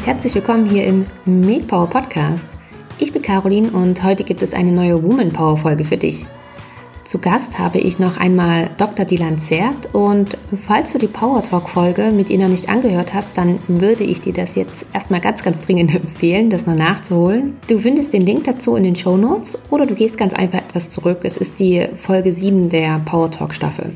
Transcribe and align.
und 0.00 0.06
herzlich 0.06 0.34
willkommen 0.34 0.64
hier 0.64 0.86
im 0.86 1.04
MedPower 1.26 1.86
Podcast. 1.86 2.48
Ich 2.96 3.12
bin 3.12 3.20
Caroline 3.20 3.70
und 3.70 4.02
heute 4.02 4.24
gibt 4.24 4.40
es 4.40 4.54
eine 4.54 4.72
neue 4.72 5.02
Woman 5.02 5.30
Power 5.30 5.58
Folge 5.58 5.84
für 5.84 5.98
dich. 5.98 6.24
Zu 7.04 7.18
Gast 7.18 7.58
habe 7.58 7.80
ich 7.80 7.98
noch 7.98 8.16
einmal 8.16 8.70
Dr. 8.78 9.04
Dilan 9.04 9.38
Zert 9.38 9.94
und 9.94 10.38
falls 10.56 10.94
du 10.94 10.98
die 10.98 11.06
Power 11.06 11.42
Talk 11.42 11.68
Folge 11.68 12.12
mit 12.12 12.30
ihr 12.30 12.38
noch 12.38 12.48
nicht 12.48 12.70
angehört 12.70 13.12
hast, 13.12 13.36
dann 13.36 13.58
würde 13.68 14.04
ich 14.04 14.22
dir 14.22 14.32
das 14.32 14.54
jetzt 14.54 14.86
erstmal 14.94 15.20
ganz, 15.20 15.42
ganz 15.42 15.60
dringend 15.60 15.94
empfehlen, 15.94 16.48
das 16.48 16.64
noch 16.64 16.76
nachzuholen. 16.76 17.58
Du 17.68 17.78
findest 17.78 18.14
den 18.14 18.22
Link 18.22 18.44
dazu 18.44 18.76
in 18.76 18.84
den 18.84 18.96
Show 18.96 19.18
Notes 19.18 19.58
oder 19.68 19.84
du 19.84 19.94
gehst 19.94 20.16
ganz 20.16 20.32
einfach 20.32 20.60
etwas 20.60 20.90
zurück. 20.90 21.18
Es 21.24 21.36
ist 21.36 21.60
die 21.60 21.86
Folge 21.94 22.32
7 22.32 22.70
der 22.70 23.02
Power 23.04 23.30
Talk 23.30 23.52
Staffel. 23.52 23.92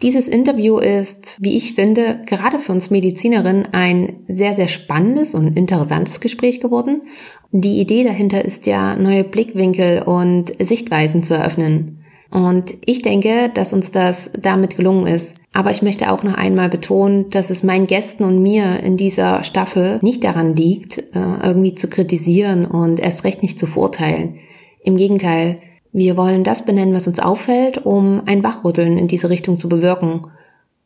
Dieses 0.00 0.28
Interview 0.28 0.78
ist, 0.78 1.36
wie 1.40 1.56
ich 1.56 1.74
finde, 1.74 2.20
gerade 2.24 2.60
für 2.60 2.70
uns 2.70 2.90
Medizinerinnen 2.90 3.68
ein 3.72 4.20
sehr, 4.28 4.54
sehr 4.54 4.68
spannendes 4.68 5.34
und 5.34 5.56
interessantes 5.56 6.20
Gespräch 6.20 6.60
geworden. 6.60 7.02
Die 7.50 7.80
Idee 7.80 8.04
dahinter 8.04 8.44
ist 8.44 8.66
ja, 8.66 8.94
neue 8.94 9.24
Blickwinkel 9.24 10.02
und 10.02 10.52
Sichtweisen 10.64 11.24
zu 11.24 11.34
eröffnen. 11.34 12.04
Und 12.30 12.74
ich 12.84 13.02
denke, 13.02 13.50
dass 13.52 13.72
uns 13.72 13.90
das 13.90 14.30
damit 14.38 14.76
gelungen 14.76 15.06
ist. 15.06 15.36
Aber 15.52 15.70
ich 15.70 15.82
möchte 15.82 16.12
auch 16.12 16.22
noch 16.22 16.34
einmal 16.34 16.68
betonen, 16.68 17.30
dass 17.30 17.50
es 17.50 17.62
meinen 17.62 17.86
Gästen 17.86 18.22
und 18.22 18.42
mir 18.42 18.80
in 18.80 18.96
dieser 18.96 19.42
Staffel 19.44 19.98
nicht 20.02 20.22
daran 20.22 20.54
liegt, 20.54 20.98
äh, 20.98 21.02
irgendwie 21.42 21.74
zu 21.74 21.88
kritisieren 21.88 22.66
und 22.66 23.00
erst 23.00 23.24
recht 23.24 23.42
nicht 23.42 23.58
zu 23.58 23.66
verurteilen. 23.66 24.36
Im 24.84 24.96
Gegenteil, 24.96 25.56
wir 25.92 26.16
wollen 26.16 26.44
das 26.44 26.64
benennen, 26.64 26.94
was 26.94 27.06
uns 27.06 27.20
auffällt, 27.20 27.84
um 27.84 28.22
ein 28.26 28.42
Wachrütteln 28.42 28.98
in 28.98 29.08
diese 29.08 29.30
Richtung 29.30 29.58
zu 29.58 29.68
bewirken. 29.68 30.26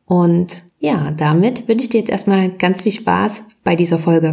Und 0.06 0.62
ja, 0.78 1.12
damit 1.16 1.68
wünsche 1.68 1.84
ich 1.84 1.90
dir 1.90 2.00
jetzt 2.00 2.10
erstmal 2.10 2.50
ganz 2.50 2.82
viel 2.82 2.92
Spaß 2.92 3.44
bei 3.64 3.76
dieser 3.76 3.98
Folge. 3.98 4.32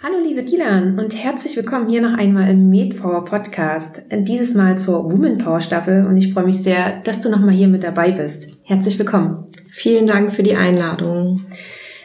Hallo 0.00 0.14
liebe 0.22 0.42
Dilan 0.42 0.98
und 0.98 1.20
herzlich 1.20 1.56
willkommen 1.56 1.88
hier 1.88 2.00
noch 2.00 2.16
einmal 2.16 2.48
im 2.48 2.70
MedPower 2.70 3.24
Podcast. 3.24 4.02
Dieses 4.12 4.54
Mal 4.54 4.78
zur 4.78 5.04
Woman 5.04 5.38
Power 5.38 5.60
Staffel 5.60 6.06
und 6.06 6.16
ich 6.16 6.32
freue 6.32 6.44
mich 6.44 6.58
sehr, 6.58 7.00
dass 7.02 7.20
du 7.20 7.28
nochmal 7.28 7.54
hier 7.54 7.66
mit 7.66 7.82
dabei 7.82 8.12
bist. 8.12 8.46
Herzlich 8.62 8.96
willkommen. 8.98 9.46
Vielen 9.70 10.06
Dank 10.06 10.32
für 10.32 10.44
die 10.44 10.54
Einladung. 10.54 11.40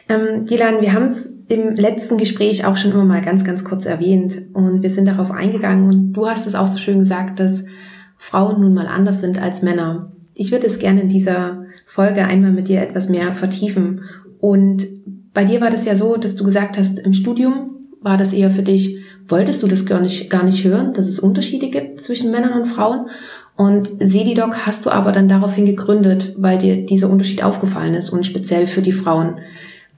Ähm, 0.08 0.46
Dilan, 0.46 0.80
wir 0.80 0.92
haben 0.92 1.04
es 1.04 1.33
im 1.48 1.74
letzten 1.74 2.16
Gespräch 2.16 2.64
auch 2.64 2.76
schon 2.76 2.92
immer 2.92 3.04
mal 3.04 3.22
ganz, 3.22 3.44
ganz 3.44 3.64
kurz 3.64 3.84
erwähnt 3.84 4.42
und 4.54 4.82
wir 4.82 4.90
sind 4.90 5.06
darauf 5.06 5.30
eingegangen 5.30 5.88
und 5.88 6.12
du 6.12 6.26
hast 6.26 6.46
es 6.46 6.54
auch 6.54 6.66
so 6.66 6.78
schön 6.78 7.00
gesagt, 7.00 7.38
dass 7.38 7.64
Frauen 8.16 8.60
nun 8.60 8.74
mal 8.74 8.86
anders 8.86 9.20
sind 9.20 9.40
als 9.40 9.62
Männer. 9.62 10.12
Ich 10.34 10.50
würde 10.50 10.66
es 10.66 10.78
gerne 10.78 11.02
in 11.02 11.08
dieser 11.08 11.64
Folge 11.86 12.24
einmal 12.24 12.52
mit 12.52 12.68
dir 12.68 12.80
etwas 12.80 13.08
mehr 13.08 13.32
vertiefen. 13.34 14.02
Und 14.40 14.84
bei 15.32 15.44
dir 15.44 15.60
war 15.60 15.70
das 15.70 15.84
ja 15.84 15.96
so, 15.96 16.16
dass 16.16 16.36
du 16.36 16.44
gesagt 16.44 16.78
hast, 16.78 16.98
im 16.98 17.12
Studium 17.12 17.70
war 18.00 18.16
das 18.16 18.32
eher 18.32 18.50
für 18.50 18.62
dich, 18.62 18.98
wolltest 19.28 19.62
du 19.62 19.66
das 19.66 19.86
gar 19.86 20.00
nicht, 20.00 20.30
gar 20.30 20.44
nicht 20.44 20.64
hören, 20.64 20.92
dass 20.92 21.08
es 21.08 21.18
Unterschiede 21.18 21.70
gibt 21.70 22.00
zwischen 22.00 22.30
Männern 22.30 22.60
und 22.60 22.66
Frauen? 22.66 23.08
Und 23.56 23.88
Sedidoc 24.00 24.66
hast 24.66 24.84
du 24.84 24.90
aber 24.90 25.12
dann 25.12 25.28
daraufhin 25.28 25.66
gegründet, 25.66 26.34
weil 26.38 26.58
dir 26.58 26.84
dieser 26.84 27.08
Unterschied 27.08 27.44
aufgefallen 27.44 27.94
ist 27.94 28.10
und 28.10 28.26
speziell 28.26 28.66
für 28.66 28.82
die 28.82 28.92
Frauen. 28.92 29.38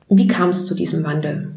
Wie 0.09 0.27
kam 0.27 0.51
es 0.51 0.67
zu 0.67 0.75
diesem 0.75 1.05
Wandel? 1.05 1.53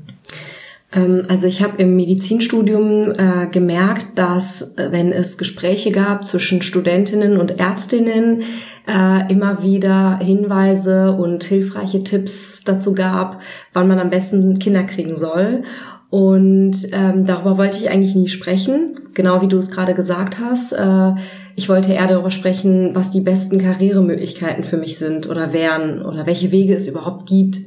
Ähm, 0.94 1.25
also 1.28 1.47
ich 1.47 1.64
habe 1.64 1.81
im 1.81 1.95
Medizinstudium 1.95 3.11
äh, 3.11 3.47
gemerkt, 3.52 4.17
dass 4.17 4.73
äh, 4.78 4.92
wenn 4.92 5.11
es 5.11 5.38
Gespräche 5.38 5.92
gab 5.92 6.25
zwischen 6.25 6.61
Studentinnen 6.61 7.38
und 7.38 7.59
Ärztinnen, 7.59 8.44
äh, 8.88 9.31
immer 9.31 9.61
wieder 9.61 10.17
Hinweise 10.20 11.11
und 11.11 11.43
hilfreiche 11.43 12.04
Tipps 12.04 12.64
dazu 12.64 12.93
gab, 12.93 13.42
wann 13.73 13.88
man 13.88 13.99
am 13.99 14.09
besten 14.09 14.58
Kinder 14.58 14.83
kriegen 14.83 15.15
soll. 15.15 15.64
Und 16.09 16.76
ähm, 16.92 17.27
darüber 17.27 17.59
wollte 17.59 17.77
ich 17.77 17.92
eigentlich 17.92 18.15
nie 18.15 18.30
sprechen, 18.30 18.95
genau 19.14 19.43
wie 19.43 19.48
du 19.48 19.58
es 19.58 19.70
gerade 19.70 19.93
gesagt 19.93 20.39
hast. 20.39 20.71
Äh, 20.71 21.11
ich 21.55 21.70
wollte 21.70 21.93
eher 21.93 22.08
darüber 22.08 22.32
sprechen, 22.32 22.95
was 22.95 23.11
die 23.11 23.21
besten 23.21 23.59
Karrieremöglichkeiten 23.59 24.64
für 24.64 24.77
mich 24.77 24.98
sind 24.98 25.30
oder 25.30 25.54
wären 25.54 26.04
oder 26.04 26.26
welche 26.26 26.52
Wege 26.52 26.73
es 26.73 26.88
überhaupt 26.88 27.27
gibt 27.27 27.59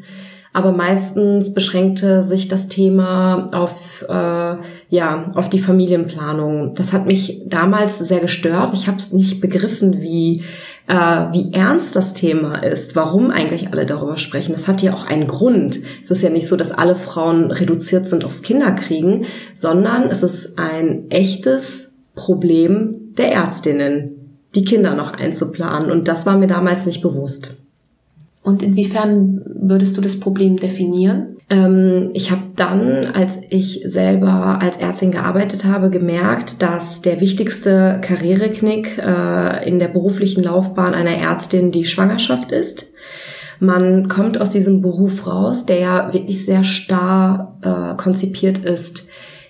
aber 0.52 0.72
meistens 0.72 1.54
beschränkte 1.54 2.22
sich 2.22 2.48
das 2.48 2.68
Thema 2.68 3.48
auf 3.52 4.04
äh, 4.08 4.56
ja 4.88 5.32
auf 5.34 5.48
die 5.48 5.60
Familienplanung. 5.60 6.74
Das 6.74 6.92
hat 6.92 7.06
mich 7.06 7.42
damals 7.46 7.98
sehr 7.98 8.20
gestört. 8.20 8.70
Ich 8.74 8.86
habe 8.86 8.98
es 8.98 9.12
nicht 9.12 9.40
begriffen, 9.40 10.02
wie 10.02 10.44
äh, 10.88 10.94
wie 10.94 11.52
ernst 11.52 11.96
das 11.96 12.12
Thema 12.12 12.62
ist, 12.62 12.94
warum 12.96 13.30
eigentlich 13.30 13.72
alle 13.72 13.86
darüber 13.86 14.18
sprechen. 14.18 14.52
Das 14.52 14.68
hat 14.68 14.82
ja 14.82 14.92
auch 14.92 15.06
einen 15.06 15.26
Grund. 15.26 15.80
Es 16.02 16.10
ist 16.10 16.22
ja 16.22 16.28
nicht 16.28 16.48
so, 16.48 16.56
dass 16.56 16.72
alle 16.72 16.96
Frauen 16.96 17.50
reduziert 17.50 18.06
sind 18.06 18.24
aufs 18.24 18.42
Kinderkriegen, 18.42 19.24
sondern 19.54 20.10
es 20.10 20.22
ist 20.22 20.58
ein 20.58 21.10
echtes 21.10 21.94
Problem 22.14 23.14
der 23.16 23.32
Ärztinnen, 23.32 24.38
die 24.54 24.64
Kinder 24.64 24.94
noch 24.94 25.12
einzuplanen. 25.12 25.90
Und 25.90 26.08
das 26.08 26.26
war 26.26 26.36
mir 26.36 26.46
damals 26.46 26.84
nicht 26.84 27.00
bewusst. 27.00 27.61
Und 28.42 28.62
inwiefern 28.62 29.40
würdest 29.46 29.96
du 29.96 30.00
das 30.00 30.18
Problem 30.18 30.56
definieren? 30.56 31.36
Ähm, 31.48 32.10
ich 32.12 32.32
habe 32.32 32.42
dann, 32.56 33.06
als 33.06 33.38
ich 33.50 33.82
selber 33.84 34.58
als 34.60 34.78
Ärztin 34.78 35.12
gearbeitet 35.12 35.64
habe, 35.64 35.90
gemerkt, 35.90 36.60
dass 36.60 37.02
der 37.02 37.20
wichtigste 37.20 38.00
Karriereknick 38.02 38.98
äh, 38.98 39.68
in 39.68 39.78
der 39.78 39.88
beruflichen 39.88 40.42
Laufbahn 40.42 40.94
einer 40.94 41.16
Ärztin 41.16 41.70
die 41.70 41.84
Schwangerschaft 41.84 42.50
ist. 42.50 42.92
Man 43.60 44.08
kommt 44.08 44.40
aus 44.40 44.50
diesem 44.50 44.82
Beruf 44.82 45.28
raus, 45.28 45.64
der 45.66 45.78
ja 45.78 46.12
wirklich 46.12 46.44
sehr 46.44 46.64
starr 46.64 47.58
äh, 47.62 47.96
konzipiert 47.96 48.58
ist 48.58 49.06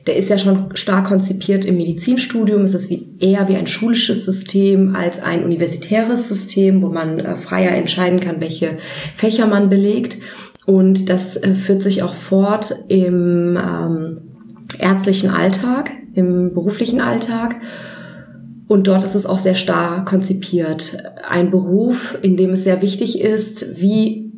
der 0.07 0.17
ist 0.17 0.29
ja 0.29 0.39
schon 0.39 0.75
stark 0.75 1.07
konzipiert 1.07 1.65
im 1.65 1.77
Medizinstudium. 1.77 2.63
Es 2.63 2.75
ist 2.75 2.91
wie, 2.91 3.09
eher 3.21 3.49
wie 3.49 3.57
ein 3.57 3.67
schulisches 3.67 4.25
System 4.25 4.97
als 4.97 5.23
ein 5.23 5.45
universitäres 5.45 6.29
System, 6.29 6.83
wo 6.83 6.89
man 6.89 7.21
äh, 7.21 7.37
freier 7.37 7.73
entscheiden 7.73 8.21
kann, 8.21 8.41
welche 8.41 8.77
Fächer 9.15 9.47
man 9.47 9.71
belegt. 9.71 10.19
Und 10.67 11.09
das 11.09 11.37
äh, 11.37 11.55
führt 11.55 11.83
sich 11.83 12.03
auch 12.03 12.15
fort 12.15 12.75
im 12.89 13.57
ähm, 13.57 14.21
ärztlichen 14.79 15.31
Alltag, 15.31 15.91
im 16.15 16.53
beruflichen 16.53 17.01
Alltag. 17.01 17.61
Und 18.67 18.89
dort 18.89 19.05
ist 19.05 19.15
es 19.15 19.27
auch 19.27 19.39
sehr 19.39 19.55
stark 19.55 20.07
konzipiert. 20.07 20.97
Ein 21.29 21.51
Beruf, 21.51 22.19
in 22.23 22.37
dem 22.37 22.51
es 22.51 22.65
sehr 22.65 22.83
wichtig 22.83 23.21
ist, 23.21 23.81
wie 23.81 24.33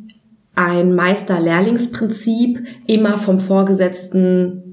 ein 0.55 0.93
Meister-Lehrlingsprinzip 0.95 2.59
immer 2.85 3.17
vom 3.17 3.39
Vorgesetzten 3.39 4.64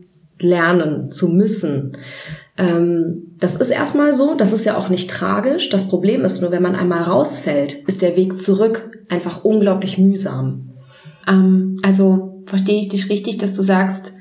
lernen 0.43 1.11
zu 1.11 1.29
müssen. 1.29 1.97
Ähm, 2.59 3.35
das 3.39 3.57
ist 3.57 3.71
erstmal 3.71 4.13
so, 4.13 4.35
das 4.35 4.53
ist 4.53 4.65
ja 4.65 4.77
auch 4.77 4.89
nicht 4.89 5.11
tragisch. 5.11 5.71
Das 5.71 5.89
Problem 5.89 6.25
ist 6.25 6.43
nur, 6.43 6.51
wenn 6.51 6.63
man 6.63 6.77
einmal 6.77 7.03
rausfällt, 7.03 7.75
ist 7.87 8.03
der 8.03 8.17
Weg 8.17 8.39
zurück 8.41 8.91
einfach 9.09 9.45
unglaublich 9.45 9.99
mühsam. 9.99 10.71
Ähm, 11.27 11.77
also 11.83 12.43
verstehe 12.47 12.81
ich 12.81 12.89
dich 12.89 13.09
richtig, 13.09 13.39
dass 13.39 13.55
du 13.55 13.63
sagst, 13.63 14.13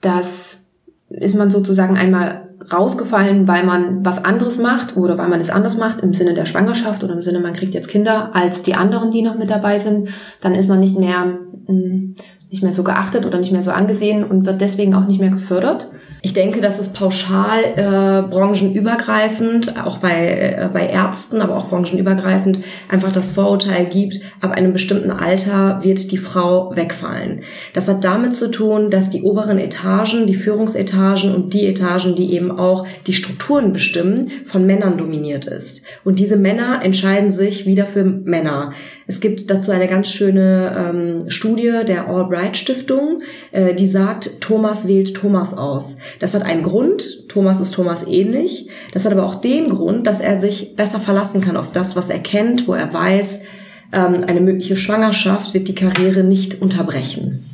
dass 0.00 0.66
ist 1.08 1.36
man 1.36 1.50
sozusagen 1.50 1.96
einmal 1.96 2.46
rausgefallen, 2.72 3.46
weil 3.46 3.64
man 3.64 4.04
was 4.04 4.24
anderes 4.24 4.58
macht 4.58 4.96
oder 4.96 5.16
weil 5.18 5.28
man 5.28 5.40
es 5.40 5.50
anders 5.50 5.76
macht 5.76 6.00
im 6.00 6.14
Sinne 6.14 6.34
der 6.34 6.46
Schwangerschaft 6.46 7.04
oder 7.04 7.14
im 7.14 7.22
Sinne, 7.22 7.38
man 7.38 7.52
kriegt 7.52 7.74
jetzt 7.74 7.88
Kinder 7.88 8.34
als 8.34 8.62
die 8.62 8.74
anderen, 8.74 9.10
die 9.10 9.22
noch 9.22 9.38
mit 9.38 9.50
dabei 9.50 9.78
sind, 9.78 10.08
dann 10.40 10.54
ist 10.54 10.68
man 10.68 10.80
nicht 10.80 10.98
mehr 10.98 11.38
hm, 11.66 12.16
nicht 12.50 12.62
mehr 12.62 12.72
so 12.72 12.84
geachtet 12.84 13.26
oder 13.26 13.38
nicht 13.38 13.52
mehr 13.52 13.62
so 13.62 13.70
angesehen 13.70 14.24
und 14.24 14.46
wird 14.46 14.60
deswegen 14.60 14.94
auch 14.94 15.06
nicht 15.06 15.20
mehr 15.20 15.30
gefördert. 15.30 15.88
Ich 16.26 16.32
denke, 16.32 16.60
dass 16.60 16.80
es 16.80 16.92
pauschal 16.92 17.62
äh, 17.76 18.28
branchenübergreifend, 18.28 19.76
auch 19.76 19.98
bei, 19.98 20.56
äh, 20.58 20.68
bei 20.72 20.88
Ärzten, 20.88 21.40
aber 21.40 21.56
auch 21.56 21.68
branchenübergreifend, 21.68 22.64
einfach 22.88 23.12
das 23.12 23.30
Vorurteil 23.30 23.86
gibt, 23.86 24.16
ab 24.40 24.50
einem 24.50 24.72
bestimmten 24.72 25.12
Alter 25.12 25.84
wird 25.84 26.10
die 26.10 26.16
Frau 26.16 26.74
wegfallen. 26.74 27.42
Das 27.74 27.86
hat 27.86 28.02
damit 28.02 28.34
zu 28.34 28.50
tun, 28.50 28.90
dass 28.90 29.08
die 29.08 29.22
oberen 29.22 29.60
Etagen, 29.60 30.26
die 30.26 30.34
Führungsetagen 30.34 31.32
und 31.32 31.54
die 31.54 31.64
Etagen, 31.68 32.16
die 32.16 32.32
eben 32.32 32.50
auch 32.50 32.88
die 33.06 33.14
Strukturen 33.14 33.72
bestimmen, 33.72 34.32
von 34.46 34.66
Männern 34.66 34.98
dominiert 34.98 35.44
ist. 35.44 35.84
Und 36.02 36.18
diese 36.18 36.36
Männer 36.36 36.80
entscheiden 36.82 37.30
sich 37.30 37.66
wieder 37.66 37.86
für 37.86 38.02
Männer. 38.02 38.72
Es 39.06 39.20
gibt 39.20 39.48
dazu 39.48 39.70
eine 39.70 39.86
ganz 39.86 40.08
schöne 40.08 40.74
ähm, 40.76 41.30
Studie 41.30 41.82
der 41.86 42.08
Albright 42.08 42.56
Stiftung, 42.56 43.20
äh, 43.52 43.74
die 43.74 43.86
sagt, 43.86 44.40
Thomas 44.40 44.88
wählt 44.88 45.14
Thomas 45.14 45.56
aus. 45.56 45.98
Das 46.20 46.34
hat 46.34 46.42
einen 46.42 46.62
Grund. 46.62 47.28
Thomas 47.28 47.60
ist 47.60 47.74
Thomas 47.74 48.06
ähnlich. 48.06 48.68
Das 48.92 49.04
hat 49.04 49.12
aber 49.12 49.24
auch 49.24 49.36
den 49.36 49.70
Grund, 49.70 50.06
dass 50.06 50.20
er 50.20 50.36
sich 50.36 50.76
besser 50.76 51.00
verlassen 51.00 51.40
kann 51.40 51.56
auf 51.56 51.72
das, 51.72 51.96
was 51.96 52.10
er 52.10 52.18
kennt, 52.18 52.68
wo 52.68 52.74
er 52.74 52.92
weiß, 52.92 53.44
ähm, 53.92 54.24
eine 54.26 54.40
mögliche 54.40 54.76
Schwangerschaft 54.76 55.54
wird 55.54 55.68
die 55.68 55.74
Karriere 55.74 56.24
nicht 56.24 56.60
unterbrechen. 56.60 57.44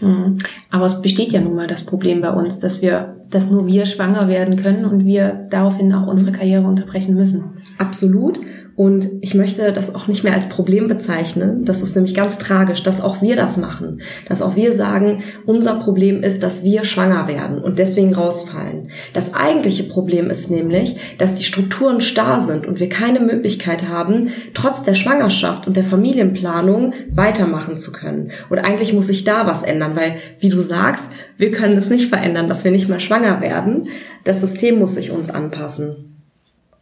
Mhm. 0.00 0.38
Aber 0.70 0.86
es 0.86 1.02
besteht 1.02 1.32
ja 1.32 1.40
nun 1.40 1.54
mal 1.54 1.66
das 1.66 1.84
Problem 1.84 2.20
bei 2.20 2.30
uns, 2.30 2.58
dass 2.58 2.82
wir, 2.82 3.16
dass 3.30 3.50
nur 3.50 3.66
wir 3.66 3.86
schwanger 3.86 4.28
werden 4.28 4.56
können 4.56 4.84
und 4.84 5.04
wir 5.04 5.46
daraufhin 5.50 5.92
auch 5.92 6.06
unsere 6.06 6.32
Karriere 6.32 6.66
unterbrechen 6.66 7.14
müssen. 7.14 7.44
Absolut. 7.78 8.40
Und 8.76 9.08
ich 9.20 9.34
möchte 9.34 9.72
das 9.72 9.94
auch 9.94 10.08
nicht 10.08 10.24
mehr 10.24 10.32
als 10.32 10.48
Problem 10.48 10.88
bezeichnen. 10.88 11.64
Das 11.64 11.80
ist 11.80 11.94
nämlich 11.94 12.14
ganz 12.14 12.38
tragisch, 12.38 12.82
dass 12.82 13.00
auch 13.00 13.22
wir 13.22 13.36
das 13.36 13.56
machen. 13.56 14.00
Dass 14.28 14.42
auch 14.42 14.56
wir 14.56 14.72
sagen, 14.72 15.22
unser 15.46 15.76
Problem 15.76 16.24
ist, 16.24 16.42
dass 16.42 16.64
wir 16.64 16.84
schwanger 16.84 17.28
werden 17.28 17.62
und 17.62 17.78
deswegen 17.78 18.14
rausfallen. 18.14 18.88
Das 19.12 19.32
eigentliche 19.34 19.84
Problem 19.84 20.28
ist 20.28 20.50
nämlich, 20.50 20.96
dass 21.18 21.36
die 21.36 21.44
Strukturen 21.44 22.00
starr 22.00 22.40
sind 22.40 22.66
und 22.66 22.80
wir 22.80 22.88
keine 22.88 23.20
Möglichkeit 23.20 23.88
haben, 23.88 24.30
trotz 24.54 24.82
der 24.82 24.94
Schwangerschaft 24.94 25.68
und 25.68 25.76
der 25.76 25.84
Familienplanung 25.84 26.94
weitermachen 27.12 27.76
zu 27.76 27.92
können. 27.92 28.32
Und 28.50 28.58
eigentlich 28.58 28.92
muss 28.92 29.06
sich 29.06 29.22
da 29.22 29.46
was 29.46 29.62
ändern, 29.62 29.94
weil, 29.94 30.16
wie 30.40 30.48
du 30.48 30.58
sagst, 30.58 31.12
wir 31.38 31.52
können 31.52 31.78
es 31.78 31.90
nicht 31.90 32.08
verändern, 32.08 32.48
dass 32.48 32.64
wir 32.64 32.72
nicht 32.72 32.88
mehr 32.88 33.00
schwanger 33.00 33.40
werden. 33.40 33.86
Das 34.24 34.40
System 34.40 34.80
muss 34.80 34.96
sich 34.96 35.12
uns 35.12 35.30
anpassen. 35.30 36.13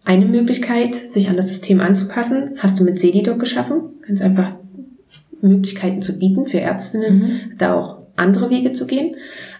Eine 0.04 0.26
Möglichkeit, 0.26 1.10
sich 1.10 1.28
an 1.28 1.37
das 1.37 1.49
System 1.49 1.81
anzupassen, 1.81 2.56
hast 2.58 2.81
du 2.81 2.84
mit 2.84 2.99
Sedidoc 2.99 3.38
geschaffen. 3.38 3.81
Ganz 4.06 4.20
einfach 4.20 4.56
Möglichkeiten 5.40 6.02
zu 6.02 6.19
bieten 6.19 6.46
für 6.46 6.60
Ärztinnen, 6.60 7.19
mhm. 7.19 7.40
da 7.58 7.75
auch 7.75 7.99
andere 8.16 8.50
Wege 8.50 8.72
zu 8.72 8.87
gehen. 8.87 9.16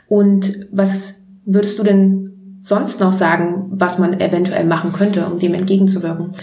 Und 0.09 0.67
was 0.71 1.23
würdest 1.45 1.79
du 1.79 1.83
denn 1.83 2.59
sonst 2.61 3.01
noch 3.01 3.13
sagen, 3.13 3.67
was 3.71 3.99
man 3.99 4.21
eventuell 4.21 4.65
machen 4.65 4.93
könnte, 4.93 5.27
um 5.27 5.39
dem 5.39 5.55
entgegenzuwirken? 5.55 6.35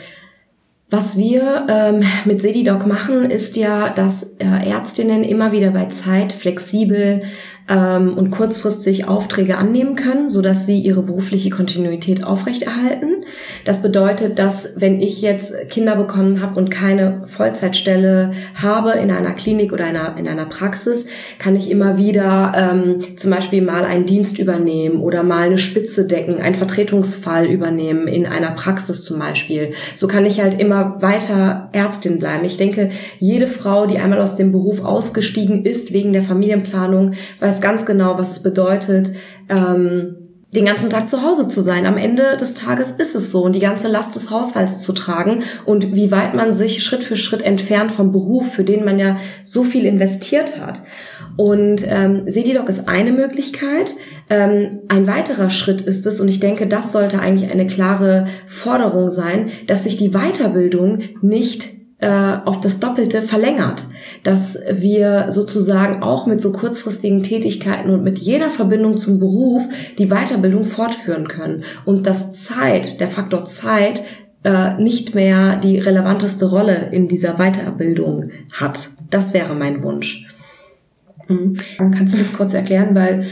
Was 0.91 1.17
wir 1.17 1.67
ähm, 1.69 2.01
mit 2.25 2.41
Sedidoc 2.41 2.87
machen, 2.87 3.29
ist 3.29 3.55
ja, 3.55 3.89
dass 3.89 4.37
äh, 4.39 4.45
Ärztinnen 4.45 5.23
immer 5.23 5.51
wieder 5.51 5.69
bei 5.69 5.85
Zeit 5.85 6.33
flexibel 6.33 7.21
ähm, 7.69 8.17
und 8.17 8.31
kurzfristig 8.31 9.07
Aufträge 9.07 9.57
annehmen 9.57 9.95
können, 9.95 10.29
so 10.29 10.41
dass 10.41 10.65
sie 10.65 10.79
ihre 10.79 11.03
berufliche 11.03 11.51
Kontinuität 11.51 12.23
aufrechterhalten. 12.23 13.23
Das 13.63 13.81
bedeutet, 13.81 14.39
dass 14.39 14.73
wenn 14.77 15.01
ich 15.01 15.21
jetzt 15.21 15.69
Kinder 15.69 15.95
bekommen 15.95 16.41
habe 16.41 16.57
und 16.57 16.69
keine 16.69 17.21
Vollzeitstelle 17.27 18.31
habe 18.55 18.93
in 18.93 19.11
einer 19.11 19.33
Klinik 19.33 19.71
oder 19.71 19.87
in 19.87 19.95
einer, 19.95 20.17
in 20.17 20.27
einer 20.27 20.45
Praxis, 20.45 21.07
kann 21.37 21.55
ich 21.55 21.69
immer 21.69 21.97
wieder 21.97 22.53
ähm, 22.55 23.17
zum 23.17 23.29
Beispiel 23.29 23.61
mal 23.61 23.85
einen 23.85 24.05
Dienst 24.05 24.39
übernehmen 24.39 25.01
oder 25.01 25.23
mal 25.23 25.45
eine 25.45 25.57
Spitze 25.59 26.07
decken, 26.07 26.41
einen 26.41 26.55
Vertretungsfall 26.55 27.45
übernehmen 27.45 28.07
in 28.07 28.25
einer 28.25 28.51
Praxis 28.51 29.03
zum 29.03 29.19
Beispiel. 29.19 29.73
So 29.95 30.07
kann 30.07 30.25
ich 30.25 30.41
halt 30.41 30.59
immer 30.59 31.01
weiter 31.01 31.69
Ärztin 31.71 32.17
bleiben. 32.17 32.45
Ich 32.45 32.57
denke, 32.57 32.89
jede 33.19 33.45
Frau, 33.45 33.85
die 33.85 33.99
einmal 33.99 34.21
aus 34.21 34.35
dem 34.35 34.51
Beruf 34.51 34.83
ausgestiegen 34.83 35.65
ist 35.65 35.93
wegen 35.93 36.13
der 36.13 36.23
Familienplanung, 36.23 37.13
weiß 37.39 37.58
ganz 37.61 37.85
genau, 37.85 38.17
was 38.17 38.31
es 38.31 38.43
bedeutet, 38.43 39.11
ähm, 39.49 40.15
den 40.53 40.65
ganzen 40.65 40.89
Tag 40.89 41.07
zu 41.07 41.21
Hause 41.21 41.47
zu 41.47 41.61
sein. 41.61 41.85
Am 41.85 41.97
Ende 41.97 42.35
des 42.37 42.55
Tages 42.55 42.91
ist 42.91 43.15
es 43.15 43.31
so 43.31 43.43
und 43.43 43.53
die 43.53 43.59
ganze 43.59 43.87
Last 43.87 44.15
des 44.15 44.31
Haushalts 44.31 44.81
zu 44.81 44.93
tragen 44.93 45.43
und 45.65 45.93
wie 45.93 46.11
weit 46.11 46.33
man 46.33 46.53
sich 46.53 46.83
Schritt 46.83 47.03
für 47.03 47.17
Schritt 47.17 47.43
entfernt 47.43 47.91
vom 47.91 48.11
Beruf, 48.11 48.51
für 48.51 48.63
den 48.63 48.83
man 48.83 48.97
ja 48.97 49.17
so 49.43 49.63
viel 49.63 49.85
investiert 49.85 50.59
hat. 50.59 50.81
Und 51.37 51.85
ähm, 51.87 52.23
Sedidoc 52.25 52.67
ist 52.67 52.87
eine 52.87 53.11
Möglichkeit. 53.11 53.93
Ähm, 54.29 54.79
ein 54.87 55.05
weiterer 55.05 55.51
Schritt 55.51 55.81
ist 55.81 56.05
es, 56.07 56.19
und 56.19 56.27
ich 56.27 56.39
denke, 56.39 56.65
das 56.65 56.91
sollte 56.91 57.19
eigentlich 57.19 57.51
eine 57.51 57.67
klare 57.67 58.25
Forderung 58.47 59.09
sein, 59.11 59.51
dass 59.67 59.83
sich 59.83 59.97
die 59.97 60.11
Weiterbildung 60.11 60.99
nicht 61.21 61.78
äh, 61.99 62.37
auf 62.45 62.61
das 62.61 62.79
Doppelte 62.79 63.21
verlängert, 63.21 63.85
dass 64.23 64.57
wir 64.71 65.31
sozusagen 65.31 66.01
auch 66.01 66.27
mit 66.27 66.39
so 66.39 66.53
kurzfristigen 66.53 67.23
Tätigkeiten 67.23 67.89
und 67.89 68.03
mit 68.03 68.19
jeder 68.19 68.49
Verbindung 68.49 68.97
zum 68.97 69.19
Beruf 69.19 69.67
die 69.97 70.07
Weiterbildung 70.07 70.63
fortführen 70.63 71.27
können 71.27 71.63
und 71.83 72.07
dass 72.07 72.33
Zeit, 72.33 73.01
der 73.01 73.09
Faktor 73.09 73.45
Zeit, 73.45 74.03
äh, 74.43 74.81
nicht 74.81 75.13
mehr 75.13 75.57
die 75.57 75.77
relevanteste 75.77 76.45
Rolle 76.45 76.89
in 76.91 77.09
dieser 77.09 77.33
Weiterbildung 77.33 78.31
hat. 78.53 78.87
Das 79.09 79.33
wäre 79.33 79.53
mein 79.53 79.83
Wunsch. 79.83 80.25
Mhm. 81.27 81.57
Kannst 81.77 82.13
du 82.13 82.17
das 82.17 82.31
kurz 82.31 82.53
erklären, 82.53 82.95
weil 82.95 83.25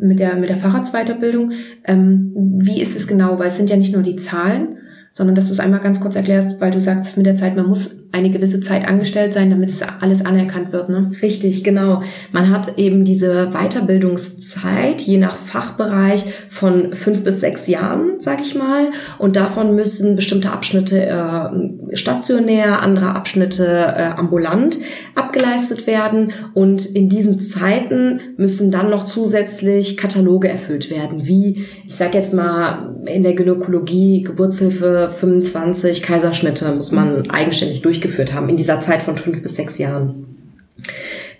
mit 0.00 0.18
der 0.18 0.34
mit 0.34 0.50
der 0.50 0.58
Facharztweiterbildung, 0.58 1.52
ähm, 1.84 2.32
wie 2.58 2.82
ist 2.82 2.96
es 2.96 3.06
genau? 3.06 3.38
Weil 3.38 3.48
es 3.48 3.56
sind 3.56 3.70
ja 3.70 3.76
nicht 3.76 3.94
nur 3.94 4.02
die 4.02 4.16
Zahlen, 4.16 4.78
sondern 5.20 5.36
dass 5.36 5.48
du 5.48 5.52
es 5.52 5.60
einmal 5.60 5.80
ganz 5.80 6.00
kurz 6.00 6.16
erklärst, 6.16 6.62
weil 6.62 6.70
du 6.70 6.80
sagst, 6.80 7.18
mit 7.18 7.26
der 7.26 7.36
Zeit, 7.36 7.54
man 7.54 7.66
muss 7.66 8.00
eine 8.10 8.30
gewisse 8.30 8.60
Zeit 8.60 8.88
angestellt 8.88 9.34
sein, 9.34 9.50
damit 9.50 9.68
es 9.68 9.82
alles 10.00 10.24
anerkannt 10.24 10.72
wird. 10.72 10.88
Ne? 10.88 11.12
Richtig, 11.22 11.62
genau. 11.62 12.02
Man 12.32 12.50
hat 12.50 12.78
eben 12.78 13.04
diese 13.04 13.50
Weiterbildungszeit, 13.50 15.02
je 15.02 15.18
nach 15.18 15.36
Fachbereich, 15.36 16.24
von 16.48 16.94
fünf 16.94 17.22
bis 17.22 17.40
sechs 17.40 17.68
Jahren, 17.68 18.14
sag 18.18 18.40
ich 18.40 18.54
mal. 18.54 18.88
Und 19.18 19.36
davon 19.36 19.76
müssen 19.76 20.16
bestimmte 20.16 20.50
Abschnitte 20.50 21.06
äh, 21.06 21.96
stationär, 21.96 22.82
andere 22.82 23.14
Abschnitte 23.14 23.66
äh, 23.66 24.02
ambulant 24.16 24.78
abgeleistet 25.14 25.86
werden. 25.86 26.32
Und 26.52 26.86
in 26.86 27.10
diesen 27.10 27.38
Zeiten 27.38 28.20
müssen 28.36 28.70
dann 28.70 28.90
noch 28.90 29.04
zusätzlich 29.04 29.96
Kataloge 29.96 30.48
erfüllt 30.48 30.90
werden, 30.90 31.26
wie, 31.26 31.66
ich 31.86 31.94
sag 31.94 32.14
jetzt 32.14 32.34
mal, 32.34 32.96
in 33.06 33.22
der 33.22 33.34
Gynäkologie, 33.34 34.22
Geburtshilfe 34.22 35.09
25, 35.12 36.02
Kaiserschnitte 36.02 36.72
muss 36.72 36.92
man 36.92 37.30
eigenständig 37.30 37.82
durch 37.82 37.90
durchgeführt 37.90 38.32
haben 38.32 38.48
in 38.48 38.56
dieser 38.56 38.80
Zeit 38.80 39.02
von 39.02 39.16
fünf 39.16 39.42
bis 39.42 39.56
sechs 39.56 39.78
Jahren. 39.78 40.26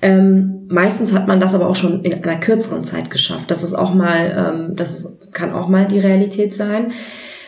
Ähm, 0.02 0.66
meistens 0.68 1.12
hat 1.12 1.28
man 1.28 1.40
das 1.40 1.54
aber 1.54 1.68
auch 1.68 1.76
schon 1.76 2.02
in 2.02 2.12
einer 2.12 2.40
kürzeren 2.40 2.84
Zeit 2.84 3.10
geschafft. 3.10 3.50
Das 3.50 3.62
ist 3.62 3.74
auch 3.74 3.94
mal, 3.94 4.54
ähm, 4.70 4.76
das 4.76 4.98
ist, 4.98 5.32
kann 5.32 5.52
auch 5.52 5.68
mal 5.68 5.86
die 5.86 5.98
Realität 5.98 6.54
sein. 6.54 6.92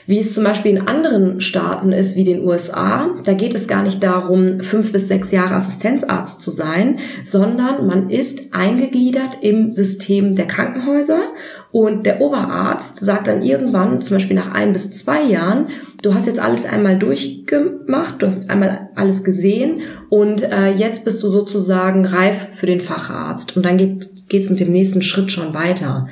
Wie 0.04 0.19
es 0.19 0.34
zum 0.34 0.42
Beispiel 0.42 0.72
in 0.72 0.88
anderen 0.88 1.40
Staaten 1.40 1.92
ist, 1.92 2.16
wie 2.16 2.24
den 2.24 2.44
USA, 2.44 3.10
da 3.24 3.34
geht 3.34 3.54
es 3.54 3.69
gar 3.69 3.84
nicht 3.84 4.02
darum, 4.02 4.60
fünf 4.60 4.92
bis 4.92 5.06
sechs 5.06 5.30
Jahre 5.30 5.54
Assistenzarzt 5.54 6.40
zu 6.40 6.50
sein, 6.50 6.98
sondern 7.22 7.86
man 7.86 8.10
ist 8.10 8.52
eingegliedert 8.52 9.38
im 9.42 9.70
System 9.70 10.34
der 10.34 10.48
Krankenhäuser 10.48 11.22
und 11.70 12.04
der 12.04 12.20
Oberarzt 12.20 12.98
sagt 12.98 13.28
dann 13.28 13.42
irgendwann, 13.42 14.00
zum 14.00 14.16
Beispiel 14.16 14.36
nach 14.36 14.52
ein 14.52 14.72
bis 14.72 14.90
zwei 14.90 15.22
Jahren, 15.22 15.69
du 16.02 16.14
hast 16.14 16.26
jetzt 16.26 16.40
alles 16.40 16.66
einmal 16.66 16.99
durchgemacht, 16.99 18.20
du 18.20 18.26
hast 18.26 18.37
jetzt 18.37 18.50
einmal 18.50 18.90
alles 18.94 19.25
gesehen 19.25 19.82
und 20.10 20.43
äh, 20.43 20.72
jetzt 20.72 21.04
bist 21.04 21.22
du 21.22 21.31
sozusagen 21.31 22.04
reif 22.04 22.49
für 22.50 22.66
den 22.66 22.81
Facharzt. 22.81 23.56
Und 23.56 23.64
dann 23.64 23.78
geht 23.78 24.43
es 24.44 24.50
mit 24.50 24.60
dem 24.60 24.72
nächsten 24.72 25.02
Schritt 25.02 25.31
schon 25.31 25.54
weiter. 25.54 26.08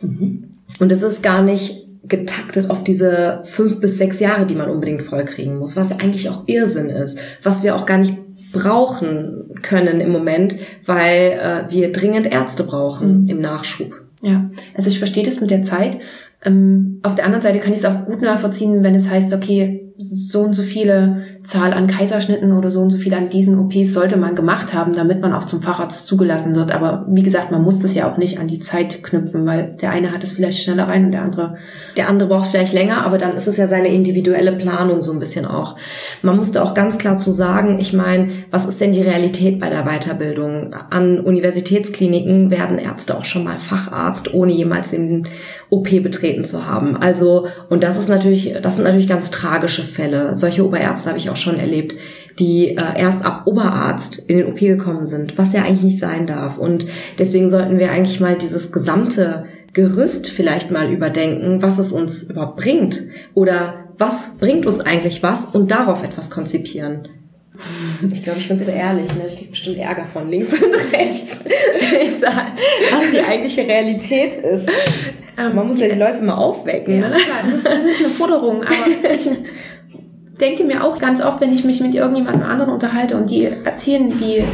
Mhm. 0.00 0.44
Und 0.80 0.90
es 0.90 1.02
ist 1.02 1.22
gar 1.22 1.42
nicht 1.42 1.86
getaktet 2.08 2.70
auf 2.70 2.84
diese 2.84 3.40
fünf 3.44 3.80
bis 3.80 3.98
sechs 3.98 4.20
Jahre, 4.20 4.46
die 4.46 4.54
man 4.54 4.70
unbedingt 4.70 5.02
vollkriegen 5.02 5.58
muss, 5.58 5.76
was 5.76 5.90
ja 5.90 5.96
eigentlich 5.96 6.30
auch 6.30 6.44
Irrsinn 6.46 6.88
ist, 6.88 7.18
was 7.42 7.62
wir 7.62 7.74
auch 7.74 7.86
gar 7.86 7.98
nicht 7.98 8.14
brauchen 8.52 9.60
können 9.62 10.00
im 10.00 10.10
Moment, 10.10 10.54
weil 10.84 11.32
äh, 11.32 11.72
wir 11.72 11.92
dringend 11.92 12.26
Ärzte 12.26 12.64
brauchen 12.64 13.22
mhm. 13.22 13.28
im 13.28 13.40
Nachschub. 13.40 13.92
Ja, 14.22 14.50
also 14.74 14.88
ich 14.88 14.98
verstehe 14.98 15.24
das 15.24 15.40
mit 15.40 15.50
der 15.50 15.62
Zeit. 15.62 15.98
Ähm, 16.46 17.00
auf 17.02 17.14
der 17.14 17.24
anderen 17.24 17.42
Seite 17.42 17.58
kann 17.58 17.72
ich 17.72 17.80
es 17.80 17.84
auch 17.84 18.06
gut 18.06 18.22
nachvollziehen, 18.22 18.82
wenn 18.82 18.94
es 18.94 19.10
heißt, 19.10 19.34
okay, 19.34 19.92
so 19.98 20.42
und 20.42 20.54
so 20.54 20.62
viele 20.62 21.24
Zahl 21.46 21.72
an 21.72 21.86
Kaiserschnitten 21.86 22.52
oder 22.52 22.72
so 22.72 22.80
und 22.80 22.90
so 22.90 22.98
viele 22.98 23.16
an 23.16 23.28
diesen 23.28 23.58
OPs 23.58 23.92
sollte 23.92 24.16
man 24.16 24.34
gemacht 24.34 24.74
haben, 24.74 24.94
damit 24.94 25.20
man 25.20 25.32
auch 25.32 25.44
zum 25.44 25.62
Facharzt 25.62 26.06
zugelassen 26.06 26.56
wird. 26.56 26.72
Aber 26.72 27.06
wie 27.08 27.22
gesagt, 27.22 27.52
man 27.52 27.62
muss 27.62 27.78
das 27.78 27.94
ja 27.94 28.10
auch 28.10 28.16
nicht 28.16 28.40
an 28.40 28.48
die 28.48 28.58
Zeit 28.58 29.04
knüpfen, 29.04 29.46
weil 29.46 29.76
der 29.80 29.90
eine 29.90 30.12
hat 30.12 30.24
es 30.24 30.32
vielleicht 30.32 30.62
schneller 30.62 30.88
rein 30.88 31.06
und 31.06 31.12
der 31.12 31.22
andere. 31.22 31.54
Der 31.96 32.08
andere 32.08 32.28
braucht 32.28 32.50
vielleicht 32.50 32.72
länger, 32.72 33.06
aber 33.06 33.16
dann 33.18 33.30
ist 33.30 33.46
es 33.46 33.56
ja 33.56 33.68
seine 33.68 33.88
individuelle 33.88 34.52
Planung 34.52 35.02
so 35.02 35.12
ein 35.12 35.20
bisschen 35.20 35.46
auch. 35.46 35.76
Man 36.22 36.36
musste 36.36 36.64
auch 36.64 36.74
ganz 36.74 36.98
klar 36.98 37.16
zu 37.16 37.30
sagen, 37.30 37.78
ich 37.78 37.92
meine, 37.92 38.28
was 38.50 38.66
ist 38.66 38.80
denn 38.80 38.92
die 38.92 39.02
Realität 39.02 39.60
bei 39.60 39.70
der 39.70 39.84
Weiterbildung? 39.84 40.74
An 40.90 41.20
Universitätskliniken 41.20 42.50
werden 42.50 42.78
Ärzte 42.78 43.16
auch 43.16 43.24
schon 43.24 43.44
mal 43.44 43.56
Facharzt, 43.56 44.34
ohne 44.34 44.52
jemals 44.52 44.90
den 44.90 45.28
OP 45.70 45.90
betreten 46.02 46.44
zu 46.44 46.66
haben. 46.66 46.96
Also, 46.96 47.46
und 47.68 47.84
das 47.84 47.96
ist 47.98 48.08
natürlich, 48.08 48.54
das 48.60 48.76
sind 48.76 48.84
natürlich 48.84 49.08
ganz 49.08 49.30
tragische 49.30 49.84
Fälle. 49.84 50.36
Solche 50.36 50.66
Oberärzte 50.66 51.08
habe 51.08 51.18
ich 51.18 51.30
auch 51.30 51.35
schon 51.36 51.58
erlebt, 51.58 51.94
die 52.38 52.76
äh, 52.76 53.00
erst 53.00 53.24
ab 53.24 53.42
Oberarzt 53.46 54.18
in 54.28 54.38
den 54.38 54.46
OP 54.46 54.58
gekommen 54.58 55.04
sind, 55.04 55.38
was 55.38 55.52
ja 55.52 55.62
eigentlich 55.62 55.82
nicht 55.82 56.00
sein 56.00 56.26
darf. 56.26 56.58
Und 56.58 56.86
deswegen 57.18 57.48
sollten 57.48 57.78
wir 57.78 57.90
eigentlich 57.90 58.20
mal 58.20 58.36
dieses 58.36 58.72
gesamte 58.72 59.46
Gerüst 59.72 60.30
vielleicht 60.30 60.70
mal 60.70 60.90
überdenken, 60.90 61.60
was 61.60 61.78
es 61.78 61.92
uns 61.92 62.30
überhaupt 62.30 62.56
bringt 62.56 63.02
oder 63.34 63.86
was 63.98 64.36
bringt 64.38 64.66
uns 64.66 64.80
eigentlich 64.80 65.22
was 65.22 65.46
und 65.46 65.70
darauf 65.70 66.02
etwas 66.02 66.30
konzipieren. 66.30 67.08
Ich 68.10 68.22
glaube, 68.22 68.38
ich 68.38 68.48
bin 68.48 68.58
zu 68.58 68.70
ehrlich. 68.70 69.08
Ne? 69.14 69.24
Ich 69.28 69.36
kriege 69.36 69.50
bestimmt 69.50 69.78
Ärger 69.78 70.04
von 70.04 70.28
links 70.28 70.52
und 70.52 70.74
rechts. 70.92 71.40
ich 72.02 72.16
sage, 72.16 72.52
was 72.90 73.10
die 73.10 73.20
eigentliche 73.20 73.62
Realität 73.62 74.44
ist. 74.44 74.68
Ähm, 75.38 75.54
Man 75.54 75.66
muss 75.66 75.80
ja 75.80 75.88
die 75.88 75.98
Leute 75.98 76.22
mal 76.22 76.36
aufwecken. 76.36 77.00
Ja, 77.00 77.08
ne? 77.08 77.16
klar, 77.16 77.38
das 77.44 77.54
ist, 77.54 77.66
das 77.66 77.84
ist 77.84 78.00
eine 78.00 78.08
Forderung. 78.08 78.62
Aber 78.62 79.14
ich 79.14 79.28
denke 80.38 80.64
mir 80.64 80.84
auch 80.84 80.98
ganz 80.98 81.22
oft, 81.22 81.40
wenn 81.40 81.52
ich 81.52 81.64
mich 81.64 81.80
mit 81.80 81.94
irgendjemandem 81.94 82.42
anderen 82.42 82.72
unterhalte 82.72 83.16
und 83.16 83.30
die 83.30 83.44
erzählen, 83.44 84.20
wie 84.20 84.44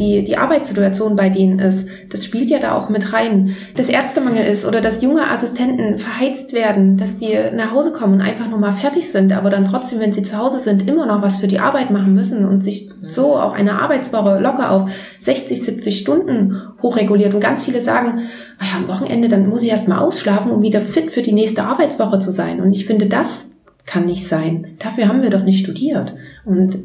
wie 0.00 0.22
die 0.22 0.38
Arbeitssituation 0.38 1.14
bei 1.14 1.28
denen 1.28 1.58
ist, 1.58 1.90
das 2.08 2.24
spielt 2.24 2.48
ja 2.48 2.58
da 2.58 2.74
auch 2.74 2.88
mit 2.88 3.12
rein. 3.12 3.54
Dass 3.76 3.90
Ärztemangel 3.90 4.46
ist 4.46 4.64
oder 4.64 4.80
dass 4.80 5.02
junge 5.02 5.28
Assistenten 5.28 5.98
verheizt 5.98 6.54
werden, 6.54 6.96
dass 6.96 7.16
die 7.16 7.36
nach 7.54 7.72
Hause 7.72 7.92
kommen 7.92 8.14
und 8.14 8.20
einfach 8.22 8.48
nur 8.48 8.58
mal 8.58 8.72
fertig 8.72 9.12
sind, 9.12 9.30
aber 9.34 9.50
dann 9.50 9.66
trotzdem, 9.66 10.00
wenn 10.00 10.14
sie 10.14 10.22
zu 10.22 10.38
Hause 10.38 10.58
sind, 10.58 10.88
immer 10.88 11.04
noch 11.04 11.20
was 11.20 11.36
für 11.36 11.48
die 11.48 11.58
Arbeit 11.58 11.90
machen 11.90 12.14
müssen 12.14 12.48
und 12.48 12.64
sich 12.64 12.88
so 13.06 13.36
auch 13.36 13.52
eine 13.52 13.78
Arbeitswoche 13.78 14.40
locker 14.40 14.70
auf 14.70 14.90
60, 15.18 15.62
70 15.62 15.98
Stunden 15.98 16.56
hochreguliert. 16.80 17.34
Und 17.34 17.40
ganz 17.40 17.64
viele 17.64 17.82
sagen, 17.82 18.22
ah 18.58 18.64
ja, 18.64 18.78
am 18.78 18.88
Wochenende, 18.88 19.28
dann 19.28 19.50
muss 19.50 19.62
ich 19.62 19.68
erst 19.68 19.86
mal 19.86 19.98
ausschlafen, 19.98 20.50
um 20.50 20.62
wieder 20.62 20.80
fit 20.80 21.10
für 21.10 21.20
die 21.20 21.34
nächste 21.34 21.64
Arbeitswoche 21.64 22.20
zu 22.20 22.32
sein. 22.32 22.62
Und 22.62 22.72
ich 22.72 22.86
finde, 22.86 23.04
das 23.04 23.49
kann 23.86 24.06
nicht 24.06 24.26
sein. 24.26 24.76
Dafür 24.78 25.08
haben 25.08 25.22
wir 25.22 25.30
doch 25.30 25.44
nicht 25.44 25.62
studiert. 25.62 26.14
Und 26.44 26.78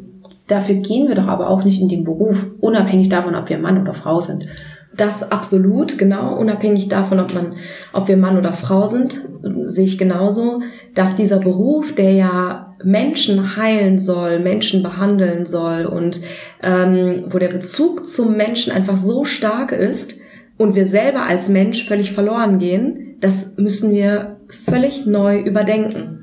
dafür 0.47 0.75
gehen 0.75 1.07
wir 1.07 1.15
doch 1.15 1.27
aber 1.27 1.49
auch 1.49 1.63
nicht 1.63 1.81
in 1.81 1.89
den 1.89 2.03
Beruf, 2.03 2.47
unabhängig 2.59 3.09
davon, 3.09 3.35
ob 3.35 3.49
wir 3.49 3.57
Mann 3.57 3.81
oder 3.81 3.93
Frau 3.93 4.21
sind. 4.21 4.47
Das 4.95 5.29
absolut, 5.29 5.97
genau, 5.97 6.37
unabhängig 6.37 6.87
davon, 6.87 7.19
ob 7.19 7.33
man, 7.33 7.53
ob 7.91 8.07
wir 8.07 8.15
Mann 8.15 8.37
oder 8.37 8.53
Frau 8.53 8.87
sind, 8.87 9.21
sehe 9.63 9.83
ich 9.83 9.97
genauso, 9.97 10.61
darf 10.93 11.15
dieser 11.15 11.39
Beruf, 11.39 11.93
der 11.93 12.13
ja 12.13 12.75
Menschen 12.81 13.57
heilen 13.57 13.99
soll, 13.99 14.39
Menschen 14.39 14.83
behandeln 14.83 15.45
soll 15.45 15.85
und 15.85 16.21
ähm, 16.63 17.25
wo 17.29 17.39
der 17.39 17.49
Bezug 17.49 18.07
zum 18.07 18.37
Menschen 18.37 18.71
einfach 18.71 18.95
so 18.95 19.25
stark 19.25 19.71
ist 19.71 20.15
und 20.57 20.75
wir 20.75 20.85
selber 20.85 21.23
als 21.23 21.49
Mensch 21.49 21.85
völlig 21.85 22.13
verloren 22.13 22.59
gehen, 22.59 23.17
das 23.19 23.57
müssen 23.57 23.91
wir 23.91 24.37
völlig 24.47 25.05
neu 25.05 25.39
überdenken. 25.39 26.14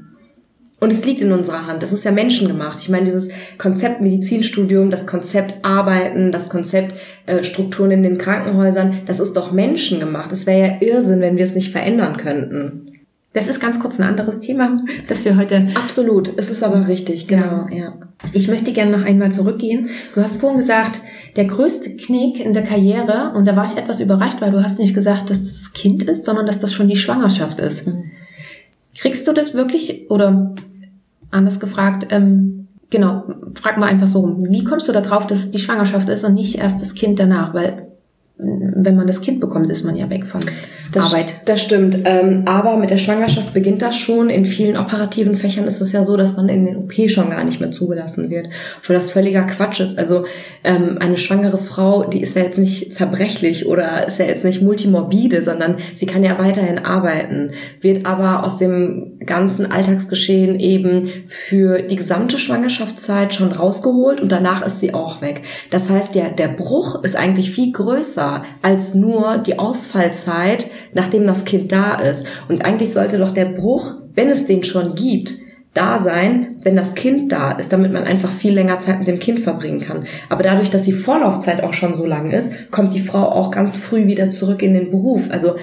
Und 0.82 0.90
es 0.90 1.04
liegt 1.04 1.20
in 1.20 1.30
unserer 1.30 1.68
Hand. 1.68 1.80
Das 1.84 1.92
ist 1.92 2.02
ja 2.02 2.10
menschengemacht. 2.10 2.80
Ich 2.80 2.88
meine, 2.88 3.04
dieses 3.04 3.30
Konzept 3.56 4.00
Medizinstudium, 4.00 4.90
das 4.90 5.06
Konzept 5.06 5.64
Arbeiten, 5.64 6.32
das 6.32 6.50
Konzept 6.50 6.96
äh, 7.26 7.44
Strukturen 7.44 7.92
in 7.92 8.02
den 8.02 8.18
Krankenhäusern, 8.18 9.02
das 9.06 9.20
ist 9.20 9.34
doch 9.34 9.52
menschengemacht. 9.52 10.32
Es 10.32 10.44
wäre 10.44 10.60
ja 10.60 10.80
Irrsinn, 10.80 11.20
wenn 11.20 11.36
wir 11.36 11.44
es 11.44 11.54
nicht 11.54 11.70
verändern 11.70 12.16
könnten. 12.16 12.98
Das 13.32 13.48
ist 13.48 13.60
ganz 13.60 13.78
kurz 13.78 14.00
ein 14.00 14.08
anderes 14.08 14.40
Thema, 14.40 14.76
das 15.06 15.24
wir 15.24 15.36
heute. 15.36 15.68
Absolut, 15.76 16.32
es 16.36 16.50
ist 16.50 16.64
aber 16.64 16.88
richtig, 16.88 17.28
genau, 17.28 17.68
ja. 17.70 17.76
ja. 17.76 17.94
Ich 18.32 18.48
möchte 18.48 18.72
gerne 18.72 18.98
noch 18.98 19.04
einmal 19.04 19.30
zurückgehen. 19.30 19.88
Du 20.16 20.20
hast 20.20 20.40
vorhin 20.40 20.58
gesagt, 20.58 21.00
der 21.36 21.44
größte 21.44 21.96
Knick 21.96 22.44
in 22.44 22.54
der 22.54 22.64
Karriere, 22.64 23.34
und 23.36 23.46
da 23.46 23.54
war 23.54 23.66
ich 23.66 23.76
etwas 23.76 24.00
überrascht, 24.00 24.40
weil 24.40 24.50
du 24.50 24.64
hast 24.64 24.80
nicht 24.80 24.96
gesagt, 24.96 25.30
dass 25.30 25.44
das 25.44 25.72
Kind 25.74 26.02
ist, 26.02 26.24
sondern 26.24 26.44
dass 26.44 26.58
das 26.58 26.72
schon 26.72 26.88
die 26.88 26.96
Schwangerschaft 26.96 27.60
ist. 27.60 27.86
Mhm. 27.86 28.10
Kriegst 28.98 29.28
du 29.28 29.32
das 29.32 29.54
wirklich 29.54 30.10
oder 30.10 30.54
anders 31.32 31.60
gefragt, 31.60 32.06
ähm, 32.10 32.68
genau, 32.90 33.24
frag 33.54 33.78
mal 33.78 33.86
einfach 33.86 34.08
so 34.08 34.38
wie 34.38 34.64
kommst 34.64 34.88
du 34.88 34.92
da 34.92 35.00
drauf, 35.00 35.26
dass 35.26 35.50
die 35.50 35.58
Schwangerschaft 35.58 36.08
ist 36.08 36.24
und 36.24 36.34
nicht 36.34 36.58
erst 36.58 36.80
das 36.80 36.94
Kind 36.94 37.18
danach? 37.18 37.54
Weil 37.54 37.88
wenn 38.38 38.96
man 38.96 39.06
das 39.06 39.20
Kind 39.20 39.40
bekommt, 39.40 39.70
ist 39.70 39.84
man 39.84 39.96
ja 39.96 40.10
weg 40.10 40.26
von 40.26 40.40
das, 40.92 41.06
Arbeit. 41.06 41.34
Das 41.46 41.60
stimmt. 41.62 41.98
Ähm, 42.04 42.42
aber 42.46 42.76
mit 42.76 42.90
der 42.90 42.98
Schwangerschaft 42.98 43.54
beginnt 43.54 43.82
das 43.82 43.96
schon. 43.96 44.30
In 44.30 44.44
vielen 44.44 44.76
operativen 44.76 45.36
Fächern 45.36 45.66
ist 45.66 45.80
es 45.80 45.92
ja 45.92 46.02
so, 46.02 46.16
dass 46.16 46.36
man 46.36 46.48
in 46.48 46.66
den 46.66 46.76
OP 46.76 46.92
schon 47.08 47.30
gar 47.30 47.44
nicht 47.44 47.60
mehr 47.60 47.70
zugelassen 47.70 48.30
wird. 48.30 48.48
Wo 48.86 48.92
das 48.92 49.10
völliger 49.10 49.42
Quatsch 49.42 49.80
ist. 49.80 49.98
Also 49.98 50.24
ähm, 50.64 50.98
eine 51.00 51.16
schwangere 51.16 51.58
Frau, 51.58 52.04
die 52.04 52.22
ist 52.22 52.36
ja 52.36 52.42
jetzt 52.42 52.58
nicht 52.58 52.94
zerbrechlich 52.94 53.66
oder 53.66 54.06
ist 54.06 54.18
ja 54.18 54.26
jetzt 54.26 54.44
nicht 54.44 54.62
multimorbide, 54.62 55.42
sondern 55.42 55.76
sie 55.94 56.06
kann 56.06 56.22
ja 56.22 56.38
weiterhin 56.38 56.78
arbeiten, 56.78 57.52
wird 57.80 58.06
aber 58.06 58.44
aus 58.44 58.58
dem 58.58 59.18
ganzen 59.24 59.70
Alltagsgeschehen 59.70 60.58
eben 60.60 61.08
für 61.26 61.82
die 61.82 61.96
gesamte 61.96 62.38
Schwangerschaftszeit 62.38 63.34
schon 63.34 63.52
rausgeholt 63.52 64.20
und 64.20 64.30
danach 64.30 64.64
ist 64.64 64.80
sie 64.80 64.94
auch 64.94 65.22
weg. 65.22 65.42
Das 65.70 65.88
heißt, 65.88 66.14
der, 66.14 66.30
der 66.30 66.48
Bruch 66.48 67.02
ist 67.02 67.16
eigentlich 67.16 67.50
viel 67.50 67.72
größer 67.72 68.42
als 68.60 68.94
nur 68.94 69.38
die 69.38 69.58
Ausfallzeit 69.58 70.66
nachdem 70.94 71.26
das 71.26 71.44
Kind 71.44 71.72
da 71.72 71.94
ist. 71.94 72.26
Und 72.48 72.64
eigentlich 72.64 72.92
sollte 72.92 73.18
doch 73.18 73.32
der 73.32 73.46
Bruch, 73.46 73.94
wenn 74.14 74.30
es 74.30 74.46
den 74.46 74.64
schon 74.64 74.94
gibt, 74.94 75.34
da 75.74 75.98
sein, 75.98 76.56
wenn 76.62 76.76
das 76.76 76.94
Kind 76.94 77.32
da 77.32 77.52
ist, 77.52 77.72
damit 77.72 77.92
man 77.92 78.04
einfach 78.04 78.30
viel 78.30 78.52
länger 78.52 78.80
Zeit 78.80 78.98
mit 78.98 79.08
dem 79.08 79.18
Kind 79.18 79.40
verbringen 79.40 79.80
kann. 79.80 80.04
Aber 80.28 80.42
dadurch, 80.42 80.68
dass 80.68 80.82
die 80.82 80.92
Vorlaufzeit 80.92 81.62
auch 81.62 81.72
schon 81.72 81.94
so 81.94 82.04
lang 82.04 82.30
ist, 82.30 82.70
kommt 82.70 82.92
die 82.92 83.00
Frau 83.00 83.30
auch 83.30 83.50
ganz 83.50 83.78
früh 83.78 84.06
wieder 84.06 84.28
zurück 84.28 84.62
in 84.62 84.74
den 84.74 84.90
Beruf. 84.90 85.30
Also 85.30 85.56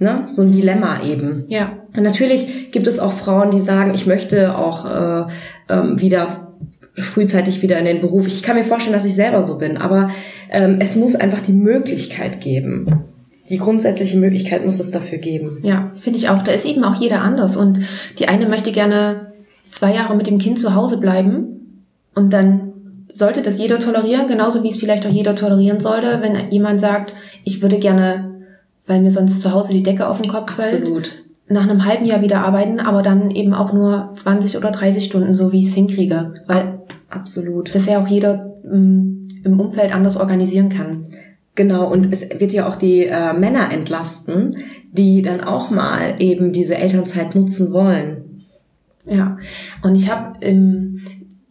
ne, 0.00 0.26
so 0.28 0.42
ein 0.42 0.50
Dilemma 0.50 1.04
eben. 1.04 1.44
Ja. 1.46 1.72
Und 1.96 2.02
natürlich 2.02 2.72
gibt 2.72 2.88
es 2.88 2.98
auch 2.98 3.12
Frauen, 3.12 3.52
die 3.52 3.60
sagen, 3.60 3.94
ich 3.94 4.06
möchte 4.06 4.58
auch 4.58 4.86
äh, 4.86 5.32
ähm, 5.68 6.00
wieder 6.00 6.52
frühzeitig 6.96 7.62
wieder 7.62 7.78
in 7.78 7.84
den 7.84 8.00
Beruf. 8.00 8.26
Ich 8.26 8.42
kann 8.42 8.56
mir 8.56 8.64
vorstellen, 8.64 8.94
dass 8.94 9.04
ich 9.04 9.14
selber 9.14 9.44
so 9.44 9.58
bin, 9.58 9.76
aber 9.76 10.10
ähm, 10.50 10.76
es 10.80 10.96
muss 10.96 11.14
einfach 11.14 11.40
die 11.40 11.52
Möglichkeit 11.52 12.40
geben 12.40 13.04
die 13.48 13.58
grundsätzliche 13.58 14.16
Möglichkeit 14.16 14.64
muss 14.64 14.80
es 14.80 14.90
dafür 14.90 15.18
geben. 15.18 15.58
Ja, 15.62 15.92
finde 16.00 16.18
ich 16.18 16.28
auch. 16.28 16.42
Da 16.42 16.52
ist 16.52 16.64
eben 16.64 16.84
auch 16.84 17.00
jeder 17.00 17.22
anders. 17.22 17.56
Und 17.56 17.80
die 18.18 18.28
eine 18.28 18.48
möchte 18.48 18.72
gerne 18.72 19.32
zwei 19.70 19.94
Jahre 19.94 20.16
mit 20.16 20.26
dem 20.26 20.38
Kind 20.38 20.58
zu 20.58 20.74
Hause 20.74 20.96
bleiben 20.96 21.54
und 22.14 22.32
dann 22.32 22.72
sollte 23.08 23.42
das 23.42 23.58
jeder 23.58 23.78
tolerieren, 23.78 24.28
genauso 24.28 24.62
wie 24.62 24.70
es 24.70 24.78
vielleicht 24.78 25.06
auch 25.06 25.10
jeder 25.10 25.36
tolerieren 25.36 25.80
sollte, 25.80 26.20
wenn 26.20 26.50
jemand 26.50 26.80
sagt, 26.80 27.14
ich 27.44 27.62
würde 27.62 27.78
gerne, 27.78 28.42
weil 28.86 29.00
mir 29.00 29.10
sonst 29.10 29.40
zu 29.40 29.52
Hause 29.52 29.72
die 29.72 29.82
Decke 29.82 30.08
auf 30.08 30.20
den 30.20 30.30
Kopf 30.30 30.52
fällt, 30.54 30.82
Absolut. 30.82 31.12
nach 31.48 31.62
einem 31.62 31.84
halben 31.84 32.06
Jahr 32.06 32.22
wieder 32.22 32.40
arbeiten, 32.40 32.80
aber 32.80 33.02
dann 33.02 33.30
eben 33.30 33.54
auch 33.54 33.72
nur 33.72 34.12
20 34.16 34.56
oder 34.56 34.70
30 34.70 35.04
Stunden, 35.04 35.36
so 35.36 35.52
wie 35.52 35.60
ich 35.60 35.66
es 35.66 35.74
hinkriege. 35.74 36.34
Weil 36.46 36.80
Absolut. 37.08 37.74
das 37.74 37.86
ja 37.86 38.02
auch 38.02 38.08
jeder 38.08 38.56
ähm, 38.64 39.28
im 39.44 39.60
Umfeld 39.60 39.94
anders 39.94 40.16
organisieren 40.16 40.68
kann. 40.68 41.08
Genau, 41.54 41.90
und 41.90 42.12
es 42.12 42.28
wird 42.40 42.52
ja 42.52 42.68
auch 42.68 42.76
die 42.76 43.06
äh, 43.06 43.32
Männer 43.32 43.70
entlasten, 43.70 44.56
die 44.92 45.22
dann 45.22 45.40
auch 45.40 45.70
mal 45.70 46.16
eben 46.18 46.52
diese 46.52 46.76
Elternzeit 46.76 47.34
nutzen 47.34 47.72
wollen. 47.72 48.44
Ja, 49.06 49.38
und 49.82 49.94
ich 49.94 50.10
habe, 50.10 50.38
ähm, 50.40 51.00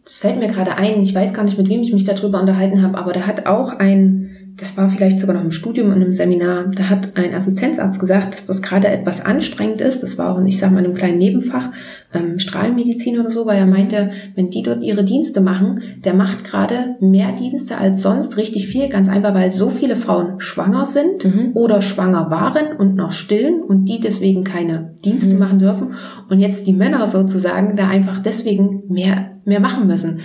es 0.04 0.18
fällt 0.18 0.38
mir 0.38 0.48
gerade 0.48 0.76
ein, 0.76 1.00
ich 1.02 1.14
weiß 1.14 1.32
gar 1.32 1.44
nicht, 1.44 1.56
mit 1.56 1.68
wem 1.68 1.80
ich 1.80 1.92
mich 1.92 2.04
darüber 2.04 2.40
unterhalten 2.40 2.82
habe, 2.82 2.98
aber 2.98 3.12
da 3.12 3.26
hat 3.26 3.46
auch 3.46 3.78
ein 3.78 4.23
das 4.56 4.76
war 4.76 4.88
vielleicht 4.88 5.18
sogar 5.18 5.34
noch 5.34 5.42
im 5.42 5.50
Studium 5.50 5.92
und 5.92 6.00
im 6.00 6.12
Seminar, 6.12 6.70
da 6.76 6.88
hat 6.88 7.16
ein 7.16 7.34
Assistenzarzt 7.34 7.98
gesagt, 7.98 8.34
dass 8.34 8.46
das 8.46 8.62
gerade 8.62 8.86
etwas 8.86 9.24
anstrengend 9.24 9.80
ist. 9.80 10.02
Das 10.04 10.16
war 10.16 10.32
auch, 10.32 10.44
ich 10.44 10.60
sag 10.60 10.70
mal, 10.70 10.78
in 10.78 10.84
einem 10.84 10.94
kleinen 10.94 11.18
Nebenfach, 11.18 11.72
ähm, 12.12 12.38
Strahlenmedizin 12.38 13.18
oder 13.18 13.32
so, 13.32 13.46
weil 13.46 13.58
er 13.58 13.66
meinte, 13.66 14.12
wenn 14.36 14.50
die 14.50 14.62
dort 14.62 14.80
ihre 14.80 15.02
Dienste 15.02 15.40
machen, 15.40 15.82
der 16.04 16.14
macht 16.14 16.44
gerade 16.44 16.96
mehr 17.00 17.32
Dienste 17.32 17.78
als 17.78 18.00
sonst, 18.02 18.36
richtig 18.36 18.68
viel, 18.68 18.88
ganz 18.88 19.08
einfach, 19.08 19.34
weil 19.34 19.50
so 19.50 19.70
viele 19.70 19.96
Frauen 19.96 20.38
schwanger 20.38 20.86
sind 20.86 21.24
mhm. 21.24 21.50
oder 21.54 21.82
schwanger 21.82 22.30
waren 22.30 22.76
und 22.76 22.94
noch 22.94 23.10
stillen 23.10 23.60
und 23.60 23.86
die 23.86 23.98
deswegen 23.98 24.44
keine 24.44 24.94
Dienste 25.04 25.34
mhm. 25.34 25.40
machen 25.40 25.58
dürfen 25.58 25.94
und 26.28 26.38
jetzt 26.38 26.68
die 26.68 26.72
Männer 26.72 27.04
sozusagen 27.08 27.74
da 27.74 27.88
einfach 27.88 28.22
deswegen 28.22 28.84
mehr, 28.88 29.32
mehr 29.44 29.60
machen 29.60 29.88
müssen. 29.88 30.20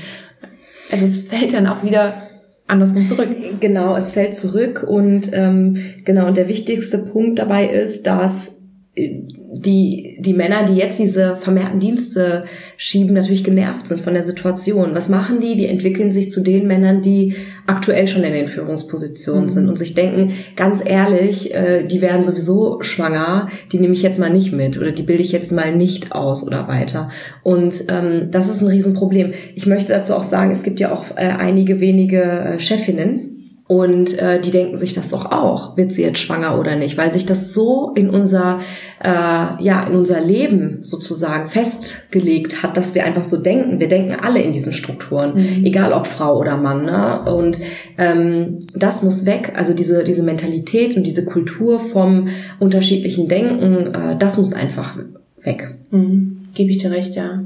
Also 0.92 1.06
es 1.06 1.28
fällt 1.28 1.54
dann 1.54 1.66
auch 1.66 1.84
wieder 1.84 2.29
andersrum 2.70 3.06
zurück. 3.06 3.30
Genau, 3.60 3.96
es 3.96 4.12
fällt 4.12 4.34
zurück 4.34 4.86
und 4.88 5.30
ähm, 5.34 5.78
genau, 6.06 6.28
und 6.28 6.38
der 6.38 6.48
wichtigste 6.48 7.00
Punkt 7.00 7.40
dabei 7.40 7.68
ist, 7.68 8.08
dass 8.08 8.64
äh, 8.96 9.22
die, 9.52 10.18
die 10.20 10.34
Männer, 10.34 10.64
die 10.64 10.76
jetzt 10.76 11.00
diese 11.00 11.36
vermehrten 11.36 11.80
Dienste 11.80 12.46
schieben, 12.78 13.16
natürlich 13.16 13.44
genervt 13.44 13.88
sind 13.88 14.00
von 14.02 14.14
der 14.14 14.24
Situation. 14.24 14.94
Was 14.94 15.10
machen 15.10 15.40
die? 15.40 15.56
Die 15.56 15.66
entwickeln 15.66 16.12
sich 16.12 16.32
zu 16.32 16.42
den 16.42 16.68
Männern, 16.68 17.02
die 17.02 17.36
aktuell 17.66 18.08
schon 18.08 18.24
in 18.24 18.34
den 18.34 18.48
Führungspositionen 18.48 19.44
mhm. 19.44 19.50
sind 19.50 19.70
und 19.70 19.78
sich 19.78 19.96
denken, 19.96 20.34
ganz 20.56 20.82
ehrlich, 20.86 21.54
äh, 21.54 21.84
die 21.84 22.02
werden 22.02 22.26
sowieso 22.26 22.82
schwanger, 22.82 23.50
die 23.72 23.80
nehme 23.80 23.94
ich 23.94 24.04
jetzt 24.04 24.20
mal 24.20 24.30
nicht 24.30 24.54
mit 24.54 24.78
oder 24.78 24.92
die 24.92 25.04
bilde 25.04 25.24
ich 25.24 25.32
jetzt 25.32 25.52
mal 25.52 25.76
nicht 25.76 26.12
aus 26.12 26.46
oder 26.46 26.68
weiter. 26.68 27.10
Und 27.42 27.86
ähm, 27.88 28.30
das 28.30 28.50
ist 28.50 28.62
ein 28.62 28.68
Riesenproblem. 28.68 29.34
Ich 29.56 29.66
möchte 29.66 29.94
dazu 29.94 30.14
auch 30.14 30.24
sagen, 30.24 30.52
es 30.52 30.64
gibt 30.64 30.80
ja 30.80 30.94
auch 30.94 31.06
äh, 31.16 31.22
einige 31.22 31.80
wenige 31.80 32.22
äh, 32.22 32.60
Chefinnen, 32.60 33.29
und 33.72 34.18
äh, 34.18 34.42
die 34.42 34.50
denken 34.50 34.78
sich 34.78 34.96
das 34.96 35.10
doch 35.10 35.32
auch, 35.32 35.78
wird 35.78 35.94
sie 35.94 36.02
jetzt 36.02 36.18
schwanger 36.18 36.60
oder 36.60 36.76
nicht, 36.76 36.98
weil 36.98 37.12
sich 37.12 37.28
das 37.28 37.54
so 37.54 37.92
in 37.94 38.10
unser 38.10 38.62
äh, 39.00 39.08
ja 39.08 39.86
in 39.88 39.96
unser 39.96 40.22
Leben 40.22 40.80
sozusagen 40.82 41.48
festgelegt 41.48 42.64
hat, 42.64 42.78
dass 42.78 42.96
wir 42.96 43.06
einfach 43.06 43.24
so 43.24 43.38
denken. 43.38 43.80
Wir 43.80 43.88
denken 43.88 44.16
alle 44.20 44.42
in 44.42 44.54
diesen 44.54 44.74
Strukturen, 44.74 45.36
mhm. 45.36 45.66
egal 45.66 45.94
ob 45.94 46.08
Frau 46.08 46.40
oder 46.40 46.58
Mann. 46.58 46.86
Ne? 46.86 47.32
Und 47.32 47.60
ähm, 48.00 48.58
das 48.74 49.04
muss 49.04 49.28
weg. 49.28 49.54
Also 49.56 49.76
diese 49.76 50.04
diese 50.04 50.24
Mentalität 50.24 50.98
und 50.98 51.04
diese 51.04 51.26
Kultur 51.26 51.80
vom 51.80 52.30
unterschiedlichen 52.58 53.28
Denken, 53.28 53.94
äh, 53.94 54.18
das 54.18 54.40
muss 54.40 54.54
einfach 54.54 54.98
weg. 55.44 55.76
Mhm. 55.92 56.40
Gebe 56.56 56.72
ich 56.72 56.80
dir 56.80 56.90
recht, 56.90 57.14
ja. 57.14 57.44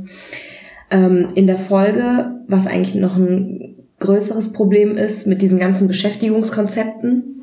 Ähm, 0.89 1.27
in 1.35 1.47
der 1.47 1.57
Folge, 1.57 2.31
was 2.47 2.65
eigentlich 2.65 2.95
noch 2.95 3.17
ein 3.17 3.72
größeres 4.03 4.53
Problem 4.53 4.97
ist 4.97 5.27
mit 5.27 5.41
diesen 5.41 5.59
ganzen 5.59 5.87
Beschäftigungskonzepten, 5.87 7.33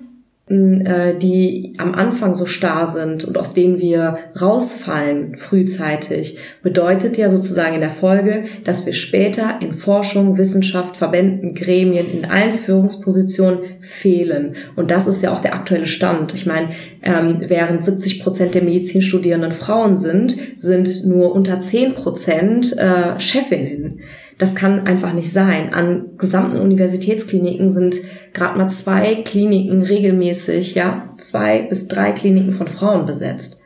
äh, 0.50 1.16
die 1.16 1.74
am 1.78 1.94
Anfang 1.94 2.34
so 2.34 2.44
starr 2.44 2.86
sind 2.86 3.24
und 3.24 3.38
aus 3.38 3.54
denen 3.54 3.78
wir 3.78 4.18
rausfallen 4.40 5.36
frühzeitig, 5.36 6.38
bedeutet 6.62 7.16
ja 7.16 7.30
sozusagen 7.30 7.76
in 7.76 7.80
der 7.80 7.90
Folge, 7.90 8.44
dass 8.64 8.84
wir 8.84 8.92
später 8.92 9.60
in 9.60 9.72
Forschung, 9.72 10.38
Wissenschaft, 10.38 10.96
Verbänden, 10.96 11.54
Gremien, 11.54 12.06
in 12.12 12.24
allen 12.24 12.52
Führungspositionen 12.52 13.60
fehlen. 13.80 14.56
Und 14.74 14.90
das 14.90 15.06
ist 15.06 15.22
ja 15.22 15.32
auch 15.32 15.40
der 15.40 15.54
aktuelle 15.54 15.86
Stand. 15.86 16.34
Ich 16.34 16.46
meine, 16.46 16.70
ähm, 17.02 17.44
während 17.46 17.84
70 17.84 18.20
Prozent 18.20 18.54
der 18.54 18.64
Medizinstudierenden 18.64 19.52
Frauen 19.52 19.96
sind, 19.96 20.36
sind 20.58 21.06
nur 21.06 21.32
unter 21.32 21.60
10 21.60 21.94
Prozent 21.94 22.76
äh, 22.76 23.20
Chefinnen. 23.20 24.00
Das 24.40 24.54
kann 24.54 24.86
einfach 24.86 25.12
nicht 25.12 25.30
sein. 25.34 25.74
An 25.74 26.16
gesamten 26.16 26.56
Universitätskliniken 26.56 27.72
sind 27.72 27.96
gerade 28.32 28.56
mal 28.56 28.70
zwei 28.70 29.16
Kliniken 29.16 29.82
regelmäßig, 29.82 30.74
ja, 30.74 31.10
zwei 31.18 31.60
bis 31.60 31.88
drei 31.88 32.12
Kliniken 32.12 32.52
von 32.52 32.66
Frauen 32.66 33.04
besetzt. 33.04 33.60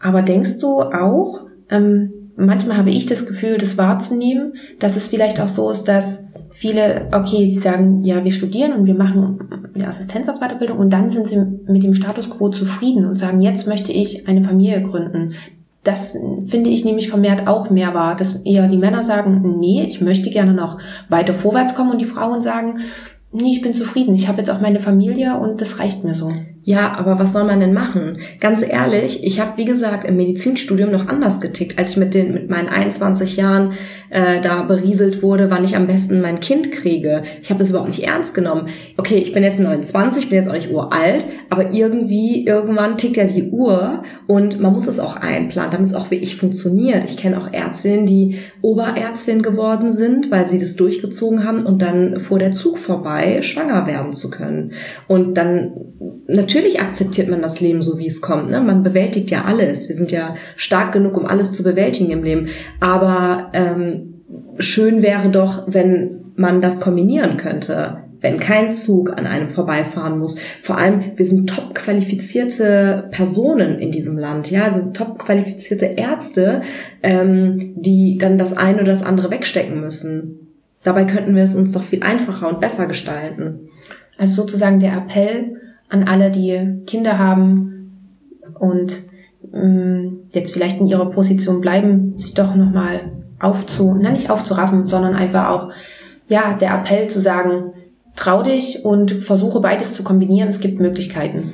Aber 0.00 0.22
denkst 0.22 0.60
du 0.60 0.80
auch, 0.80 1.42
ähm, 1.68 2.10
manchmal 2.36 2.78
habe 2.78 2.88
ich 2.88 3.04
das 3.04 3.26
Gefühl, 3.26 3.58
das 3.58 3.76
wahrzunehmen, 3.76 4.54
dass 4.78 4.96
es 4.96 5.08
vielleicht 5.08 5.40
auch 5.40 5.48
so 5.48 5.70
ist, 5.70 5.84
dass 5.84 6.24
viele, 6.52 7.10
okay, 7.12 7.48
die 7.48 7.58
sagen, 7.58 8.02
ja, 8.02 8.24
wir 8.24 8.32
studieren 8.32 8.72
und 8.72 8.86
wir 8.86 8.94
machen 8.94 9.40
eine 9.74 9.88
Assistenzarztweiterbildung 9.88 10.78
und 10.78 10.90
dann 10.90 11.10
sind 11.10 11.26
sie 11.26 11.36
mit 11.66 11.82
dem 11.82 11.92
Status 11.92 12.30
quo 12.30 12.48
zufrieden 12.48 13.04
und 13.04 13.16
sagen, 13.16 13.42
jetzt 13.42 13.68
möchte 13.68 13.92
ich 13.92 14.26
eine 14.26 14.42
Familie 14.42 14.80
gründen 14.80 15.34
das 15.86 16.16
finde 16.46 16.70
ich 16.70 16.84
nämlich 16.84 17.08
vermehrt 17.08 17.46
auch 17.46 17.70
mehr 17.70 17.94
wahr, 17.94 18.16
dass 18.16 18.36
eher 18.42 18.66
die 18.68 18.76
Männer 18.76 19.02
sagen, 19.02 19.58
nee, 19.58 19.84
ich 19.86 20.00
möchte 20.00 20.30
gerne 20.30 20.52
noch 20.52 20.78
weiter 21.08 21.34
vorwärts 21.34 21.74
kommen 21.74 21.92
und 21.92 22.00
die 22.00 22.06
Frauen 22.06 22.42
sagen, 22.42 22.80
nee, 23.32 23.50
ich 23.50 23.62
bin 23.62 23.74
zufrieden, 23.74 24.14
ich 24.14 24.28
habe 24.28 24.38
jetzt 24.38 24.50
auch 24.50 24.60
meine 24.60 24.80
Familie 24.80 25.38
und 25.38 25.60
das 25.60 25.78
reicht 25.78 26.04
mir 26.04 26.14
so. 26.14 26.32
Ja, 26.68 26.96
aber 26.98 27.20
was 27.20 27.32
soll 27.32 27.44
man 27.44 27.60
denn 27.60 27.72
machen? 27.72 28.18
Ganz 28.40 28.60
ehrlich, 28.68 29.22
ich 29.22 29.38
habe, 29.38 29.56
wie 29.56 29.66
gesagt, 29.66 30.04
im 30.04 30.16
Medizinstudium 30.16 30.90
noch 30.90 31.06
anders 31.06 31.40
getickt, 31.40 31.78
als 31.78 31.90
ich 31.90 31.96
mit, 31.96 32.12
den, 32.12 32.34
mit 32.34 32.50
meinen 32.50 32.68
21 32.68 33.36
Jahren 33.36 33.74
äh, 34.10 34.40
da 34.40 34.62
berieselt 34.62 35.22
wurde, 35.22 35.48
wann 35.48 35.62
ich 35.62 35.76
am 35.76 35.86
besten 35.86 36.20
mein 36.20 36.40
Kind 36.40 36.72
kriege. 36.72 37.22
Ich 37.40 37.50
habe 37.50 37.60
das 37.60 37.70
überhaupt 37.70 37.90
nicht 37.90 38.02
ernst 38.02 38.34
genommen. 38.34 38.66
Okay, 38.96 39.18
ich 39.18 39.32
bin 39.32 39.44
jetzt 39.44 39.60
29, 39.60 40.28
bin 40.28 40.38
jetzt 40.38 40.48
auch 40.48 40.54
nicht 40.54 40.72
uralt, 40.72 41.24
aber 41.50 41.70
irgendwie, 41.70 42.44
irgendwann 42.44 42.98
tickt 42.98 43.16
ja 43.16 43.26
die 43.26 43.48
Uhr 43.50 44.02
und 44.26 44.58
man 44.58 44.72
muss 44.72 44.88
es 44.88 44.98
auch 44.98 45.14
einplanen, 45.14 45.70
damit 45.70 45.90
es 45.90 45.96
auch 45.96 46.10
wirklich 46.10 46.34
funktioniert. 46.34 47.04
Ich 47.04 47.16
kenne 47.16 47.38
auch 47.38 47.52
Ärztinnen, 47.52 48.06
die 48.06 48.38
Oberärztin 48.60 49.42
geworden 49.42 49.92
sind, 49.92 50.32
weil 50.32 50.48
sie 50.48 50.58
das 50.58 50.74
durchgezogen 50.74 51.44
haben 51.44 51.64
und 51.64 51.80
dann 51.80 52.18
vor 52.18 52.40
der 52.40 52.50
Zug 52.50 52.80
vorbei 52.80 53.40
schwanger 53.42 53.86
werden 53.86 54.14
zu 54.14 54.30
können. 54.30 54.72
Und 55.06 55.34
dann 55.34 55.70
natürlich 56.26 56.55
akzeptiert 56.80 57.28
man 57.28 57.42
das 57.42 57.60
Leben 57.60 57.82
so, 57.82 57.98
wie 57.98 58.06
es 58.06 58.20
kommt. 58.20 58.50
Ne? 58.50 58.60
Man 58.60 58.82
bewältigt 58.82 59.30
ja 59.30 59.44
alles. 59.44 59.88
Wir 59.88 59.96
sind 59.96 60.12
ja 60.12 60.36
stark 60.56 60.92
genug, 60.92 61.16
um 61.16 61.26
alles 61.26 61.52
zu 61.52 61.62
bewältigen 61.62 62.10
im 62.10 62.22
Leben. 62.22 62.48
Aber 62.80 63.50
ähm, 63.52 64.22
schön 64.58 65.02
wäre 65.02 65.28
doch, 65.28 65.64
wenn 65.66 66.32
man 66.36 66.60
das 66.60 66.80
kombinieren 66.80 67.36
könnte 67.36 67.98
wenn 68.20 68.40
kein 68.40 68.72
Zug 68.72 69.10
an 69.10 69.26
einem 69.26 69.50
vorbeifahren 69.50 70.18
muss. 70.18 70.38
Vor 70.62 70.78
allem, 70.78 71.12
wir 71.16 71.24
sind 71.24 71.48
top 71.48 71.74
qualifizierte 71.74 73.08
Personen 73.10 73.78
in 73.78 73.92
diesem 73.92 74.18
Land, 74.18 74.50
ja, 74.50 74.64
also 74.64 74.90
top 74.92 75.18
qualifizierte 75.18 75.86
Ärzte, 75.86 76.62
ähm, 77.02 77.74
die 77.76 78.18
dann 78.18 78.38
das 78.38 78.56
eine 78.56 78.78
oder 78.78 78.92
das 78.92 79.02
andere 79.02 79.30
wegstecken 79.30 79.80
müssen. 79.80 80.48
Dabei 80.82 81.04
könnten 81.04 81.34
wir 81.34 81.44
es 81.44 81.54
uns 81.54 81.72
doch 81.72 81.82
viel 81.82 82.02
einfacher 82.02 82.48
und 82.48 82.60
besser 82.60 82.86
gestalten. 82.86 83.68
Also 84.18 84.42
sozusagen 84.42 84.80
der 84.80 84.94
Appell, 84.94 85.60
an 85.88 86.04
alle, 86.04 86.30
die 86.30 86.82
Kinder 86.86 87.18
haben 87.18 87.92
und 88.58 88.96
ähm, 89.52 90.20
jetzt 90.32 90.52
vielleicht 90.52 90.80
in 90.80 90.86
ihrer 90.86 91.10
Position 91.10 91.60
bleiben, 91.60 92.16
sich 92.16 92.34
doch 92.34 92.54
nochmal 92.54 93.12
aufzu, 93.38 93.96
na 94.00 94.10
nicht 94.10 94.30
aufzuraffen, 94.30 94.86
sondern 94.86 95.14
einfach 95.14 95.48
auch, 95.48 95.70
ja, 96.28 96.56
der 96.60 96.74
Appell 96.74 97.08
zu 97.08 97.20
sagen, 97.20 97.72
trau 98.16 98.42
dich 98.42 98.84
und 98.84 99.12
versuche 99.12 99.60
beides 99.60 99.94
zu 99.94 100.02
kombinieren, 100.02 100.48
es 100.48 100.60
gibt 100.60 100.80
Möglichkeiten. 100.80 101.52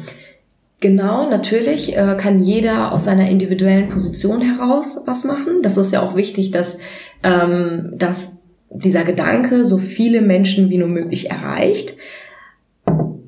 Genau, 0.80 1.28
natürlich 1.28 1.96
äh, 1.96 2.16
kann 2.18 2.42
jeder 2.42 2.92
aus 2.92 3.04
seiner 3.04 3.28
individuellen 3.28 3.88
Position 3.88 4.40
heraus 4.40 5.04
was 5.06 5.24
machen. 5.24 5.62
Das 5.62 5.76
ist 5.76 5.92
ja 5.92 6.02
auch 6.02 6.16
wichtig, 6.16 6.50
dass, 6.50 6.78
ähm, 7.22 7.92
dass 7.94 8.42
dieser 8.68 9.04
Gedanke 9.04 9.64
so 9.64 9.78
viele 9.78 10.22
Menschen 10.22 10.70
wie 10.70 10.78
nur 10.78 10.88
möglich 10.88 11.30
erreicht. 11.30 11.94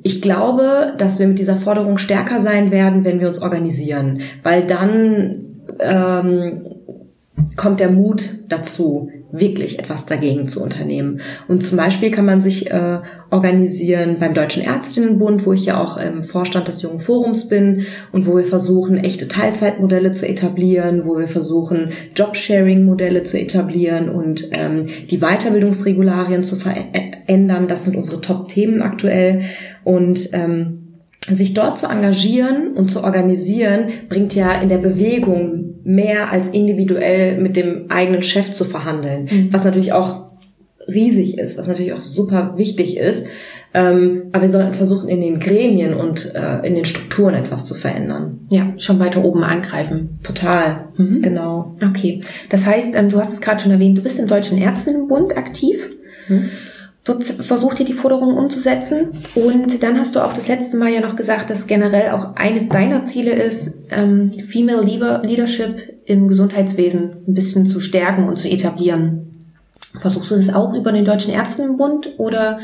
Ich 0.07 0.21
glaube, 0.21 0.93
dass 0.99 1.19
wir 1.19 1.27
mit 1.27 1.39
dieser 1.39 1.57
Forderung 1.57 1.97
stärker 1.97 2.39
sein 2.39 2.71
werden, 2.71 3.05
wenn 3.05 3.21
wir 3.21 3.29
uns 3.29 3.41
organisieren, 3.41 4.21
weil 4.43 4.67
dann 4.67 5.65
ähm, 5.81 6.67
kommt 7.57 7.81
der 7.81 7.91
Mut 7.91 8.29
dazu, 8.51 9.11
wirklich 9.39 9.79
etwas 9.79 10.07
dagegen 10.07 10.49
zu 10.49 10.63
unternehmen. 10.63 11.21
Und 11.49 11.63
zum 11.63 11.77
Beispiel 11.77 12.11
kann 12.11 12.25
man 12.25 12.41
sich 12.41 12.71
äh, 12.71 13.01
organisieren 13.31 14.17
beim 14.21 14.35
Deutschen 14.35 14.63
Ärztinnenbund, 14.63 15.45
wo 15.45 15.53
ich 15.53 15.67
ja 15.67 15.81
auch 15.81 15.97
im 15.97 16.23
Vorstand 16.23 16.69
des 16.69 16.83
Jungen 16.83 17.01
Forums 17.01 17.49
bin 17.49 17.87
und 18.13 18.27
wo 18.27 18.37
wir 18.37 18.45
versuchen, 18.45 18.97
echte 18.97 19.29
Teilzeitmodelle 19.29 20.13
zu 20.13 20.29
etablieren, 20.29 21.05
wo 21.05 21.19
wir 21.19 21.29
versuchen, 21.29 21.91
Jobsharing-Modelle 22.15 23.25
zu 23.25 23.39
etablieren 23.39 24.09
und 24.09 24.49
ähm, 24.53 24.87
die 25.11 25.19
Weiterbildungsregularien 25.19 26.45
zu 26.45 26.57
verändern. 26.57 27.67
Das 27.69 27.85
sind 27.85 27.97
unsere 27.97 28.21
Top-Themen 28.21 28.83
aktuell. 28.83 29.43
Und 29.83 30.31
ähm, 30.33 30.85
sich 31.29 31.55
dort 31.55 31.79
zu 31.79 31.87
engagieren 31.87 32.75
und 32.75 32.91
zu 32.91 33.03
organisieren, 33.03 33.89
bringt 34.09 34.35
ja 34.35 34.61
in 34.61 34.69
der 34.69 34.79
Bewegung 34.79 35.74
mehr 35.85 36.31
als 36.31 36.49
individuell 36.49 37.39
mit 37.39 37.57
dem 37.57 37.91
eigenen 37.91 38.23
Chef 38.23 38.53
zu 38.53 38.65
verhandeln, 38.65 39.29
mhm. 39.31 39.53
was 39.53 39.65
natürlich 39.65 39.93
auch 39.93 40.25
riesig 40.89 41.39
ist, 41.39 41.59
was 41.59 41.67
natürlich 41.67 41.93
auch 41.93 42.03
super 42.03 42.55
wichtig 42.57 42.97
ist. 42.97 43.29
Ähm, 43.77 44.25
aber 44.33 44.43
wir 44.43 44.49
sollten 44.49 44.73
versuchen, 44.75 45.09
in 45.09 45.21
den 45.21 45.41
Gremien 45.41 45.95
und 45.95 46.33
äh, 46.35 46.65
in 46.65 46.77
den 46.77 46.85
Strukturen 46.85 47.35
etwas 47.35 47.67
zu 47.67 47.75
verändern. 47.75 48.47
Ja, 48.49 48.73
schon 48.77 49.01
weiter 49.01 49.25
oben 49.25 49.43
angreifen. 49.43 50.19
Total, 50.23 50.89
mhm. 50.97 51.23
genau. 51.23 51.75
Okay, 51.85 52.21
das 52.51 52.67
heißt, 52.67 52.95
ähm, 52.95 53.09
du 53.09 53.19
hast 53.19 53.33
es 53.33 53.41
gerade 53.41 53.61
schon 53.61 53.73
erwähnt, 53.73 53.99
du 53.99 54.03
bist 54.03 54.19
im 54.21 54.29
Deutschen 54.29 54.59
Ärztinnenbund 54.59 55.37
aktiv. 55.37 55.91
Mhm. 56.29 56.51
Dort 57.05 57.23
versucht 57.25 57.81
ihr 57.81 57.87
die 57.87 57.93
Forderungen 57.93 58.37
umzusetzen. 58.39 59.09
Und 59.35 59.83
dann 59.83 59.99
hast 59.99 60.17
du 60.17 60.25
auch 60.25 60.33
das 60.33 60.49
letzte 60.49 60.79
Mal 60.79 60.91
ja 60.91 61.01
noch 61.01 61.17
gesagt, 61.17 61.51
dass 61.51 61.67
generell 61.67 62.13
auch 62.13 62.35
eines 62.35 62.71
deiner 62.71 63.05
Ziele 63.05 63.33
ist, 63.33 63.79
ähm, 63.91 64.33
Female 64.49 64.83
Leadership 64.83 66.01
im 66.07 66.29
Gesundheitswesen 66.29 67.17
ein 67.29 67.35
bisschen 67.35 67.67
zu 67.67 67.81
stärken 67.81 68.27
und 68.27 68.39
zu 68.39 68.49
etablieren. 68.49 69.51
Versuchst 70.01 70.31
du 70.31 70.37
das 70.37 70.53
auch 70.53 70.75
über 70.75 70.93
den 70.93 71.05
Deutschen 71.05 71.33
Ärztinnenbund 71.33 72.15
oder 72.17 72.59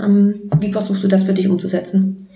ähm, 0.00 0.50
wie 0.60 0.72
versuchst 0.72 1.04
du 1.04 1.08
das 1.08 1.24
für 1.24 1.32
dich 1.32 1.48
umzusetzen? 1.48 2.28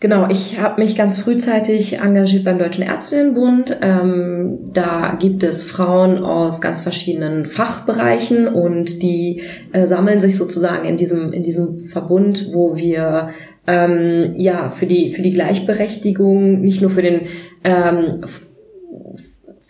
Genau, 0.00 0.28
ich 0.30 0.60
habe 0.60 0.80
mich 0.80 0.94
ganz 0.94 1.18
frühzeitig 1.18 1.98
engagiert 1.98 2.44
beim 2.44 2.58
Deutschen 2.58 2.84
Ärztinnenbund. 2.84 3.78
Ähm, 3.82 4.70
da 4.72 5.16
gibt 5.18 5.42
es 5.42 5.64
Frauen 5.64 6.18
aus 6.18 6.60
ganz 6.60 6.82
verschiedenen 6.82 7.46
Fachbereichen 7.46 8.46
und 8.46 9.02
die 9.02 9.42
äh, 9.72 9.88
sammeln 9.88 10.20
sich 10.20 10.36
sozusagen 10.36 10.86
in 10.86 10.96
diesem 10.96 11.32
in 11.32 11.42
diesem 11.42 11.80
Verbund, 11.80 12.50
wo 12.52 12.76
wir 12.76 13.30
ähm, 13.66 14.34
ja 14.36 14.68
für 14.68 14.86
die 14.86 15.12
für 15.12 15.22
die 15.22 15.32
Gleichberechtigung 15.32 16.60
nicht 16.60 16.80
nur 16.80 16.92
für 16.92 17.02
den 17.02 17.22
ähm, 17.64 18.20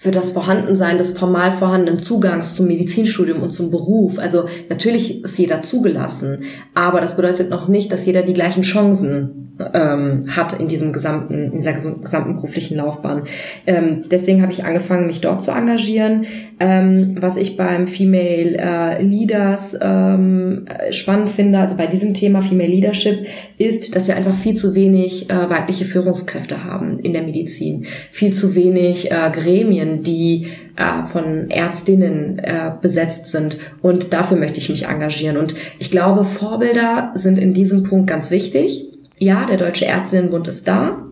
für 0.01 0.13
das 0.13 0.31
Vorhandensein 0.31 0.97
des 0.97 1.19
formal 1.19 1.51
vorhandenen 1.51 1.99
Zugangs 1.99 2.55
zum 2.55 2.69
Medizinstudium 2.69 3.43
und 3.43 3.51
zum 3.51 3.73
Beruf. 3.73 4.21
Also 4.21 4.45
natürlich 4.69 5.25
ist 5.25 5.37
jeder 5.37 5.61
zugelassen, 5.63 6.45
aber 6.73 7.01
das 7.01 7.17
bedeutet 7.17 7.51
noch 7.51 7.67
nicht, 7.67 7.91
dass 7.91 8.07
jeder 8.07 8.23
die 8.23 8.33
gleichen 8.33 8.63
Chancen 8.63 9.49
ähm, 9.75 10.25
hat 10.29 10.59
in 10.59 10.69
diesem 10.69 10.93
gesamten, 10.93 11.51
in 11.51 11.51
dieser 11.53 11.73
gesamten 11.73 12.37
beruflichen 12.37 12.77
Laufbahn. 12.77 13.25
Ähm, 13.67 14.03
deswegen 14.11 14.43
habe 14.43 14.53
ich 14.53 14.65
angefangen, 14.65 15.07
mich 15.07 15.21
dort 15.21 15.43
zu 15.43 15.51
engagieren. 15.51 16.27
Ähm, 16.61 17.17
was 17.21 17.37
ich 17.37 17.57
beim 17.57 17.87
Female 17.87 18.57
äh, 18.57 19.03
Leaders 19.03 19.77
ähm, 19.81 20.67
spannend 20.91 21.31
finde, 21.31 21.59
also 21.59 21.77
bei 21.77 21.87
diesem 21.87 22.15
Thema 22.15 22.41
Female 22.41 22.71
Leadership, 22.71 23.27
ist, 23.59 23.95
dass 23.97 24.09
wir 24.09 24.17
einfach 24.17 24.37
viel 24.37 24.55
zu 24.55 24.75
wenig 24.75 25.31
äh, 25.31 25.51
weibliche 25.51 25.85
Führungskräfte 25.85 26.65
haben 26.65 27.01
in 27.01 27.13
der 27.13 27.23
Medizin. 27.23 27.87
Viel 28.13 28.33
zu 28.33 28.55
wenig 28.55 29.11
äh, 29.11 29.31
Gremien, 29.33 29.88
die 30.03 30.49
äh, 30.77 31.07
von 31.07 31.51
Ärztinnen 31.51 32.39
äh, 32.39 32.73
besetzt 32.81 33.29
sind. 33.29 33.59
Und 33.83 34.13
dafür 34.13 34.37
möchte 34.37 34.59
ich 34.59 34.69
mich 34.69 34.87
engagieren. 34.87 35.37
Und 35.37 35.55
ich 35.79 35.91
glaube, 35.91 36.25
Vorbilder 36.25 37.13
sind 37.15 37.39
in 37.39 37.55
diesem 37.55 37.83
Punkt 37.83 38.09
ganz 38.09 38.31
wichtig 38.31 38.89
ja, 39.19 39.47
der 39.47 39.57
Deutsche 39.57 39.85
Ärztinnenbund 39.85 40.49
ist 40.49 40.67
da. 40.69 41.05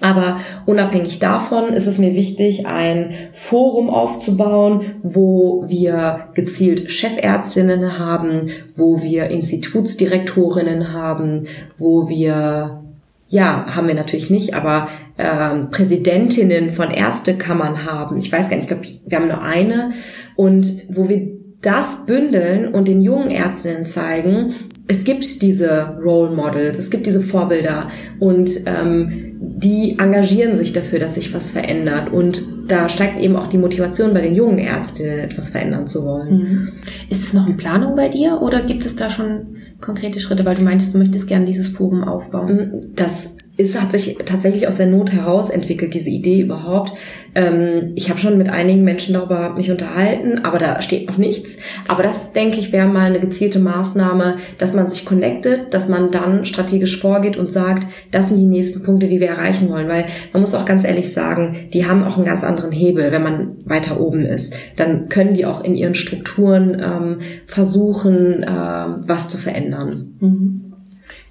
Aber 0.00 0.38
unabhängig 0.66 1.18
davon 1.18 1.72
ist 1.72 1.88
es 1.88 1.98
mir 1.98 2.14
wichtig, 2.14 2.66
ein 2.66 3.12
Forum 3.32 3.90
aufzubauen, 3.90 5.00
wo 5.02 5.64
wir 5.66 6.28
gezielt 6.34 6.92
Chefärztinnen 6.92 7.98
haben, 7.98 8.50
wo 8.76 9.02
wir 9.02 9.30
Institutsdirektorinnen 9.30 10.92
haben, 10.92 11.46
wo 11.76 12.08
wir, 12.08 12.84
ja, 13.30 13.64
haben 13.76 13.86
wir 13.86 13.94
natürlich 13.94 14.28
nicht, 14.28 14.54
aber 14.54 14.88
ähm, 15.16 15.70
Präsidentinnen 15.70 16.72
von 16.72 16.90
Ärztekammern 16.90 17.84
haben. 17.84 18.18
Ich 18.18 18.30
weiß 18.30 18.50
gar 18.50 18.56
nicht, 18.56 18.68
ich 18.68 18.76
glaube, 18.76 18.88
wir 19.06 19.18
haben 19.18 19.28
nur 19.28 19.42
eine. 19.42 19.92
Und 20.34 20.66
wo 20.88 21.08
wir 21.08 21.28
das 21.62 22.06
bündeln 22.06 22.74
und 22.74 22.88
den 22.88 23.00
jungen 23.00 23.30
Ärztinnen 23.30 23.86
zeigen, 23.86 24.52
es 24.88 25.04
gibt 25.04 25.42
diese 25.42 25.96
Role 26.02 26.34
Models, 26.34 26.80
es 26.80 26.90
gibt 26.90 27.06
diese 27.06 27.20
Vorbilder 27.20 27.88
und 28.18 28.50
ähm, 28.66 29.36
die 29.40 29.96
engagieren 30.00 30.56
sich 30.56 30.72
dafür, 30.72 30.98
dass 30.98 31.14
sich 31.14 31.32
was 31.32 31.52
verändert. 31.52 32.12
Und 32.12 32.42
da 32.66 32.88
steigt 32.88 33.20
eben 33.20 33.36
auch 33.36 33.46
die 33.46 33.58
Motivation 33.58 34.12
bei 34.12 34.22
den 34.22 34.34
jungen 34.34 34.58
Ärztinnen, 34.58 35.20
etwas 35.20 35.50
verändern 35.50 35.86
zu 35.86 36.04
wollen. 36.04 36.34
Mhm. 36.34 36.72
Ist 37.08 37.22
es 37.22 37.32
noch 37.32 37.46
in 37.46 37.56
Planung 37.56 37.94
bei 37.94 38.08
dir 38.08 38.42
oder 38.42 38.62
gibt 38.62 38.84
es 38.84 38.96
da 38.96 39.08
schon 39.08 39.59
konkrete 39.80 40.20
Schritte, 40.20 40.44
weil 40.44 40.56
du 40.56 40.62
meintest, 40.62 40.94
du 40.94 40.98
möchtest 40.98 41.26
gerne 41.26 41.46
dieses 41.46 41.70
Forum 41.70 42.04
aufbauen? 42.04 42.92
Das 42.94 43.36
ist, 43.60 43.80
hat 43.80 43.92
sich 43.92 44.16
tatsächlich 44.24 44.66
aus 44.66 44.78
der 44.78 44.86
Not 44.86 45.12
heraus 45.12 45.50
entwickelt, 45.50 45.92
diese 45.92 46.08
Idee 46.08 46.40
überhaupt. 46.40 46.92
Ähm, 47.34 47.92
ich 47.94 48.08
habe 48.08 48.18
schon 48.18 48.38
mit 48.38 48.48
einigen 48.48 48.84
Menschen 48.84 49.12
darüber 49.14 49.50
mich 49.50 49.70
unterhalten, 49.70 50.44
aber 50.44 50.58
da 50.58 50.80
steht 50.80 51.06
noch 51.06 51.18
nichts. 51.18 51.58
Aber 51.86 52.02
das, 52.02 52.32
denke 52.32 52.58
ich, 52.58 52.72
wäre 52.72 52.88
mal 52.88 53.06
eine 53.06 53.20
gezielte 53.20 53.58
Maßnahme, 53.58 54.38
dass 54.56 54.72
man 54.72 54.88
sich 54.88 55.04
connectet, 55.04 55.74
dass 55.74 55.88
man 55.88 56.10
dann 56.10 56.46
strategisch 56.46 56.98
vorgeht 56.98 57.36
und 57.36 57.52
sagt, 57.52 57.86
das 58.10 58.28
sind 58.28 58.38
die 58.38 58.46
nächsten 58.46 58.82
Punkte, 58.82 59.08
die 59.08 59.20
wir 59.20 59.28
erreichen 59.28 59.68
wollen. 59.68 59.88
Weil 59.88 60.06
man 60.32 60.40
muss 60.40 60.54
auch 60.54 60.64
ganz 60.64 60.84
ehrlich 60.84 61.12
sagen, 61.12 61.68
die 61.74 61.86
haben 61.86 62.02
auch 62.02 62.16
einen 62.16 62.26
ganz 62.26 62.42
anderen 62.42 62.72
Hebel, 62.72 63.12
wenn 63.12 63.22
man 63.22 63.56
weiter 63.66 64.00
oben 64.00 64.24
ist. 64.24 64.56
Dann 64.76 65.10
können 65.10 65.34
die 65.34 65.44
auch 65.44 65.62
in 65.62 65.74
ihren 65.74 65.94
Strukturen 65.94 66.80
ähm, 66.82 67.18
versuchen, 67.44 68.42
ähm, 68.48 69.02
was 69.04 69.28
zu 69.28 69.36
verändern. 69.36 70.14
Mhm. 70.18 70.60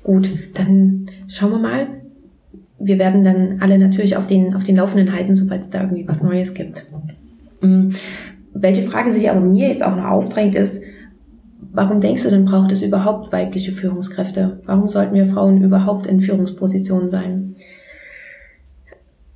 Gut, 0.04 0.30
dann 0.54 1.08
schauen 1.28 1.52
wir 1.52 1.60
mal, 1.60 1.88
wir 2.80 2.98
werden 3.00 3.24
dann 3.24 3.58
alle 3.60 3.78
natürlich 3.78 4.16
auf 4.18 4.28
den, 4.28 4.56
auf 4.56 4.64
den 4.64 4.78
Laufenden 4.78 5.14
halten, 5.14 5.36
sobald 5.36 5.64
es 5.64 5.70
da 5.70 5.82
irgendwie 5.82 6.08
was 6.08 6.24
Neues 6.24 6.54
gibt. 6.54 6.86
Mhm. 7.62 7.92
Welche 8.54 8.84
Frage 8.84 9.12
sich 9.12 9.30
aber 9.30 9.42
mir 9.42 9.70
jetzt 9.70 9.84
auch 9.84 9.96
noch 9.96 10.06
aufdrängt, 10.06 10.56
ist, 10.56 10.82
warum 11.72 12.02
denkst 12.02 12.24
du 12.24 12.30
denn, 12.30 12.46
braucht 12.46 12.72
es 12.72 12.82
überhaupt 12.82 13.32
weibliche 13.32 13.72
Führungskräfte? 13.72 14.62
Warum 14.66 14.88
sollten 14.88 15.14
wir 15.14 15.28
Frauen 15.28 15.64
überhaupt 15.64 16.08
in 16.08 16.22
Führungspositionen 16.22 17.10
sein? 17.10 17.56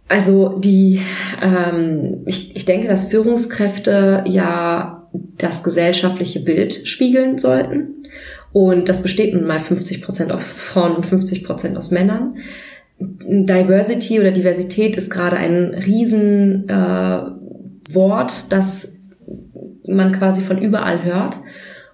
Also 0.08 0.60
die, 0.60 1.02
ähm, 1.42 2.22
ich, 2.26 2.56
ich 2.56 2.66
denke, 2.66 2.88
dass 2.88 3.08
Führungskräfte 3.08 4.24
ja 4.28 5.08
das 5.38 5.64
gesellschaftliche 5.64 6.40
Bild 6.40 6.88
spiegeln 6.88 7.38
sollten. 7.38 8.06
Und 8.52 8.90
das 8.90 9.02
besteht 9.02 9.34
nun 9.34 9.46
mal 9.46 9.60
50 9.60 10.02
Prozent 10.02 10.32
aus 10.32 10.62
Frauen 10.62 10.96
und 10.96 11.06
50 11.06 11.44
Prozent 11.44 11.78
aus 11.78 11.92
Männern. 11.92 12.36
Diversity 13.00 14.20
oder 14.20 14.32
Diversität 14.32 14.96
ist 14.96 15.10
gerade 15.10 15.38
ein 15.38 15.74
riesen 15.74 16.68
äh, 16.70 17.22
das 18.52 18.96
man 19.86 20.14
quasi 20.14 20.42
von 20.42 20.58
überall 20.58 21.04
hört. 21.04 21.38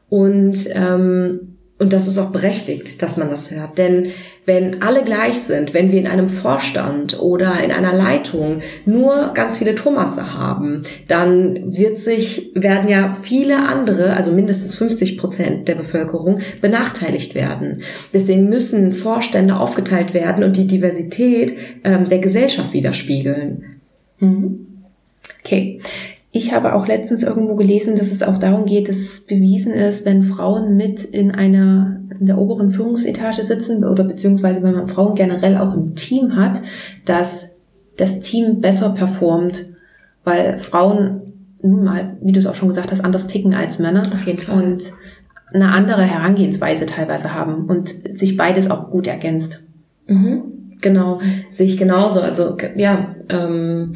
Und, 0.10 0.68
ähm, 0.74 1.59
und 1.80 1.94
das 1.94 2.08
ist 2.08 2.18
auch 2.18 2.32
berechtigt, 2.32 3.02
dass 3.02 3.16
man 3.16 3.30
das 3.30 3.52
hört. 3.52 3.78
Denn 3.78 4.12
wenn 4.46 4.82
alle 4.82 5.02
gleich 5.02 5.40
sind, 5.40 5.74
wenn 5.74 5.94
wir 5.94 6.00
in 6.00 6.08
einem 6.08 6.28
Vorstand 6.28 7.18
oder 7.22 7.64
in 7.64 7.72
einer 7.72 7.94
Leitung 7.94 8.62
nur 8.86 9.32
ganz 9.34 9.58
viele 9.58 9.76
Thomasse 9.76 10.34
haben, 10.34 10.84
dann 11.08 11.74
wird 11.78 12.00
sich, 12.00 12.52
werden 12.54 12.90
ja 12.90 13.16
viele 13.22 13.66
andere, 13.66 14.14
also 14.14 14.34
mindestens 14.34 14.76
50 14.76 15.18
Prozent 15.18 15.70
der 15.70 15.76
Bevölkerung 15.76 16.40
benachteiligt 16.60 17.34
werden. 17.34 17.82
Deswegen 18.14 18.50
müssen 18.50 18.92
Vorstände 18.92 19.56
aufgeteilt 19.56 20.14
werden 20.14 20.44
und 20.44 20.58
die 20.58 20.68
Diversität 20.68 21.56
ähm, 21.86 22.10
der 22.10 22.20
Gesellschaft 22.20 22.74
widerspiegeln. 22.74 23.80
Mhm. 24.20 24.68
Okay. 25.46 25.80
Ich 26.32 26.54
habe 26.54 26.76
auch 26.76 26.88
letztens 26.88 27.24
irgendwo 27.24 27.56
gelesen, 27.56 27.96
dass 27.96 28.12
es 28.12 28.22
auch 28.22 28.38
darum 28.38 28.66
geht, 28.66 28.88
dass 28.88 28.98
es 28.98 29.26
bewiesen 29.26 29.74
ist, 29.74 30.06
wenn 30.06 30.22
Frauen 30.22 30.78
mit 30.78 31.04
in 31.04 31.32
einer 31.32 32.00
in 32.20 32.26
der 32.26 32.38
oberen 32.38 32.72
Führungsetage 32.72 33.44
sitzen 33.44 33.86
oder 33.86 34.04
beziehungsweise 34.04 34.62
wenn 34.62 34.76
man 34.76 34.90
Frauen 34.90 35.16
generell 35.16 35.58
auch 35.58 35.74
im 35.74 35.96
Team 35.96 36.36
hat, 36.36 36.62
dass 37.06 37.58
das 37.98 38.20
Team 38.20 38.62
besser 38.62 38.90
performt, 38.90 39.66
weil 40.24 40.60
Frauen 40.60 41.22
nun 41.62 41.84
mal, 41.84 42.18
wie 42.22 42.32
du 42.32 42.40
es 42.40 42.46
auch 42.46 42.56
schon 42.56 42.70
gesagt 42.70 42.92
hast, 42.92 43.04
anders 43.04 43.28
ticken 43.28 43.54
als 43.54 43.80
Männer. 43.80 44.04
Auf 44.14 44.26
jeden 44.26 44.40
Fall. 44.40 44.64
Und 44.64 44.84
eine 45.54 45.72
andere 45.72 46.04
Herangehensweise 46.04 46.86
teilweise 46.86 47.34
haben 47.34 47.66
und 47.66 47.90
sich 47.90 48.38
beides 48.38 48.70
auch 48.70 48.92
gut 48.92 49.08
ergänzt. 49.08 49.64
Mhm. 50.08 50.44
Genau, 50.82 51.20
sehe 51.50 51.68
ich 51.68 51.78
genauso. 51.78 52.22
Also 52.22 52.58
ja, 52.76 53.16
ähm, 53.28 53.94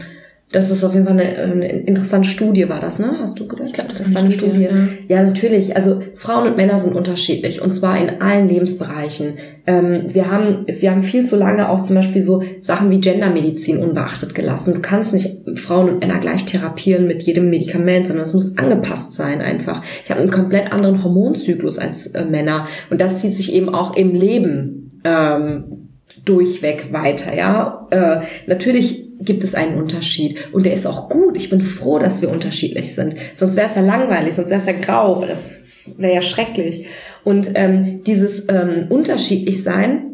das 0.53 0.69
ist 0.69 0.83
auf 0.83 0.93
jeden 0.93 1.07
Fall 1.07 1.19
eine, 1.19 1.35
eine 1.35 1.67
interessante 1.67 2.27
Studie, 2.27 2.69
war 2.69 2.79
das, 2.79 2.99
ne? 2.99 3.15
Hast 3.19 3.39
du 3.39 3.47
gesagt? 3.47 3.69
Ich 3.69 3.73
glaube, 3.73 3.89
das, 3.89 3.97
das 3.97 4.13
war 4.13 4.21
eine 4.21 4.31
Studie. 4.31 4.67
Studie. 4.67 4.97
Ja. 5.07 5.17
ja. 5.17 5.23
natürlich. 5.23 5.75
Also 5.75 5.99
Frauen 6.13 6.47
und 6.47 6.57
Männer 6.57 6.77
sind 6.77 6.95
unterschiedlich 6.95 7.59
und 7.59 7.71
zwar 7.71 7.99
in 7.99 8.21
allen 8.21 8.47
Lebensbereichen. 8.47 9.33
Ähm, 9.65 10.03
wir 10.13 10.29
haben 10.29 10.67
wir 10.67 10.91
haben 10.91 11.01
viel 11.01 11.25
zu 11.25 11.37
lange 11.37 11.69
auch 11.69 11.81
zum 11.81 11.95
Beispiel 11.95 12.21
so 12.21 12.43
Sachen 12.61 12.91
wie 12.91 13.01
Gendermedizin 13.01 13.79
unbeachtet 13.79 14.35
gelassen. 14.35 14.75
Du 14.75 14.79
kannst 14.79 15.11
nicht 15.13 15.41
Frauen 15.55 15.89
und 15.89 15.99
Männer 16.01 16.19
gleich 16.19 16.45
therapieren 16.45 17.07
mit 17.07 17.23
jedem 17.23 17.49
Medikament, 17.49 18.05
sondern 18.05 18.25
es 18.25 18.35
muss 18.35 18.55
angepasst 18.55 19.15
sein 19.15 19.41
einfach. 19.41 19.81
Ich 20.03 20.11
habe 20.11 20.21
einen 20.21 20.29
komplett 20.29 20.71
anderen 20.71 21.03
Hormonzyklus 21.03 21.79
als 21.79 22.07
äh, 22.13 22.25
Männer 22.25 22.67
und 22.91 23.01
das 23.01 23.19
zieht 23.19 23.35
sich 23.35 23.53
eben 23.53 23.73
auch 23.73 23.95
im 23.95 24.13
Leben 24.13 25.01
ähm, 25.03 25.82
durchweg 26.25 26.91
weiter. 26.91 27.35
Ja, 27.35 27.87
äh, 27.91 28.21
natürlich 28.47 29.03
gibt 29.19 29.43
es 29.43 29.55
einen 29.55 29.77
Unterschied. 29.77 30.53
Und 30.53 30.65
der 30.65 30.73
ist 30.73 30.85
auch 30.85 31.09
gut. 31.09 31.37
Ich 31.37 31.49
bin 31.49 31.61
froh, 31.61 31.99
dass 31.99 32.21
wir 32.21 32.29
unterschiedlich 32.29 32.93
sind. 32.93 33.15
Sonst 33.33 33.55
wäre 33.55 33.67
es 33.67 33.75
ja 33.75 33.81
langweilig, 33.81 34.33
sonst 34.33 34.49
wäre 34.49 34.59
es 34.59 34.65
ja 34.65 34.73
grau. 34.73 35.25
Das 35.25 35.97
wäre 35.97 36.15
ja 36.15 36.21
schrecklich. 36.21 36.87
Und 37.23 37.51
ähm, 37.55 38.03
dieses 38.03 38.47
ähm, 38.49 38.87
unterschiedlich 38.89 39.63
sein, 39.63 40.12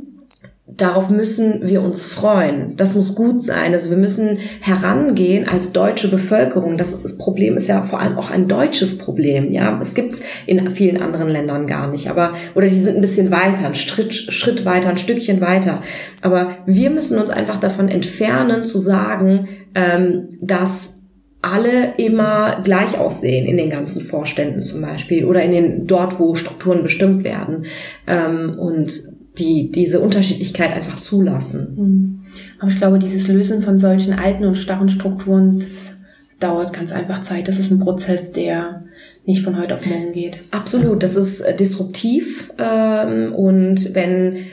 darauf 0.76 1.10
müssen 1.10 1.62
wir 1.68 1.82
uns 1.82 2.06
freuen. 2.06 2.76
Das 2.78 2.96
muss 2.96 3.16
gut 3.16 3.44
sein. 3.44 3.74
Also 3.74 3.90
wir 3.90 3.98
müssen 3.98 4.40
herangehen 4.62 5.48
als 5.48 5.72
deutsche 5.72 6.10
Bevölkerung. 6.10 6.78
Das 6.78 7.18
Problem 7.18 7.58
ist 7.58 7.68
ja 7.68 7.84
vor 7.84 8.00
allem 8.00 8.18
auch 8.18 8.30
ein 8.30 8.48
deutsches 8.48 8.98
Problem. 8.98 9.52
Ja, 9.52 9.80
es 9.82 9.94
gibt's 9.94 10.22
in 10.46 10.72
vielen 10.72 11.02
anderen 11.02 11.30
Ländern 11.30 11.68
gar 11.68 11.90
nicht. 11.90 12.10
Aber 12.10 12.34
oder 12.56 12.68
die 12.68 12.76
sind 12.76 12.96
ein 12.96 13.02
bisschen 13.02 13.32
weiter, 13.32 13.68
ein 13.68 13.76
Schritt, 13.76 14.14
Schritt 14.14 14.66
weiter, 14.66 14.90
ein 14.90 14.98
Stückchen 14.98 15.42
weiter. 15.42 15.82
Aber 16.22 16.58
wir 16.66 16.90
müssen 16.90 17.20
uns 17.20 17.30
einfach 17.30 17.60
davon 17.60 17.90
entfernen 17.90 18.64
zu 18.64 18.78
sagen, 18.78 19.48
ähm, 19.76 20.38
dass 20.42 21.00
alle 21.42 21.94
immer 21.98 22.62
gleich 22.64 22.98
aussehen 22.98 23.48
in 23.48 23.56
den 23.56 23.70
ganzen 23.70 24.02
Vorständen 24.02 24.62
zum 24.62 24.82
Beispiel 24.82 25.26
oder 25.26 25.42
in 25.42 25.52
den 25.52 25.88
dort, 25.88 26.20
wo 26.20 26.36
Strukturen 26.36 26.84
bestimmt 26.84 27.24
werden. 27.24 27.66
Ähm, 28.08 28.60
und 28.60 29.19
die 29.40 29.72
diese 29.72 30.00
Unterschiedlichkeit 30.00 30.72
einfach 30.74 31.00
zulassen. 31.00 31.76
Mhm. 31.76 32.20
Aber 32.60 32.70
ich 32.70 32.78
glaube, 32.78 33.00
dieses 33.00 33.28
Lösen 33.28 33.64
von 33.64 33.80
solchen 33.80 34.14
alten 34.14 34.46
und 34.46 34.56
starren 34.56 34.90
Strukturen, 34.90 35.60
das 35.60 35.98
dauert 36.40 36.74
ganz 36.74 36.92
einfach 36.92 37.22
Zeit. 37.22 37.48
Das 37.48 37.58
ist 37.58 37.72
ein 37.72 37.80
Prozess, 37.80 38.32
der 38.32 38.84
nicht 39.26 39.44
von 39.44 39.60
heute 39.60 39.76
auf 39.76 39.86
morgen 39.86 40.12
geht. 40.12 40.40
Absolut, 40.52 41.04
das 41.04 41.16
ist 41.16 41.42
äh, 41.42 41.56
disruptiv 41.56 42.52
ähm, 42.58 43.34
und 43.34 43.94
wenn 43.94 44.46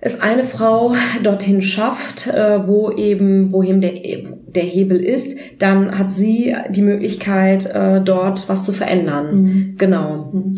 es 0.00 0.20
eine 0.20 0.44
Frau 0.44 0.94
dorthin 1.22 1.60
schafft, 1.60 2.26
äh, 2.26 2.66
wo 2.66 2.90
eben, 2.90 3.52
wohin 3.52 3.80
der, 3.80 3.92
der 3.92 4.62
Hebel 4.62 4.98
ist, 4.98 5.38
dann 5.58 5.98
hat 5.98 6.10
sie 6.10 6.56
die 6.70 6.82
Möglichkeit, 6.82 7.66
äh, 7.66 8.00
dort 8.00 8.48
was 8.48 8.64
zu 8.64 8.72
verändern. 8.72 9.34
Mhm. 9.34 9.74
Genau. 9.76 10.30
Mhm. 10.32 10.54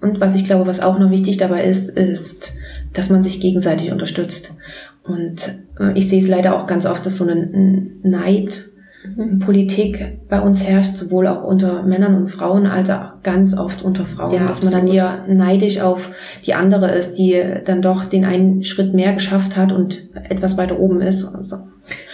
Und 0.00 0.20
was 0.20 0.36
ich 0.36 0.44
glaube, 0.44 0.66
was 0.66 0.80
auch 0.80 0.98
noch 0.98 1.10
wichtig 1.10 1.38
dabei 1.38 1.64
ist, 1.64 1.90
ist, 1.90 2.54
dass 2.94 3.10
man 3.10 3.22
sich 3.22 3.40
gegenseitig 3.40 3.92
unterstützt. 3.92 4.54
Und 5.02 5.60
äh, 5.78 5.92
ich 5.94 6.08
sehe 6.08 6.22
es 6.22 6.28
leider 6.28 6.58
auch 6.58 6.66
ganz 6.66 6.86
oft, 6.86 7.04
dass 7.04 7.16
so 7.16 7.28
eine 7.28 7.90
Neid 8.02 8.70
mhm. 9.04 9.40
Politik 9.40 10.18
bei 10.28 10.40
uns 10.40 10.64
herrscht, 10.64 10.96
sowohl 10.96 11.26
auch 11.26 11.44
unter 11.44 11.82
Männern 11.82 12.14
und 12.14 12.28
Frauen, 12.28 12.66
als 12.66 12.88
auch 12.88 13.22
ganz 13.22 13.56
oft 13.56 13.82
unter 13.82 14.06
Frauen, 14.06 14.34
ja, 14.34 14.48
dass 14.48 14.62
man 14.62 14.72
dann 14.72 14.86
eher 14.86 15.24
neidisch 15.28 15.80
auf 15.80 16.12
die 16.46 16.54
andere 16.54 16.90
ist, 16.92 17.18
die 17.18 17.42
dann 17.64 17.82
doch 17.82 18.04
den 18.04 18.24
einen 18.24 18.64
Schritt 18.64 18.94
mehr 18.94 19.12
geschafft 19.12 19.56
hat 19.56 19.72
und 19.72 20.08
etwas 20.14 20.56
weiter 20.56 20.78
oben 20.78 21.02
ist. 21.02 21.24
Und 21.24 21.44
so. 21.44 21.56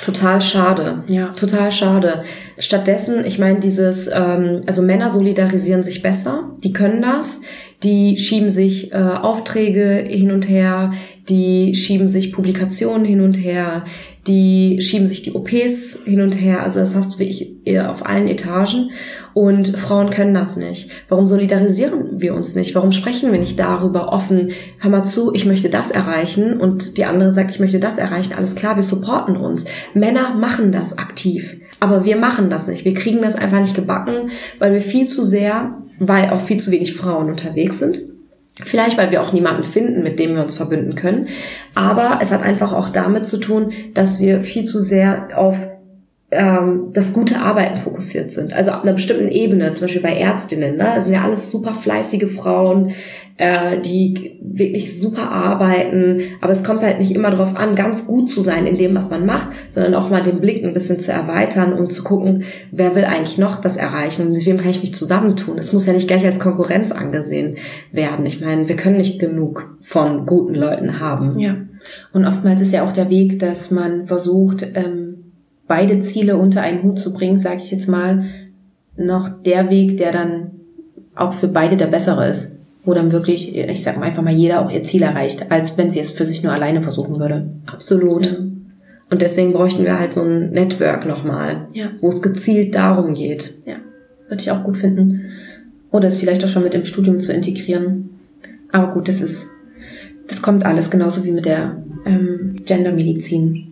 Total 0.04 0.40
schade. 0.40 1.04
Ja. 1.06 1.28
Total 1.28 1.70
schade. 1.70 2.24
Stattdessen, 2.59 3.24
ich 3.24 3.38
meine, 3.38 3.61
dieses, 3.61 4.09
ähm, 4.09 4.62
also 4.66 4.83
Männer 4.83 5.11
solidarisieren 5.11 5.83
sich 5.83 6.02
besser, 6.02 6.50
die 6.64 6.72
können 6.72 7.02
das, 7.02 7.42
die 7.83 8.18
schieben 8.18 8.48
sich 8.48 8.92
äh, 8.92 8.96
Aufträge 8.96 10.04
hin 10.09 10.33
und 10.33 10.48
her, 10.48 10.92
die 11.28 11.74
schieben 11.74 12.09
sich 12.09 12.33
Publikationen 12.33 13.04
hin 13.04 13.20
und 13.20 13.35
her, 13.35 13.85
die 14.26 14.80
schieben 14.83 15.06
sich 15.06 15.22
die 15.22 15.33
OPs 15.33 16.00
hin 16.04 16.20
und 16.20 16.33
her. 16.33 16.62
Also 16.62 16.80
das 16.80 16.94
hast 16.94 17.14
du 17.14 17.18
wirklich 17.20 17.52
auf 17.80 18.04
allen 18.04 18.28
Etagen. 18.28 18.90
Und 19.34 19.68
Frauen 19.76 20.10
können 20.10 20.34
das 20.34 20.56
nicht. 20.56 20.90
Warum 21.08 21.26
solidarisieren 21.26 22.20
wir 22.20 22.34
uns 22.34 22.54
nicht? 22.54 22.74
Warum 22.74 22.92
sprechen 22.92 23.32
wir 23.32 23.38
nicht 23.38 23.58
darüber 23.58 24.12
offen? 24.12 24.50
Hör 24.78 24.90
mal 24.90 25.04
zu, 25.04 25.32
ich 25.34 25.46
möchte 25.46 25.70
das 25.70 25.90
erreichen 25.90 26.60
und 26.60 26.96
die 26.96 27.04
andere 27.04 27.32
sagt, 27.32 27.50
ich 27.50 27.60
möchte 27.60 27.80
das 27.80 27.98
erreichen. 27.98 28.34
Alles 28.34 28.54
klar, 28.54 28.76
wir 28.76 28.82
supporten 28.82 29.36
uns. 29.36 29.66
Männer 29.94 30.34
machen 30.34 30.72
das 30.72 30.98
aktiv. 30.98 31.56
Aber 31.78 32.04
wir 32.04 32.16
machen 32.16 32.50
das 32.50 32.66
nicht. 32.66 32.84
Wir 32.84 32.94
kriegen 32.94 33.22
das 33.22 33.36
einfach 33.36 33.60
nicht 33.60 33.74
gebacken, 33.74 34.30
weil 34.58 34.72
wir 34.72 34.82
viel 34.82 35.06
zu 35.06 35.22
sehr, 35.22 35.78
weil 35.98 36.30
auch 36.30 36.40
viel 36.42 36.58
zu 36.58 36.70
wenig 36.70 36.94
Frauen 36.94 37.30
unterwegs 37.30 37.78
sind 37.78 38.02
Vielleicht, 38.64 38.98
weil 38.98 39.10
wir 39.10 39.22
auch 39.22 39.32
niemanden 39.32 39.62
finden, 39.62 40.02
mit 40.02 40.18
dem 40.18 40.34
wir 40.34 40.42
uns 40.42 40.54
verbünden 40.54 40.94
können. 40.94 41.28
Aber 41.74 42.18
es 42.20 42.30
hat 42.30 42.42
einfach 42.42 42.72
auch 42.72 42.90
damit 42.90 43.26
zu 43.26 43.38
tun, 43.38 43.72
dass 43.94 44.20
wir 44.20 44.42
viel 44.44 44.64
zu 44.64 44.78
sehr 44.78 45.28
auf 45.36 45.66
ähm, 46.32 46.90
das 46.92 47.12
gute 47.12 47.40
Arbeiten 47.40 47.76
fokussiert 47.76 48.30
sind. 48.30 48.52
Also 48.52 48.70
ab 48.70 48.84
einer 48.84 48.92
bestimmten 48.92 49.28
Ebene, 49.28 49.72
zum 49.72 49.82
Beispiel 49.82 50.02
bei 50.02 50.14
Ärztinnen, 50.14 50.76
ne, 50.76 50.92
das 50.94 51.04
sind 51.04 51.12
ja 51.12 51.24
alles 51.24 51.50
super 51.50 51.74
fleißige 51.74 52.30
Frauen, 52.30 52.92
äh, 53.36 53.80
die 53.80 54.38
wirklich 54.40 55.00
super 55.00 55.30
arbeiten. 55.30 56.20
Aber 56.40 56.52
es 56.52 56.62
kommt 56.62 56.82
halt 56.82 57.00
nicht 57.00 57.10
immer 57.12 57.32
darauf 57.32 57.56
an, 57.56 57.74
ganz 57.74 58.06
gut 58.06 58.30
zu 58.30 58.42
sein 58.42 58.66
in 58.66 58.76
dem, 58.76 58.94
was 58.94 59.10
man 59.10 59.26
macht, 59.26 59.48
sondern 59.70 59.94
auch 59.96 60.08
mal 60.08 60.22
den 60.22 60.40
Blick 60.40 60.62
ein 60.62 60.74
bisschen 60.74 61.00
zu 61.00 61.10
erweitern 61.10 61.72
und 61.72 61.92
zu 61.92 62.04
gucken, 62.04 62.44
wer 62.70 62.94
will 62.94 63.04
eigentlich 63.04 63.38
noch 63.38 63.60
das 63.60 63.76
erreichen 63.76 64.26
und 64.26 64.32
mit 64.32 64.46
wem 64.46 64.58
kann 64.58 64.70
ich 64.70 64.82
mich 64.82 64.94
zusammentun. 64.94 65.58
Es 65.58 65.72
muss 65.72 65.86
ja 65.86 65.94
nicht 65.94 66.06
gleich 66.06 66.24
als 66.24 66.38
Konkurrenz 66.38 66.92
angesehen 66.92 67.56
werden. 67.90 68.24
Ich 68.24 68.40
meine, 68.40 68.68
wir 68.68 68.76
können 68.76 68.98
nicht 68.98 69.18
genug 69.18 69.76
von 69.82 70.26
guten 70.26 70.54
Leuten 70.54 71.00
haben. 71.00 71.38
Ja. 71.40 71.56
Und 72.12 72.26
oftmals 72.26 72.60
ist 72.60 72.72
ja 72.72 72.84
auch 72.84 72.92
der 72.92 73.10
Weg, 73.10 73.40
dass 73.40 73.72
man 73.72 74.06
versucht, 74.06 74.64
ähm 74.74 75.09
beide 75.70 76.00
Ziele 76.00 76.37
unter 76.37 76.62
einen 76.62 76.83
Hut 76.83 76.98
zu 76.98 77.12
bringen, 77.12 77.38
sage 77.38 77.59
ich 77.59 77.70
jetzt 77.70 77.87
mal, 77.87 78.24
noch 78.96 79.28
der 79.28 79.70
Weg, 79.70 79.98
der 79.98 80.11
dann 80.11 80.50
auch 81.14 81.35
für 81.35 81.46
beide 81.46 81.76
der 81.76 81.87
bessere 81.87 82.28
ist. 82.28 82.59
Wo 82.85 82.92
dann 82.92 83.12
wirklich, 83.12 83.56
ich 83.56 83.83
sag 83.85 83.98
mal 83.98 84.06
einfach 84.06 84.22
mal, 84.22 84.33
jeder 84.33 84.64
auch 84.66 84.70
ihr 84.70 84.83
Ziel 84.83 85.02
erreicht, 85.02 85.52
als 85.52 85.78
wenn 85.78 85.90
sie 85.90 86.00
es 86.00 86.11
für 86.11 86.26
sich 86.26 86.42
nur 86.42 86.52
alleine 86.52 86.83
versuchen 86.83 87.20
würde. 87.20 87.46
Absolut. 87.66 88.26
Ja. 88.26 88.38
Und 89.11 89.22
deswegen 89.22 89.52
bräuchten 89.52 89.85
wir 89.85 89.96
halt 89.96 90.12
so 90.12 90.22
ein 90.22 90.50
Network 90.50 91.06
nochmal, 91.06 91.68
ja. 91.72 91.90
wo 92.00 92.09
es 92.09 92.20
gezielt 92.20 92.74
darum 92.74 93.14
geht. 93.14 93.59
Ja, 93.64 93.76
würde 94.28 94.42
ich 94.42 94.50
auch 94.50 94.64
gut 94.64 94.78
finden. 94.78 95.26
Oder 95.92 96.09
es 96.09 96.18
vielleicht 96.18 96.44
auch 96.44 96.48
schon 96.48 96.64
mit 96.64 96.74
im 96.74 96.85
Studium 96.85 97.20
zu 97.20 97.33
integrieren. 97.33 98.11
Aber 98.72 98.92
gut, 98.92 99.06
das 99.06 99.20
ist, 99.20 99.46
das 100.26 100.42
kommt 100.42 100.64
alles 100.64 100.90
genauso 100.90 101.22
wie 101.22 101.33
mit 101.33 101.44
der 101.44 101.76
ähm, 102.06 102.56
Gendermedizin. 102.64 103.69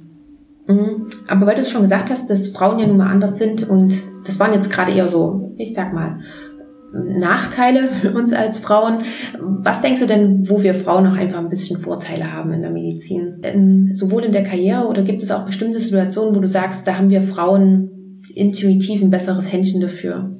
Mhm. 0.68 1.06
Aber 1.26 1.46
weil 1.46 1.56
du 1.56 1.62
es 1.62 1.70
schon 1.70 1.82
gesagt 1.82 2.10
hast, 2.10 2.30
dass 2.30 2.48
Frauen 2.48 2.78
ja 2.78 2.86
nun 2.86 2.98
mal 2.98 3.10
anders 3.10 3.38
sind 3.38 3.68
und 3.68 3.94
das 4.26 4.38
waren 4.38 4.52
jetzt 4.52 4.70
gerade 4.70 4.92
eher 4.92 5.08
so, 5.08 5.54
ich 5.56 5.74
sag 5.74 5.92
mal, 5.92 6.20
Nachteile 6.92 7.90
für 7.90 8.12
uns 8.12 8.32
als 8.32 8.60
Frauen. 8.60 9.02
Was 9.38 9.82
denkst 9.82 10.00
du 10.00 10.06
denn, 10.06 10.48
wo 10.48 10.62
wir 10.62 10.74
Frauen 10.74 11.04
noch 11.04 11.16
einfach 11.16 11.38
ein 11.38 11.50
bisschen 11.50 11.80
Vorteile 11.80 12.32
haben 12.32 12.52
in 12.52 12.62
der 12.62 12.70
Medizin? 12.70 13.40
Ähm, 13.42 13.90
sowohl 13.92 14.24
in 14.24 14.32
der 14.32 14.42
Karriere 14.42 14.86
oder 14.86 15.02
gibt 15.02 15.22
es 15.22 15.30
auch 15.30 15.44
bestimmte 15.44 15.80
Situationen, 15.80 16.34
wo 16.34 16.40
du 16.40 16.48
sagst, 16.48 16.86
da 16.86 16.96
haben 16.96 17.10
wir 17.10 17.22
Frauen 17.22 18.22
intuitiv 18.34 19.02
ein 19.02 19.10
besseres 19.10 19.52
Händchen 19.52 19.80
dafür? 19.80 20.30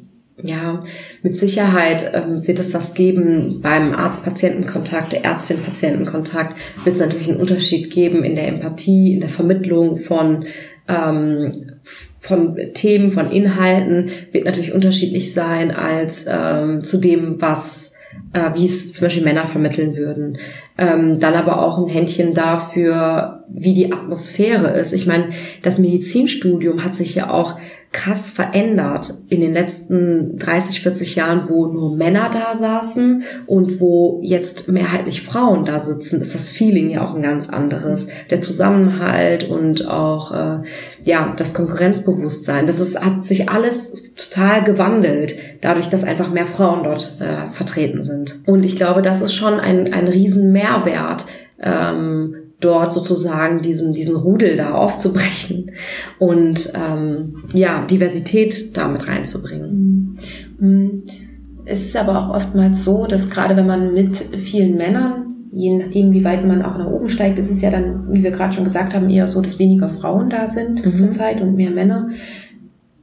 Ja, 0.42 0.84
mit 1.22 1.36
Sicherheit 1.36 2.12
ähm, 2.14 2.46
wird 2.46 2.60
es 2.60 2.70
das 2.70 2.94
geben 2.94 3.60
beim 3.60 3.92
Arzt-Patienten-Kontakt, 3.92 5.12
der 5.12 5.24
Ärztin-Patienten-Kontakt, 5.24 6.54
wird 6.84 6.94
es 6.94 7.02
natürlich 7.02 7.28
einen 7.28 7.40
Unterschied 7.40 7.90
geben 7.90 8.22
in 8.22 8.36
der 8.36 8.46
Empathie, 8.46 9.14
in 9.14 9.20
der 9.20 9.30
Vermittlung 9.30 9.98
von 9.98 10.46
ähm, 10.86 11.72
von 12.20 12.56
Themen, 12.74 13.10
von 13.10 13.30
Inhalten, 13.30 14.10
wird 14.32 14.44
natürlich 14.44 14.74
unterschiedlich 14.74 15.32
sein 15.32 15.70
als 15.70 16.26
ähm, 16.28 16.82
zu 16.82 16.98
dem, 16.98 17.40
was 17.40 17.94
äh, 18.32 18.50
wie 18.54 18.66
es 18.66 18.92
zum 18.92 19.06
Beispiel 19.06 19.24
Männer 19.24 19.44
vermitteln 19.44 19.96
würden. 19.96 20.38
Ähm, 20.76 21.18
dann 21.18 21.34
aber 21.34 21.62
auch 21.62 21.78
ein 21.78 21.88
Händchen 21.88 22.34
dafür, 22.34 23.44
wie 23.48 23.74
die 23.74 23.92
Atmosphäre 23.92 24.78
ist. 24.78 24.92
Ich 24.92 25.06
meine, 25.06 25.30
das 25.62 25.78
Medizinstudium 25.78 26.84
hat 26.84 26.94
sich 26.94 27.14
ja 27.14 27.30
auch 27.30 27.58
krass 27.90 28.30
verändert 28.30 29.14
in 29.30 29.40
den 29.40 29.54
letzten 29.54 30.38
30, 30.38 30.82
40 30.82 31.16
Jahren, 31.16 31.48
wo 31.48 31.66
nur 31.68 31.96
Männer 31.96 32.30
da 32.30 32.54
saßen 32.54 33.22
und 33.46 33.80
wo 33.80 34.20
jetzt 34.22 34.68
mehrheitlich 34.68 35.22
Frauen 35.22 35.64
da 35.64 35.80
sitzen, 35.80 36.20
ist 36.20 36.34
das 36.34 36.50
Feeling 36.50 36.90
ja 36.90 37.02
auch 37.02 37.14
ein 37.14 37.22
ganz 37.22 37.48
anderes. 37.48 38.08
Der 38.30 38.42
Zusammenhalt 38.42 39.48
und 39.48 39.88
auch 39.88 40.32
äh, 40.32 40.62
ja 41.02 41.32
das 41.36 41.54
Konkurrenzbewusstsein. 41.54 42.66
Das 42.66 42.78
ist, 42.78 43.00
hat 43.00 43.24
sich 43.24 43.48
alles 43.48 43.94
total 44.16 44.64
gewandelt, 44.64 45.36
dadurch, 45.62 45.88
dass 45.88 46.04
einfach 46.04 46.30
mehr 46.30 46.46
Frauen 46.46 46.84
dort 46.84 47.16
äh, 47.20 47.50
vertreten 47.52 48.02
sind. 48.02 48.40
Und 48.44 48.64
ich 48.64 48.76
glaube, 48.76 49.00
das 49.00 49.22
ist 49.22 49.32
schon 49.32 49.60
ein, 49.60 49.94
ein 49.94 50.08
riesen 50.08 50.52
Mehrwert. 50.52 51.24
Ähm, 51.60 52.47
dort 52.60 52.92
sozusagen 52.92 53.62
diesen, 53.62 53.92
diesen 53.92 54.16
Rudel 54.16 54.56
da 54.56 54.74
aufzubrechen 54.74 55.70
und 56.18 56.72
ähm, 56.74 57.44
ja, 57.52 57.86
Diversität 57.86 58.76
damit 58.76 59.06
reinzubringen. 59.06 60.18
Mhm. 60.58 61.02
Es 61.64 61.82
ist 61.82 61.96
aber 61.96 62.18
auch 62.18 62.34
oftmals 62.34 62.84
so, 62.84 63.06
dass 63.06 63.30
gerade 63.30 63.56
wenn 63.56 63.66
man 63.66 63.92
mit 63.92 64.16
vielen 64.16 64.76
Männern, 64.76 65.34
je 65.52 65.76
nachdem, 65.76 66.12
wie 66.12 66.24
weit 66.24 66.46
man 66.46 66.62
auch 66.62 66.78
nach 66.78 66.90
oben 66.90 67.08
steigt, 67.10 67.38
ist 67.38 67.50
es 67.50 67.60
ja 67.60 67.70
dann, 67.70 68.12
wie 68.12 68.22
wir 68.22 68.30
gerade 68.30 68.54
schon 68.54 68.64
gesagt 68.64 68.94
haben, 68.94 69.10
eher 69.10 69.28
so, 69.28 69.40
dass 69.40 69.58
weniger 69.58 69.88
Frauen 69.88 70.30
da 70.30 70.46
sind 70.46 70.84
mhm. 70.84 70.94
zurzeit 70.94 71.40
und 71.42 71.56
mehr 71.56 71.70
Männer. 71.70 72.08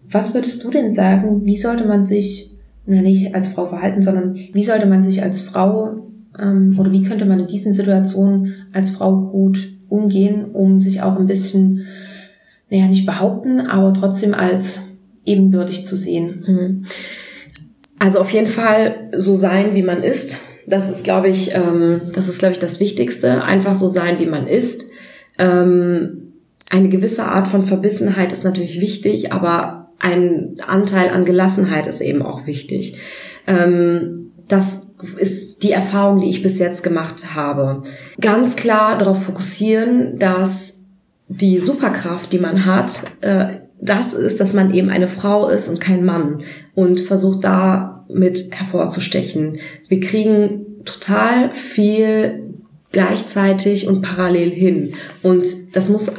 Was 0.10 0.34
würdest 0.34 0.63
du 0.63 0.72
denn 0.72 0.94
sagen, 0.94 1.46
wie 1.46 1.58
sollte 1.58 1.86
man 1.86 2.06
sich, 2.06 2.52
na 2.86 3.02
nicht 3.02 3.34
als 3.34 3.50
Frau 3.50 3.68
verhalten, 3.68 4.02
sondern 4.02 4.36
wie 4.36 4.63
sollte 4.63 4.88
man 4.88 5.08
sich 5.08 5.24
als 5.24 5.41
Frau 5.41 6.05
ähm, 6.39 6.76
oder 6.80 6.91
wie 6.91 7.04
könnte 7.04 7.26
man 7.26 7.39
in 7.39 7.48
diesen 7.48 7.74
Situationen 7.74 8.67
als 8.74 8.91
Frau 8.91 9.30
gut 9.32 9.60
umgehen, 9.89 10.45
um 10.45 10.82
sich 10.82 11.02
auch 11.02 11.17
ein 11.17 11.28
bisschen, 11.28 11.86
naja, 12.69 12.88
nicht 12.88 13.06
behaupten, 13.06 13.62
aber 13.62 13.93
trotzdem 13.93 14.34
als 14.34 14.82
ebenbürtig 15.26 15.86
zu 15.86 15.95
sehen. 15.95 16.43
Mhm. 16.48 16.86
Also 18.00 18.19
auf 18.19 18.32
jeden 18.32 18.48
Fall 18.48 19.10
so 19.15 19.36
sein, 19.36 19.74
wie 19.74 19.82
man 19.82 20.00
ist. 20.00 20.38
Das 20.67 20.89
ist, 20.89 21.04
glaube 21.04 21.30
ich, 21.30 21.54
ähm, 21.54 22.02
das 22.13 22.28
ist, 22.28 22.39
glaube 22.39 22.54
ich, 22.54 22.60
das 22.60 22.80
Wichtigste. 22.80 23.43
Einfach 23.43 23.76
so 23.76 23.88
sein, 23.88 24.19
wie 24.19 24.26
man 24.26 24.48
ist. 24.48 24.89
Ähm, 25.38 26.34
eine 26.71 26.89
gewisse 26.89 27.24
Art 27.24 27.48
von 27.48 27.62
Verbissenheit 27.62 28.32
ist 28.32 28.43
natürlich 28.43 28.82
wichtig, 28.82 29.32
aber 29.32 29.91
ein 30.00 30.58
Anteil 30.65 31.10
an 31.10 31.26
Gelassenheit 31.26 31.88
ist 31.88 32.02
eben 32.02 32.21
auch 32.21 32.48
wichtig. 32.48 32.98
Ähm, 33.48 34.32
das 34.48 34.85
ist 35.17 35.63
die 35.63 35.71
Erfahrung, 35.71 36.21
die 36.21 36.29
ich 36.29 36.43
bis 36.43 36.60
jetzt 36.60 36.84
gemacht 36.84 37.36
habe. 37.36 37.84
Ganz 38.19 38.55
klar 38.55 38.97
darauf 38.97 39.23
fokussieren, 39.23 40.17
dass 40.19 40.84
die 41.27 41.60
Superkraft, 41.60 42.31
die 42.31 42.39
man 42.39 42.65
hat, 42.65 42.99
äh, 43.21 43.58
das 43.81 44.13
ist, 44.13 44.39
dass 44.39 44.53
man 44.53 44.73
eben 44.73 44.89
eine 44.89 45.08
Frau 45.08 45.49
ist 45.49 45.67
und 45.67 45.79
kein 45.79 46.05
Mann 46.05 46.43
und 46.73 47.01
versucht 47.01 47.43
da 47.43 48.05
mit 48.08 48.51
hervorzustechen. 48.51 49.60
Wir 49.88 49.99
kriegen 49.99 50.65
total 50.86 51.51
viel 51.53 52.43
gleichzeitig 52.91 53.88
und 53.88 54.01
parallel 54.01 54.51
hin 54.51 54.93
und 55.21 55.75
das 55.75 55.89
muss 55.89 56.12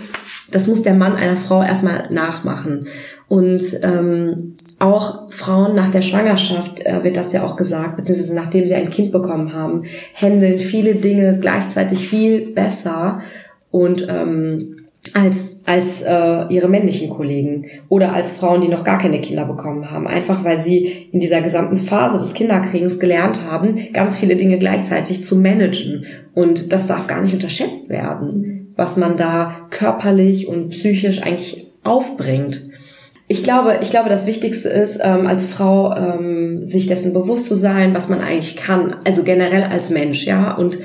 das 0.50 0.68
muss 0.68 0.82
der 0.82 0.94
Mann 0.94 1.16
einer 1.16 1.36
Frau 1.36 1.62
erstmal 1.62 2.12
nachmachen 2.12 2.86
und 3.28 3.62
ähm, 3.82 4.56
auch 4.78 5.30
Frauen 5.30 5.74
nach 5.74 5.90
der 5.90 6.02
Schwangerschaft 6.02 6.84
äh, 6.84 7.02
wird 7.02 7.16
das 7.16 7.32
ja 7.32 7.44
auch 7.44 7.56
gesagt, 7.56 7.96
beziehungsweise 7.96 8.34
nachdem 8.34 8.66
sie 8.66 8.74
ein 8.74 8.90
Kind 8.90 9.10
bekommen 9.10 9.54
haben, 9.54 9.84
handeln 10.14 10.60
viele 10.60 10.96
Dinge 10.96 11.38
gleichzeitig 11.40 12.08
viel 12.08 12.52
besser 12.52 13.22
und 13.70 14.06
ähm, 14.08 14.86
als 15.14 15.62
als 15.66 16.02
äh, 16.02 16.44
ihre 16.48 16.68
männlichen 16.68 17.10
Kollegen 17.10 17.66
oder 17.88 18.12
als 18.12 18.32
Frauen, 18.32 18.60
die 18.60 18.68
noch 18.68 18.84
gar 18.84 18.98
keine 18.98 19.20
Kinder 19.20 19.44
bekommen 19.44 19.90
haben, 19.90 20.06
einfach 20.06 20.44
weil 20.44 20.58
sie 20.58 21.08
in 21.12 21.20
dieser 21.20 21.40
gesamten 21.40 21.76
Phase 21.76 22.18
des 22.18 22.34
Kinderkriegens 22.34 22.98
gelernt 22.98 23.42
haben, 23.44 23.78
ganz 23.92 24.18
viele 24.18 24.36
Dinge 24.36 24.58
gleichzeitig 24.58 25.24
zu 25.24 25.36
managen 25.36 26.04
und 26.34 26.72
das 26.72 26.86
darf 26.86 27.06
gar 27.06 27.22
nicht 27.22 27.34
unterschätzt 27.34 27.88
werden, 27.88 28.72
was 28.76 28.96
man 28.96 29.16
da 29.16 29.68
körperlich 29.70 30.48
und 30.48 30.70
psychisch 30.70 31.22
eigentlich 31.22 31.66
aufbringt. 31.82 32.62
Ich 33.28 33.42
glaube, 33.42 33.78
ich 33.82 33.90
glaube, 33.90 34.08
das 34.08 34.26
Wichtigste 34.26 34.68
ist, 34.68 35.00
ähm, 35.02 35.26
als 35.26 35.46
Frau 35.46 35.94
ähm, 35.96 36.68
sich 36.68 36.86
dessen 36.86 37.12
bewusst 37.12 37.46
zu 37.46 37.56
sein, 37.56 37.92
was 37.92 38.08
man 38.08 38.20
eigentlich 38.20 38.56
kann, 38.56 38.96
also 39.04 39.24
generell 39.24 39.64
als 39.64 39.90
Mensch, 39.90 40.24
ja, 40.26 40.54
und 40.54 40.78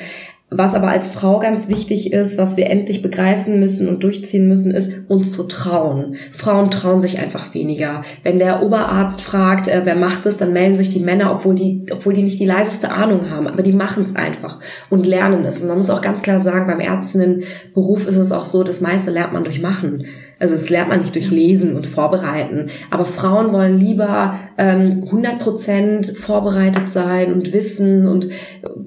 was 0.53 0.75
aber 0.75 0.89
als 0.89 1.07
Frau 1.07 1.39
ganz 1.39 1.69
wichtig 1.69 2.11
ist, 2.11 2.37
was 2.37 2.57
wir 2.57 2.69
endlich 2.69 3.01
begreifen 3.01 3.61
müssen 3.61 3.87
und 3.87 4.03
durchziehen 4.03 4.49
müssen, 4.49 4.71
ist, 4.71 5.09
uns 5.09 5.31
zu 5.31 5.43
trauen. 5.43 6.17
Frauen 6.33 6.69
trauen 6.69 6.99
sich 6.99 7.19
einfach 7.19 7.53
weniger. 7.53 8.01
Wenn 8.23 8.37
der 8.37 8.61
Oberarzt 8.61 9.21
fragt, 9.21 9.69
äh, 9.69 9.83
wer 9.85 9.95
macht 9.95 10.25
es, 10.25 10.35
dann 10.35 10.51
melden 10.51 10.75
sich 10.75 10.89
die 10.89 10.99
Männer, 10.99 11.31
obwohl 11.31 11.55
die, 11.55 11.85
obwohl 11.89 12.11
die 12.13 12.23
nicht 12.23 12.39
die 12.39 12.45
leiseste 12.45 12.91
Ahnung 12.91 13.29
haben. 13.29 13.47
Aber 13.47 13.63
die 13.63 13.71
machen 13.71 14.03
es 14.03 14.17
einfach 14.17 14.59
und 14.89 15.05
lernen 15.05 15.45
es. 15.45 15.59
Und 15.59 15.69
man 15.69 15.77
muss 15.77 15.89
auch 15.89 16.01
ganz 16.01 16.21
klar 16.21 16.41
sagen, 16.41 16.67
beim 16.67 16.81
Ärztinnenberuf 16.81 18.05
ist 18.05 18.17
es 18.17 18.33
auch 18.33 18.45
so, 18.45 18.65
das 18.65 18.81
meiste 18.81 19.09
lernt 19.09 19.31
man 19.31 19.45
durch 19.45 19.61
Machen. 19.61 20.05
Also 20.41 20.55
das 20.55 20.71
lernt 20.71 20.89
man 20.89 21.01
nicht 21.01 21.13
durch 21.13 21.29
Lesen 21.29 21.75
und 21.75 21.85
Vorbereiten. 21.85 22.71
Aber 22.89 23.05
Frauen 23.05 23.53
wollen 23.53 23.77
lieber 23.77 24.39
ähm, 24.57 25.03
100% 25.03 26.17
vorbereitet 26.17 26.89
sein 26.89 27.31
und 27.31 27.53
wissen 27.53 28.07
und 28.07 28.27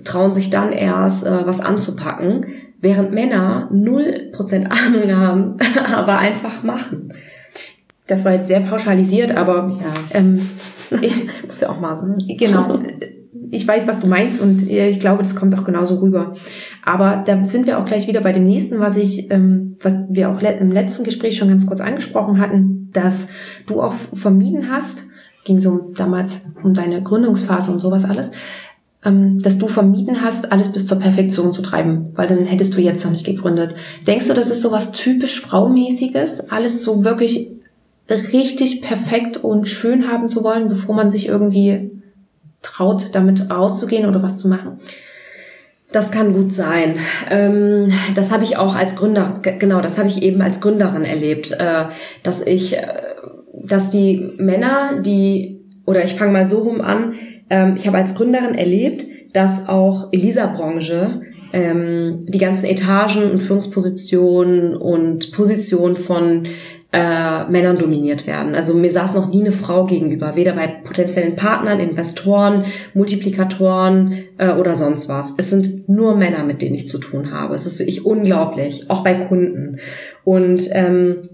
trauen 0.03 0.33
sich 0.33 0.51
dann 0.51 0.73
erst, 0.73 1.25
äh, 1.25 1.47
was 1.47 1.61
anzupacken, 1.61 2.47
während 2.81 3.13
Männer 3.13 3.71
0% 3.73 4.67
Ahnung 4.67 5.17
haben, 5.17 5.57
aber 5.95 6.19
einfach 6.19 6.65
machen. 6.65 7.13
Das 8.09 8.25
war 8.25 8.33
jetzt 8.33 8.49
sehr 8.49 8.61
pauschalisiert, 8.61 9.37
aber 9.37 9.79
ja. 9.81 10.19
ähm, 10.19 10.51
ich, 11.01 11.29
muss 11.47 11.61
ja 11.61 11.71
auch 11.71 11.79
mal 11.79 11.95
so. 11.95 12.07
Genau 12.37 12.81
ich 13.55 13.67
weiß, 13.67 13.87
was 13.87 14.01
du 14.01 14.07
meinst 14.07 14.41
und 14.41 14.69
ich 14.69 15.01
glaube, 15.01 15.23
das 15.23 15.35
kommt 15.35 15.55
auch 15.59 15.65
genauso 15.65 16.01
rüber. 16.01 16.35
Aber 16.85 17.23
da 17.25 17.43
sind 17.45 17.67
wir 17.67 17.79
auch 17.79 17.85
gleich 17.85 18.09
wieder 18.09 18.21
bei 18.21 18.33
dem 18.33 18.45
nächsten, 18.45 18.81
was 18.81 18.97
ich, 18.97 19.31
ähm, 19.31 19.77
was 19.81 19.95
wir 20.09 20.31
auch 20.31 20.41
im 20.43 20.71
letzten 20.71 21.05
Gespräch 21.05 21.37
schon 21.37 21.49
ganz 21.49 21.67
kurz 21.67 21.81
angesprochen 21.81 22.41
hatten, 22.41 22.91
dass 22.93 23.29
du 23.67 23.81
auch 23.81 23.95
vermieden 24.15 24.71
hast. 24.71 25.05
Es 25.35 25.45
ging 25.45 25.61
so 25.61 25.93
damals 25.97 26.47
um 26.63 26.75
deine 26.75 27.03
Gründungsphase 27.03 27.71
und 27.71 27.81
sowas 27.81 28.05
alles, 28.05 28.33
ähm, 29.05 29.39
dass 29.41 29.59
du 29.59 29.69
vermieden 29.69 30.23
hast, 30.23 30.51
alles 30.51 30.73
bis 30.73 30.87
zur 30.87 30.99
Perfektion 30.99 31.53
zu 31.53 31.63
treiben, 31.63 32.13
weil 32.15 32.29
dann 32.29 32.45
hättest 32.47 32.75
du 32.75 32.81
jetzt 32.81 33.05
noch 33.05 33.13
nicht 33.13 33.27
gegründet. 33.27 33.75
Denkst 34.07 34.29
du, 34.29 34.35
das 34.35 34.51
ist 34.51 34.63
so 34.63 34.73
was 34.73 34.93
typisch 34.93 35.41
Fraumäßiges, 35.41 36.51
alles 36.51 36.83
so 36.83 37.05
wirklich 37.05 37.53
richtig 38.09 38.83
perfekt 38.83 39.39
und 39.39 39.69
schön 39.69 40.09
haben 40.09 40.29
zu 40.29 40.45
wollen, 40.45 40.69
bevor 40.69 40.95
man 40.95 41.11
sich 41.11 41.29
irgendwie 41.29 41.91
traut, 42.65 43.15
damit 43.15 43.51
rauszugehen 43.51 44.09
oder 44.09 44.23
was 44.23 44.39
zu 44.39 44.49
machen? 44.49 44.81
Das 45.93 46.11
kann 46.11 46.33
gut 46.33 46.53
sein. 46.53 46.97
Ähm, 47.31 47.93
das 48.17 48.33
habe 48.33 48.43
ich 48.43 48.57
auch 48.57 48.75
als 48.75 48.97
Gründer, 48.97 49.41
genau, 49.43 49.81
das 49.81 49.97
habe 49.97 50.09
ich 50.09 50.23
eben 50.23 50.43
als 50.43 50.61
Gründerin 50.61 51.05
erlebt, 51.05 51.53
äh, 51.53 51.85
dass 52.25 52.45
ich, 52.45 52.77
äh, 52.77 52.83
dass 53.53 53.91
die 53.91 54.33
Männer, 54.39 55.01
die, 55.03 55.61
oder 55.87 56.03
ich 56.03 56.15
fange 56.15 56.33
mal 56.33 56.47
so 56.47 56.59
rum 56.59 56.81
an, 56.81 57.15
ähm, 57.49 57.75
ich 57.77 57.87
habe 57.87 57.99
als 57.99 58.17
Gründerin 58.17 58.57
erlebt, 58.57 59.07
dass 59.35 59.69
auch 59.69 60.13
in 60.13 60.21
dieser 60.21 60.49
Branche 60.49 61.21
ähm, 61.53 62.27
die 62.29 62.39
ganzen 62.39 62.67
Etagen 62.67 63.31
und 63.31 63.41
Führungspositionen 63.41 64.75
und 64.75 65.31
Positionen 65.31 65.97
von 65.97 66.49
äh, 66.95 67.51
Männern 67.51 67.77
dominiert 67.77 68.25
werden. 68.29 68.55
Also 68.55 68.73
mir 68.75 68.93
saß 68.93 69.15
noch 69.15 69.29
nie 69.29 69.41
eine 69.41 69.51
Frau 69.51 69.85
gegenüber, 69.85 70.37
weder 70.37 70.53
bei 70.53 70.69
potenziellen 70.69 71.35
Partnern, 71.35 71.81
Investoren, 71.81 72.67
Multiplikatoren 72.95 74.27
äh, 74.39 74.53
oder 74.53 74.77
sonst 74.77 75.09
was. 75.09 75.35
Es 75.37 75.51
sind 75.51 75.89
nur 75.89 76.17
Männer, 76.17 76.45
mit 76.45 76.63
denen 76.63 76.77
ich 76.77 76.89
zu 76.89 76.99
tun 76.99 77.33
habe. 77.33 77.57
Es 77.57 77.67
ist 77.67 77.81
wirklich 77.81 78.07
unglaublich, 78.07 78.89
auch 78.91 79.03
bei 79.03 79.15
Kunden. 79.15 79.81
Und 80.23 80.69
ähm, 80.71 81.31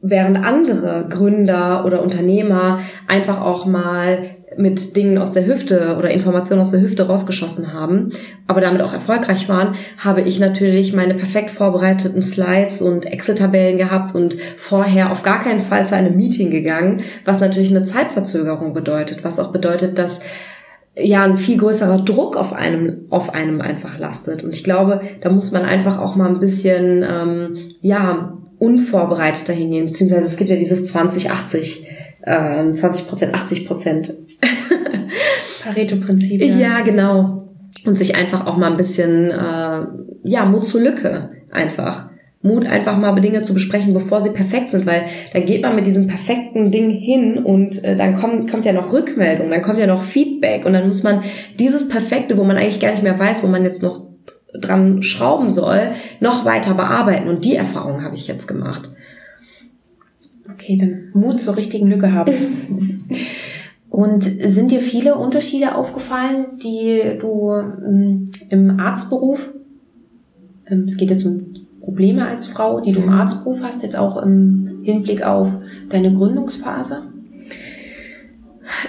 während 0.00 0.38
andere 0.44 1.08
Gründer 1.08 1.84
oder 1.84 2.00
Unternehmer 2.00 2.78
einfach 3.08 3.40
auch 3.40 3.66
mal 3.66 4.36
mit 4.56 4.96
Dingen 4.96 5.18
aus 5.18 5.32
der 5.32 5.46
Hüfte 5.46 5.96
oder 5.98 6.10
Informationen 6.10 6.60
aus 6.60 6.70
der 6.70 6.80
Hüfte 6.80 7.06
rausgeschossen 7.06 7.72
haben, 7.72 8.10
aber 8.46 8.60
damit 8.60 8.82
auch 8.82 8.92
erfolgreich 8.92 9.48
waren, 9.48 9.74
habe 9.98 10.22
ich 10.22 10.38
natürlich 10.38 10.92
meine 10.92 11.14
perfekt 11.14 11.50
vorbereiteten 11.50 12.22
Slides 12.22 12.82
und 12.82 13.06
Excel-Tabellen 13.06 13.78
gehabt 13.78 14.14
und 14.14 14.36
vorher 14.56 15.10
auf 15.10 15.22
gar 15.22 15.42
keinen 15.42 15.60
Fall 15.60 15.86
zu 15.86 15.96
einem 15.96 16.16
Meeting 16.16 16.50
gegangen, 16.50 17.02
was 17.24 17.40
natürlich 17.40 17.70
eine 17.70 17.84
Zeitverzögerung 17.84 18.74
bedeutet, 18.74 19.24
was 19.24 19.38
auch 19.38 19.52
bedeutet, 19.52 19.98
dass 19.98 20.20
ja 20.94 21.22
ein 21.24 21.36
viel 21.36 21.56
größerer 21.56 22.00
Druck 22.00 22.36
auf 22.36 22.52
einem 22.52 23.06
auf 23.10 23.34
einem 23.34 23.60
einfach 23.60 23.98
lastet. 23.98 24.44
Und 24.44 24.54
ich 24.54 24.62
glaube, 24.62 25.00
da 25.20 25.30
muss 25.30 25.52
man 25.52 25.62
einfach 25.62 25.98
auch 25.98 26.16
mal 26.16 26.28
ein 26.28 26.40
bisschen 26.40 27.04
ähm, 27.08 27.56
ja 27.80 28.38
unvorbereiteter 28.58 29.52
hingehen, 29.52 29.86
beziehungsweise 29.86 30.26
es 30.26 30.36
gibt 30.36 30.50
ja 30.50 30.56
dieses 30.56 30.86
2080 30.86 31.86
äh, 32.22 32.70
20 32.70 33.08
Prozent, 33.08 33.34
80 33.34 33.66
Prozent. 33.66 34.14
Pareto-Prinzip. 35.62 36.42
Ja. 36.42 36.56
ja, 36.56 36.80
genau. 36.80 37.48
Und 37.84 37.96
sich 37.96 38.14
einfach 38.14 38.46
auch 38.46 38.56
mal 38.56 38.70
ein 38.70 38.76
bisschen, 38.76 39.30
äh, 39.30 39.86
ja, 40.24 40.44
Mut 40.44 40.64
zur 40.64 40.80
Lücke 40.80 41.30
einfach. 41.50 42.10
Mut, 42.44 42.66
einfach 42.66 42.98
mal 42.98 43.14
Dinge 43.20 43.42
zu 43.42 43.54
besprechen, 43.54 43.94
bevor 43.94 44.20
sie 44.20 44.30
perfekt 44.30 44.70
sind, 44.70 44.84
weil 44.84 45.04
dann 45.32 45.44
geht 45.44 45.62
man 45.62 45.76
mit 45.76 45.86
diesem 45.86 46.08
perfekten 46.08 46.72
Ding 46.72 46.90
hin 46.90 47.38
und 47.38 47.84
äh, 47.84 47.96
dann 47.96 48.14
kommt, 48.14 48.50
kommt 48.50 48.64
ja 48.64 48.72
noch 48.72 48.92
Rückmeldung, 48.92 49.48
dann 49.48 49.62
kommt 49.62 49.78
ja 49.78 49.86
noch 49.86 50.02
Feedback 50.02 50.66
und 50.66 50.72
dann 50.72 50.88
muss 50.88 51.04
man 51.04 51.22
dieses 51.60 51.88
Perfekte, 51.88 52.36
wo 52.36 52.42
man 52.42 52.56
eigentlich 52.56 52.80
gar 52.80 52.90
nicht 52.90 53.04
mehr 53.04 53.18
weiß, 53.18 53.44
wo 53.44 53.46
man 53.46 53.64
jetzt 53.64 53.80
noch 53.80 54.08
dran 54.54 55.02
schrauben 55.02 55.48
soll, 55.48 55.92
noch 56.20 56.44
weiter 56.44 56.74
bearbeiten. 56.74 57.28
Und 57.28 57.44
die 57.44 57.54
Erfahrung 57.54 58.02
habe 58.02 58.16
ich 58.16 58.26
jetzt 58.26 58.46
gemacht. 58.48 58.88
Okay, 60.52 60.76
dann 60.76 61.10
Mut 61.14 61.40
zur 61.40 61.56
richtigen 61.56 61.88
Lücke 61.88 62.12
haben. 62.12 62.32
Und 63.90 64.22
sind 64.24 64.70
dir 64.70 64.80
viele 64.80 65.16
Unterschiede 65.16 65.74
aufgefallen, 65.74 66.58
die 66.62 67.18
du 67.20 67.52
ähm, 67.52 68.24
im 68.48 68.80
Arztberuf, 68.80 69.52
ähm, 70.66 70.84
es 70.84 70.96
geht 70.96 71.10
jetzt 71.10 71.26
um 71.26 71.52
Probleme 71.82 72.26
als 72.26 72.46
Frau, 72.46 72.80
die 72.80 72.92
du 72.92 73.00
im 73.00 73.06
mhm. 73.06 73.12
Arztberuf 73.12 73.60
hast, 73.62 73.82
jetzt 73.82 73.96
auch 73.96 74.16
im 74.22 74.80
Hinblick 74.82 75.22
auf 75.22 75.48
deine 75.90 76.14
Gründungsphase? 76.14 77.02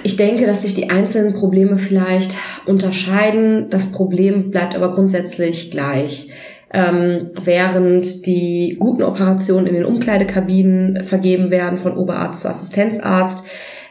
Ich 0.03 0.15
denke, 0.15 0.45
dass 0.45 0.61
sich 0.61 0.75
die 0.75 0.89
einzelnen 0.89 1.33
Probleme 1.33 1.77
vielleicht 1.77 2.37
unterscheiden. 2.65 3.69
Das 3.69 3.91
Problem 3.91 4.51
bleibt 4.51 4.75
aber 4.75 4.93
grundsätzlich 4.93 5.71
gleich 5.71 6.29
ähm, 6.73 7.31
während 7.43 8.25
die 8.25 8.77
guten 8.79 9.03
Operationen 9.03 9.67
in 9.67 9.75
den 9.75 9.85
Umkleidekabinen 9.85 11.03
vergeben 11.03 11.51
werden 11.51 11.77
von 11.77 11.95
Oberarzt 11.95 12.41
zu 12.41 12.49
Assistenzarzt, 12.49 13.45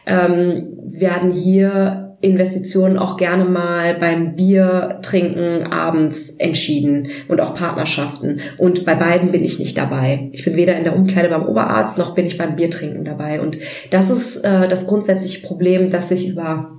ähm, 0.05 0.77
werden 0.85 1.31
hier 1.31 2.17
Investitionen 2.23 2.97
auch 2.97 3.17
gerne 3.17 3.43
mal 3.43 3.95
beim 3.95 4.35
Bier 4.35 4.99
trinken 5.01 5.63
abends 5.63 6.29
entschieden 6.29 7.09
und 7.27 7.41
auch 7.41 7.53
Partnerschaften. 7.53 8.39
Und 8.57 8.85
bei 8.85 8.95
beiden 8.95 9.31
bin 9.31 9.43
ich 9.43 9.59
nicht 9.59 9.77
dabei. 9.77 10.29
Ich 10.31 10.45
bin 10.45 10.55
weder 10.55 10.77
in 10.77 10.85
der 10.85 10.95
Umkleide 10.95 11.27
beim 11.27 11.45
Oberarzt 11.45 11.97
noch 11.97 12.15
bin 12.15 12.25
ich 12.25 12.37
beim 12.37 12.55
Biertrinken 12.55 13.03
dabei. 13.03 13.41
Und 13.41 13.57
das 13.91 14.09
ist 14.09 14.37
äh, 14.45 14.69
das 14.69 14.87
grundsätzliche 14.87 15.45
Problem, 15.45 15.89
das 15.89 16.09
sich 16.09 16.29
über 16.29 16.71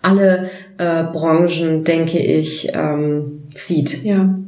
alle 0.00 0.48
äh, 0.78 1.04
Branchen, 1.04 1.84
denke 1.84 2.18
ich, 2.18 2.70
ähm, 2.74 3.42
zieht. 3.52 4.02
Ja. 4.02 4.38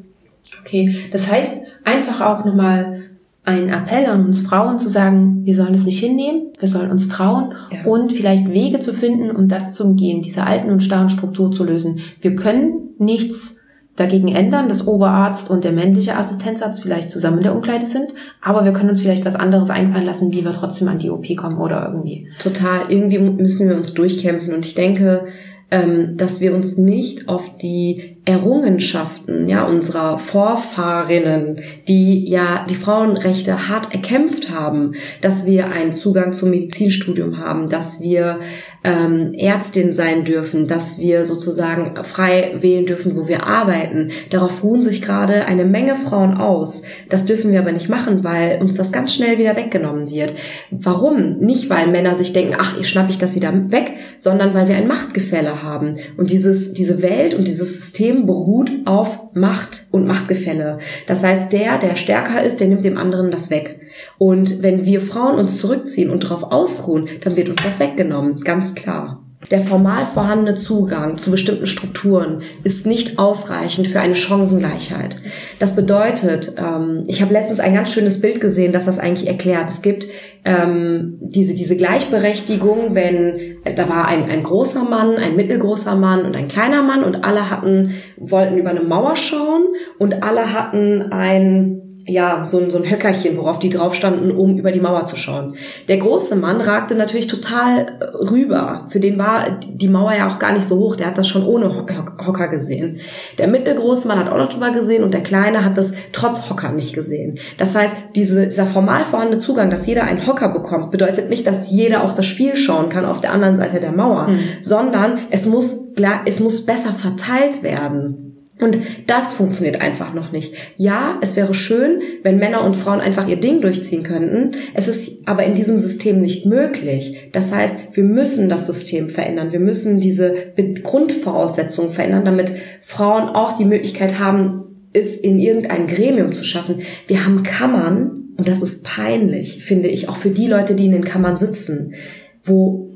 Okay, 0.68 0.96
das 1.10 1.30
heißt 1.30 1.66
einfach 1.84 2.20
auch 2.20 2.44
nochmal 2.44 3.08
ein 3.48 3.70
Appell 3.70 4.04
an 4.06 4.26
uns 4.26 4.42
Frauen 4.42 4.78
zu 4.78 4.90
sagen, 4.90 5.40
wir 5.44 5.56
sollen 5.56 5.72
es 5.72 5.86
nicht 5.86 6.00
hinnehmen, 6.00 6.48
wir 6.58 6.68
sollen 6.68 6.90
uns 6.90 7.08
trauen 7.08 7.54
ja. 7.72 7.90
und 7.90 8.12
vielleicht 8.12 8.50
Wege 8.50 8.78
zu 8.78 8.92
finden, 8.92 9.30
um 9.30 9.48
das 9.48 9.74
zu 9.74 9.84
umgehen, 9.84 10.20
diese 10.20 10.44
alten 10.44 10.70
und 10.70 10.82
starren 10.82 11.08
Struktur 11.08 11.50
zu 11.50 11.64
lösen. 11.64 12.00
Wir 12.20 12.36
können 12.36 12.90
nichts 12.98 13.56
dagegen 13.96 14.28
ändern, 14.28 14.68
dass 14.68 14.86
Oberarzt 14.86 15.50
und 15.50 15.64
der 15.64 15.72
männliche 15.72 16.16
Assistenzarzt 16.16 16.82
vielleicht 16.82 17.10
zusammen 17.10 17.38
in 17.38 17.44
der 17.44 17.54
Umkleide 17.54 17.86
sind, 17.86 18.12
aber 18.42 18.64
wir 18.66 18.72
können 18.72 18.90
uns 18.90 19.00
vielleicht 19.00 19.24
was 19.24 19.34
anderes 19.34 19.70
einfallen 19.70 20.06
lassen, 20.06 20.30
wie 20.32 20.44
wir 20.44 20.52
trotzdem 20.52 20.88
an 20.88 20.98
die 20.98 21.10
OP 21.10 21.26
kommen 21.36 21.58
oder 21.58 21.88
irgendwie. 21.88 22.28
Total, 22.38 22.90
irgendwie 22.90 23.18
müssen 23.18 23.68
wir 23.68 23.76
uns 23.76 23.94
durchkämpfen 23.94 24.52
und 24.52 24.66
ich 24.66 24.74
denke, 24.74 25.26
ähm, 25.70 26.16
dass 26.16 26.40
wir 26.40 26.54
uns 26.54 26.78
nicht 26.78 27.28
auf 27.28 27.58
die 27.58 28.16
Errungenschaften 28.24 29.48
ja 29.48 29.64
unserer 29.64 30.18
Vorfahrinnen, 30.18 31.60
die 31.88 32.28
ja 32.28 32.64
die 32.68 32.74
Frauenrechte 32.74 33.68
hart 33.68 33.92
erkämpft 33.92 34.50
haben, 34.50 34.94
dass 35.20 35.44
wir 35.46 35.68
einen 35.68 35.92
Zugang 35.92 36.32
zum 36.32 36.50
Medizinstudium 36.50 37.38
haben, 37.38 37.68
dass 37.68 38.00
wir 38.00 38.40
ähm, 38.84 39.34
Ärztin 39.34 39.92
sein 39.92 40.24
dürfen, 40.24 40.66
dass 40.66 40.98
wir 40.98 41.24
sozusagen 41.24 42.02
frei 42.04 42.56
wählen 42.60 42.86
dürfen, 42.86 43.16
wo 43.16 43.28
wir 43.28 43.44
arbeiten. 43.44 44.10
Darauf 44.30 44.62
ruhen 44.62 44.82
sich 44.82 45.02
gerade 45.02 45.46
eine 45.46 45.64
Menge 45.64 45.96
Frauen 45.96 46.36
aus. 46.36 46.84
Das 47.08 47.24
dürfen 47.24 47.50
wir 47.50 47.60
aber 47.60 47.72
nicht 47.72 47.88
machen, 47.88 48.24
weil 48.24 48.60
uns 48.60 48.76
das 48.76 48.92
ganz 48.92 49.14
schnell 49.14 49.38
wieder 49.38 49.56
weggenommen 49.56 50.10
wird. 50.10 50.34
Warum? 50.70 51.38
Nicht, 51.38 51.70
weil 51.70 51.88
Männer 51.88 52.14
sich 52.14 52.32
denken, 52.32 52.54
ach, 52.58 52.78
ich 52.78 52.88
schnapp 52.88 53.10
ich 53.10 53.18
das 53.18 53.34
wieder 53.34 53.52
weg, 53.70 53.94
sondern 54.18 54.54
weil 54.54 54.68
wir 54.68 54.76
ein 54.76 54.88
Machtgefälle 54.88 55.62
haben. 55.62 55.96
Und 56.16 56.30
dieses, 56.30 56.72
diese 56.72 57.02
Welt 57.02 57.34
und 57.34 57.48
dieses 57.48 57.74
System 57.74 58.26
beruht 58.26 58.70
auf 58.84 59.18
Macht 59.34 59.86
und 59.90 60.06
Machtgefälle. 60.06 60.78
Das 61.06 61.24
heißt, 61.24 61.52
der, 61.52 61.78
der 61.78 61.96
stärker 61.96 62.42
ist, 62.42 62.60
der 62.60 62.68
nimmt 62.68 62.84
dem 62.84 62.96
anderen 62.96 63.30
das 63.30 63.50
weg. 63.50 63.80
Und 64.18 64.62
wenn 64.62 64.84
wir 64.84 65.00
Frauen 65.00 65.38
uns 65.38 65.58
zurückziehen 65.58 66.10
und 66.10 66.24
darauf 66.24 66.44
ausruhen, 66.44 67.08
dann 67.22 67.36
wird 67.36 67.48
uns 67.48 67.62
das 67.62 67.80
weggenommen, 67.80 68.40
ganz 68.40 68.74
klar. 68.74 69.22
Der 69.52 69.60
formal 69.60 70.04
vorhandene 70.04 70.56
Zugang 70.56 71.16
zu 71.16 71.30
bestimmten 71.30 71.66
Strukturen 71.66 72.42
ist 72.64 72.86
nicht 72.86 73.18
ausreichend 73.20 73.86
für 73.86 74.00
eine 74.00 74.16
Chancengleichheit. 74.16 75.16
Das 75.60 75.76
bedeutet, 75.76 76.54
ähm, 76.58 77.04
ich 77.06 77.22
habe 77.22 77.32
letztens 77.32 77.60
ein 77.60 77.72
ganz 77.72 77.92
schönes 77.92 78.20
Bild 78.20 78.40
gesehen, 78.40 78.72
das 78.72 78.84
das 78.84 78.98
eigentlich 78.98 79.28
erklärt. 79.28 79.70
Es 79.70 79.80
gibt 79.80 80.08
ähm, 80.44 81.18
diese, 81.20 81.54
diese 81.54 81.76
Gleichberechtigung, 81.76 82.94
wenn 82.94 83.58
da 83.76 83.88
war 83.88 84.06
ein, 84.06 84.24
ein 84.28 84.42
großer 84.42 84.82
Mann, 84.84 85.16
ein 85.16 85.36
mittelgroßer 85.36 85.94
Mann 85.94 86.26
und 86.26 86.36
ein 86.36 86.48
kleiner 86.48 86.82
Mann 86.82 87.04
und 87.04 87.24
alle 87.24 87.48
hatten, 87.48 87.94
wollten 88.16 88.58
über 88.58 88.70
eine 88.70 88.82
Mauer 88.82 89.14
schauen 89.14 89.66
und 89.98 90.24
alle 90.24 90.52
hatten 90.52 91.12
ein 91.12 91.87
ja, 92.08 92.46
so 92.46 92.58
ein, 92.58 92.70
so 92.70 92.78
ein 92.78 92.90
Höckerchen, 92.90 93.36
worauf 93.36 93.58
die 93.58 93.68
drauf 93.68 93.94
standen, 93.94 94.30
um 94.30 94.56
über 94.56 94.72
die 94.72 94.80
Mauer 94.80 95.04
zu 95.04 95.16
schauen. 95.16 95.56
Der 95.88 95.98
große 95.98 96.36
Mann 96.36 96.60
ragte 96.62 96.94
natürlich 96.94 97.26
total 97.26 97.98
äh, 98.00 98.04
rüber. 98.16 98.86
Für 98.88 98.98
den 98.98 99.18
war 99.18 99.58
die 99.60 99.88
Mauer 99.88 100.14
ja 100.14 100.28
auch 100.28 100.38
gar 100.38 100.52
nicht 100.52 100.64
so 100.64 100.78
hoch. 100.78 100.96
Der 100.96 101.08
hat 101.08 101.18
das 101.18 101.28
schon 101.28 101.46
ohne 101.46 101.86
Hocker 102.26 102.48
gesehen. 102.48 103.00
Der 103.36 103.46
mittelgroße 103.46 104.08
Mann 104.08 104.18
hat 104.18 104.30
auch 104.30 104.38
noch 104.38 104.48
drüber 104.48 104.70
gesehen 104.70 105.04
und 105.04 105.12
der 105.12 105.22
kleine 105.22 105.64
hat 105.64 105.76
das 105.76 105.92
trotz 106.12 106.48
Hocker 106.48 106.72
nicht 106.72 106.94
gesehen. 106.94 107.38
Das 107.58 107.74
heißt, 107.74 107.96
diese, 108.16 108.46
dieser 108.46 108.66
formal 108.66 109.04
vorhandene 109.04 109.38
Zugang, 109.38 109.68
dass 109.68 109.86
jeder 109.86 110.04
einen 110.04 110.26
Hocker 110.26 110.48
bekommt, 110.48 110.90
bedeutet 110.90 111.28
nicht, 111.28 111.46
dass 111.46 111.70
jeder 111.70 112.04
auch 112.04 112.14
das 112.14 112.24
Spiel 112.24 112.56
schauen 112.56 112.88
kann 112.88 113.04
auf 113.04 113.20
der 113.20 113.32
anderen 113.32 113.58
Seite 113.58 113.80
der 113.80 113.92
Mauer, 113.92 114.28
mhm. 114.28 114.38
sondern 114.62 115.18
es 115.30 115.44
muss, 115.44 115.92
es 116.24 116.40
muss 116.40 116.64
besser 116.64 116.92
verteilt 116.92 117.62
werden. 117.62 118.27
Und 118.60 118.78
das 119.06 119.34
funktioniert 119.34 119.80
einfach 119.80 120.14
noch 120.14 120.32
nicht. 120.32 120.54
Ja, 120.76 121.18
es 121.22 121.36
wäre 121.36 121.54
schön, 121.54 122.00
wenn 122.22 122.38
Männer 122.38 122.64
und 122.64 122.76
Frauen 122.76 123.00
einfach 123.00 123.28
ihr 123.28 123.38
Ding 123.38 123.60
durchziehen 123.60 124.02
könnten. 124.02 124.56
Es 124.74 124.88
ist 124.88 125.28
aber 125.28 125.44
in 125.44 125.54
diesem 125.54 125.78
System 125.78 126.18
nicht 126.18 126.44
möglich. 126.44 127.28
Das 127.32 127.52
heißt, 127.52 127.76
wir 127.92 128.04
müssen 128.04 128.48
das 128.48 128.66
System 128.66 129.10
verändern. 129.10 129.52
Wir 129.52 129.60
müssen 129.60 130.00
diese 130.00 130.52
Grundvoraussetzungen 130.82 131.92
verändern, 131.92 132.24
damit 132.24 132.52
Frauen 132.80 133.28
auch 133.28 133.56
die 133.56 133.64
Möglichkeit 133.64 134.18
haben, 134.18 134.64
es 134.92 135.16
in 135.16 135.38
irgendein 135.38 135.86
Gremium 135.86 136.32
zu 136.32 136.42
schaffen. 136.42 136.80
Wir 137.06 137.24
haben 137.24 137.44
Kammern, 137.44 138.34
und 138.36 138.48
das 138.48 138.62
ist 138.62 138.84
peinlich, 138.84 139.64
finde 139.64 139.88
ich, 139.88 140.08
auch 140.08 140.16
für 140.16 140.30
die 140.30 140.46
Leute, 140.46 140.74
die 140.74 140.86
in 140.86 140.92
den 140.92 141.04
Kammern 141.04 141.38
sitzen, 141.38 141.94
wo 142.42 142.87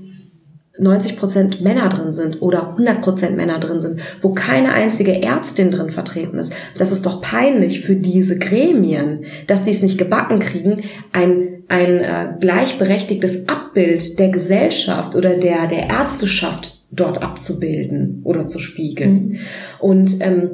90 0.78 1.16
Prozent 1.18 1.60
Männer 1.60 1.88
drin 1.90 2.14
sind 2.14 2.40
oder 2.40 2.70
100 2.70 3.02
Prozent 3.02 3.36
Männer 3.36 3.60
drin 3.60 3.80
sind, 3.80 4.00
wo 4.22 4.30
keine 4.32 4.72
einzige 4.72 5.22
Ärztin 5.22 5.70
drin 5.70 5.90
vertreten 5.90 6.38
ist. 6.38 6.54
Das 6.78 6.92
ist 6.92 7.04
doch 7.04 7.20
peinlich 7.20 7.80
für 7.80 7.94
diese 7.94 8.38
Gremien, 8.38 9.24
dass 9.46 9.64
die 9.64 9.70
es 9.70 9.82
nicht 9.82 9.98
gebacken 9.98 10.40
kriegen, 10.40 10.84
ein, 11.12 11.64
ein 11.68 11.98
äh, 11.98 12.28
gleichberechtigtes 12.40 13.48
Abbild 13.48 14.18
der 14.18 14.30
Gesellschaft 14.30 15.14
oder 15.14 15.36
der, 15.36 15.66
der 15.66 15.88
Ärzteschaft 15.88 16.80
dort 16.90 17.22
abzubilden 17.22 18.20
oder 18.24 18.48
zu 18.48 18.58
spiegeln. 18.58 19.12
Mhm. 19.12 19.38
Und 19.78 20.20
ähm, 20.20 20.50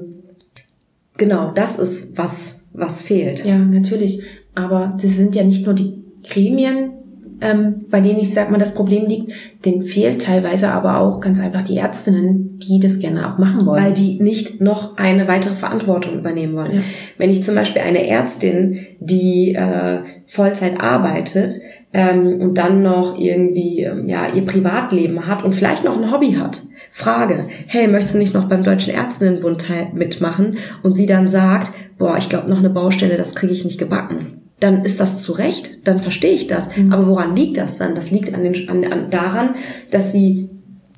genau, 1.17 1.53
das 1.55 1.79
ist 1.79 2.19
was, 2.19 2.65
was 2.73 3.03
fehlt. 3.03 3.45
Ja, 3.45 3.59
natürlich. 3.59 4.23
Aber 4.55 4.99
das 5.01 5.13
sind 5.13 5.37
ja 5.37 5.45
nicht 5.45 5.65
nur 5.65 5.75
die 5.75 6.03
Gremien, 6.29 6.91
ähm, 7.41 7.87
bei 7.91 8.01
denen 8.01 8.19
ich 8.19 8.35
sag 8.35 8.51
mal 8.51 8.59
das 8.59 8.75
Problem 8.75 9.07
liegt, 9.07 9.33
denen 9.65 9.83
fehlt 9.83 10.23
teilweise 10.23 10.71
aber 10.71 10.99
auch 10.99 11.21
ganz 11.21 11.41
einfach 11.41 11.63
die 11.63 11.77
Ärztinnen, 11.77 12.59
die 12.59 12.81
das 12.81 12.99
gerne 12.99 13.29
auch 13.29 13.39
machen 13.39 13.67
wollen. 13.67 13.85
Weil 13.85 13.95
die 13.95 14.21
nicht 14.21 14.61
noch 14.61 14.97
eine 14.97 15.29
weitere 15.29 15.55
Verantwortung 15.55 16.19
übernehmen 16.19 16.57
wollen. 16.57 16.75
Ja. 16.77 16.81
Wenn 17.17 17.31
ich 17.31 17.45
zum 17.45 17.55
Beispiel 17.55 17.83
eine 17.83 18.07
Ärztin, 18.07 18.87
die 19.01 19.55
äh, 19.55 20.01
Vollzeit 20.27 20.81
arbeitet, 20.81 21.55
ähm, 21.93 22.41
und 22.41 22.59
dann 22.59 22.83
noch 22.83 23.19
irgendwie 23.19 23.83
ähm, 23.83 24.07
ja 24.07 24.29
ihr 24.29 24.45
Privatleben 24.45 25.27
hat 25.27 25.43
und 25.43 25.55
vielleicht 25.55 25.85
noch 25.85 25.97
ein 25.97 26.13
Hobby 26.13 26.33
hat. 26.33 26.63
Frage, 26.91 27.49
hey, 27.67 27.87
möchtest 27.87 28.15
du 28.15 28.19
nicht 28.19 28.35
noch 28.35 28.49
beim 28.49 28.63
Deutschen 28.63 28.93
Ärztinnenbund 28.93 29.67
mitmachen? 29.95 30.59
Und 30.83 30.97
sie 30.97 31.07
dann 31.07 31.29
sagt, 31.29 31.73
boah, 31.97 32.17
ich 32.19 32.29
glaube 32.29 32.51
noch 32.51 32.59
eine 32.59 32.71
Baustelle, 32.71 33.17
das 33.17 33.35
kriege 33.35 33.53
ich 33.53 33.65
nicht 33.65 33.79
gebacken 33.79 34.38
dann 34.61 34.85
ist 34.85 35.01
das 35.01 35.23
zu 35.23 35.33
Recht, 35.33 35.87
dann 35.87 36.01
verstehe 36.01 36.33
ich 36.33 36.47
das. 36.47 36.77
Mhm. 36.77 36.93
Aber 36.93 37.07
woran 37.07 37.37
liegt 37.37 37.57
das 37.57 37.79
dann? 37.79 37.95
Das 37.95 38.11
liegt 38.11 38.35
an 38.35 38.43
den, 38.43 38.69
an, 38.69 38.85
an, 38.85 39.11
daran, 39.11 39.55
dass 39.91 40.13
sie 40.13 40.51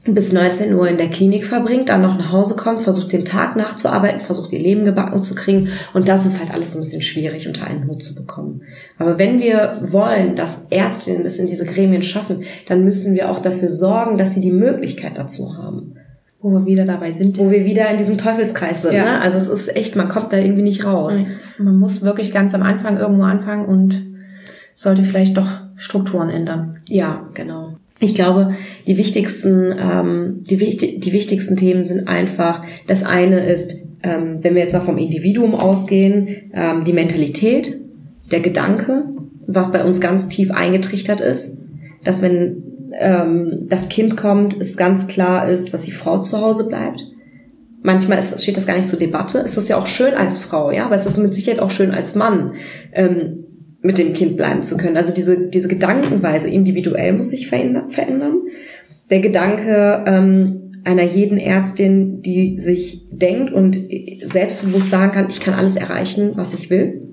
bis 0.06 0.32
19 0.32 0.74
Uhr 0.74 0.88
in 0.88 0.96
der 0.96 1.10
Klinik 1.10 1.44
verbringt, 1.44 1.90
dann 1.90 2.00
noch 2.00 2.16
nach 2.16 2.32
Hause 2.32 2.56
kommt, 2.56 2.80
versucht 2.80 3.12
den 3.12 3.26
Tag 3.26 3.54
nachzuarbeiten, 3.56 4.20
versucht 4.20 4.50
ihr 4.52 4.58
Leben 4.58 4.86
gebacken 4.86 5.22
zu 5.22 5.34
kriegen. 5.34 5.68
Und 5.92 6.08
das 6.08 6.24
ist 6.24 6.40
halt 6.40 6.50
alles 6.52 6.74
ein 6.74 6.80
bisschen 6.80 7.02
schwierig 7.02 7.46
unter 7.46 7.66
einen 7.66 7.86
Hut 7.86 8.02
zu 8.02 8.14
bekommen. 8.14 8.62
Aber 8.98 9.18
wenn 9.18 9.40
wir 9.40 9.82
wollen, 9.88 10.36
dass 10.36 10.68
Ärztinnen 10.70 11.26
es 11.26 11.38
in 11.38 11.48
diese 11.48 11.66
Gremien 11.66 12.02
schaffen, 12.02 12.44
dann 12.66 12.84
müssen 12.84 13.14
wir 13.14 13.30
auch 13.30 13.40
dafür 13.40 13.70
sorgen, 13.70 14.16
dass 14.16 14.34
sie 14.34 14.40
die 14.40 14.52
Möglichkeit 14.52 15.18
dazu 15.18 15.58
haben. 15.58 15.96
Wo 16.40 16.50
wir 16.50 16.66
wieder 16.66 16.86
dabei 16.86 17.10
sind. 17.10 17.38
Wo 17.38 17.50
wir 17.50 17.64
wieder 17.64 17.90
in 17.90 17.98
diesem 17.98 18.16
Teufelskreis 18.16 18.82
sind. 18.82 18.94
Ja. 18.94 19.04
Ne? 19.04 19.20
Also 19.20 19.38
es 19.38 19.48
ist 19.48 19.76
echt, 19.76 19.96
man 19.96 20.08
kommt 20.08 20.32
da 20.32 20.38
irgendwie 20.38 20.62
nicht 20.62 20.84
raus. 20.84 21.14
Man 21.58 21.76
muss 21.76 22.02
wirklich 22.02 22.32
ganz 22.32 22.54
am 22.54 22.62
Anfang 22.62 22.96
irgendwo 22.98 23.24
anfangen 23.24 23.66
und 23.66 24.06
sollte 24.74 25.02
vielleicht 25.02 25.36
doch 25.36 25.50
Strukturen 25.76 26.30
ändern. 26.30 26.72
Ja, 26.88 27.28
genau. 27.34 27.74
Ich 28.00 28.14
glaube, 28.14 28.54
die 28.86 28.96
wichtigsten, 28.96 29.74
ähm, 29.78 30.44
die, 30.48 30.56
die 30.56 31.12
wichtigsten 31.12 31.56
Themen 31.56 31.84
sind 31.84 32.08
einfach, 32.08 32.64
das 32.86 33.04
eine 33.04 33.44
ist, 33.44 33.76
ähm, 34.02 34.38
wenn 34.40 34.54
wir 34.54 34.62
jetzt 34.62 34.72
mal 34.72 34.80
vom 34.80 34.96
Individuum 34.96 35.54
ausgehen, 35.54 36.50
ähm, 36.54 36.84
die 36.84 36.94
Mentalität, 36.94 37.76
der 38.30 38.40
Gedanke, 38.40 39.04
was 39.46 39.72
bei 39.72 39.84
uns 39.84 40.00
ganz 40.00 40.28
tief 40.28 40.50
eingetrichtert 40.50 41.20
ist, 41.20 41.62
dass 42.04 42.22
wenn 42.22 42.62
ähm, 42.98 43.66
das 43.68 43.88
Kind 43.88 44.16
kommt, 44.16 44.60
es 44.60 44.76
ganz 44.76 45.06
klar 45.06 45.48
ist, 45.48 45.72
dass 45.72 45.82
die 45.82 45.92
Frau 45.92 46.20
zu 46.20 46.40
Hause 46.40 46.66
bleibt. 46.66 47.04
Manchmal 47.82 48.18
ist, 48.18 48.42
steht 48.42 48.56
das 48.56 48.66
gar 48.66 48.76
nicht 48.76 48.88
zur 48.88 48.98
Debatte. 48.98 49.38
Es 49.38 49.56
ist 49.56 49.68
ja 49.68 49.78
auch 49.78 49.86
schön 49.86 50.14
als 50.14 50.38
Frau, 50.38 50.70
ja, 50.70 50.86
aber 50.86 50.96
es 50.96 51.06
ist 51.06 51.16
mit 51.16 51.34
Sicherheit 51.34 51.60
auch 51.60 51.70
schön 51.70 51.92
als 51.92 52.14
Mann, 52.14 52.54
ähm, 52.92 53.44
mit 53.82 53.98
dem 53.98 54.12
Kind 54.12 54.36
bleiben 54.36 54.62
zu 54.62 54.76
können. 54.76 54.96
Also 54.96 55.12
diese, 55.12 55.48
diese 55.48 55.68
Gedankenweise 55.68 56.50
individuell 56.50 57.14
muss 57.14 57.30
sich 57.30 57.48
verändern. 57.48 58.42
Der 59.08 59.20
Gedanke 59.20 60.04
ähm, 60.06 60.82
einer 60.84 61.02
jeden 61.02 61.38
Ärztin, 61.38 62.20
die 62.22 62.60
sich 62.60 63.06
denkt 63.10 63.52
und 63.52 63.78
selbstbewusst 64.26 64.90
sagen 64.90 65.12
kann, 65.12 65.28
ich 65.30 65.40
kann 65.40 65.54
alles 65.54 65.76
erreichen, 65.76 66.32
was 66.34 66.54
ich 66.54 66.70
will 66.70 67.10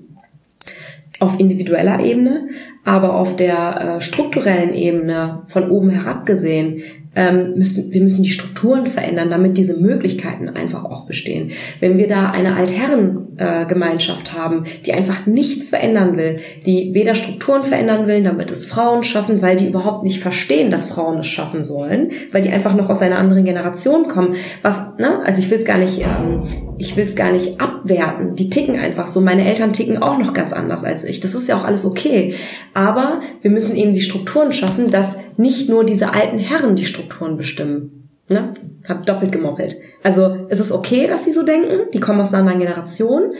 auf 1.20 1.38
individueller 1.38 2.00
Ebene, 2.04 2.48
aber 2.88 3.14
auf 3.14 3.36
der 3.36 3.96
äh, 3.96 4.00
strukturellen 4.00 4.72
Ebene 4.72 5.42
von 5.48 5.70
oben 5.70 5.90
herab 5.90 6.24
gesehen 6.24 6.82
ähm, 7.14 7.54
müssen, 7.56 7.92
wir 7.92 8.00
müssen 8.00 8.22
die 8.22 8.30
Strukturen 8.30 8.86
verändern, 8.86 9.28
damit 9.28 9.58
diese 9.58 9.78
Möglichkeiten 9.78 10.48
einfach 10.48 10.86
auch 10.86 11.04
bestehen. 11.04 11.50
Wenn 11.80 11.98
wir 11.98 12.08
da 12.08 12.30
eine 12.30 12.56
Altherrengemeinschaft 12.56 14.28
äh, 14.28 14.38
haben, 14.38 14.64
die 14.86 14.94
einfach 14.94 15.26
nichts 15.26 15.68
verändern 15.68 16.16
will, 16.16 16.36
die 16.64 16.94
weder 16.94 17.14
Strukturen 17.14 17.64
verändern 17.64 18.06
will, 18.06 18.22
damit 18.22 18.50
es 18.50 18.64
Frauen 18.64 19.02
schaffen, 19.02 19.42
weil 19.42 19.56
die 19.56 19.68
überhaupt 19.68 20.04
nicht 20.04 20.20
verstehen, 20.20 20.70
dass 20.70 20.88
Frauen 20.88 21.18
es 21.18 21.26
schaffen 21.26 21.64
sollen, 21.64 22.12
weil 22.32 22.40
die 22.40 22.50
einfach 22.50 22.74
noch 22.74 22.88
aus 22.88 23.02
einer 23.02 23.18
anderen 23.18 23.44
Generation 23.44 24.08
kommen. 24.08 24.36
Was, 24.62 24.96
ne? 24.96 25.20
Also 25.26 25.42
ich 25.42 25.50
will 25.50 25.58
es 25.58 25.66
gar 25.66 25.78
nicht, 25.78 26.00
ähm, 26.00 26.44
ich 26.78 26.96
will 26.96 27.04
es 27.04 27.16
gar 27.16 27.32
nicht 27.32 27.60
abwerten. 27.60 28.36
Die 28.36 28.50
ticken 28.50 28.78
einfach 28.78 29.06
so. 29.06 29.20
Meine 29.20 29.46
Eltern 29.46 29.72
ticken 29.72 30.00
auch 30.00 30.18
noch 30.18 30.32
ganz 30.32 30.52
anders 30.52 30.84
als 30.84 31.04
ich. 31.04 31.20
Das 31.20 31.34
ist 31.34 31.48
ja 31.48 31.56
auch 31.56 31.64
alles 31.64 31.84
okay. 31.84 32.34
Aber 32.72 33.20
wir 33.42 33.50
müssen 33.50 33.76
eben 33.76 33.92
die 33.92 34.00
Strukturen 34.00 34.52
schaffen, 34.52 34.90
dass 34.90 35.18
nicht 35.36 35.68
nur 35.68 35.84
diese 35.84 36.14
alten 36.14 36.38
Herren 36.38 36.76
die 36.76 36.84
Strukturen 36.84 37.36
bestimmen. 37.36 38.08
Ne? 38.28 38.54
Hab 38.86 39.06
doppelt 39.06 39.32
gemoppelt. 39.32 39.76
Also 40.02 40.46
es 40.48 40.60
ist 40.60 40.72
okay, 40.72 41.06
dass 41.08 41.24
sie 41.24 41.32
so 41.32 41.42
denken, 41.42 41.90
die 41.92 42.00
kommen 42.00 42.20
aus 42.20 42.32
einer 42.32 42.42
anderen 42.42 42.60
Generation, 42.60 43.32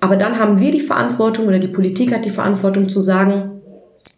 aber 0.00 0.16
dann 0.16 0.38
haben 0.38 0.60
wir 0.60 0.72
die 0.72 0.80
Verantwortung 0.80 1.46
oder 1.46 1.58
die 1.58 1.68
Politik 1.68 2.14
hat 2.14 2.24
die 2.24 2.30
Verantwortung 2.30 2.88
zu 2.88 3.00
sagen, 3.00 3.59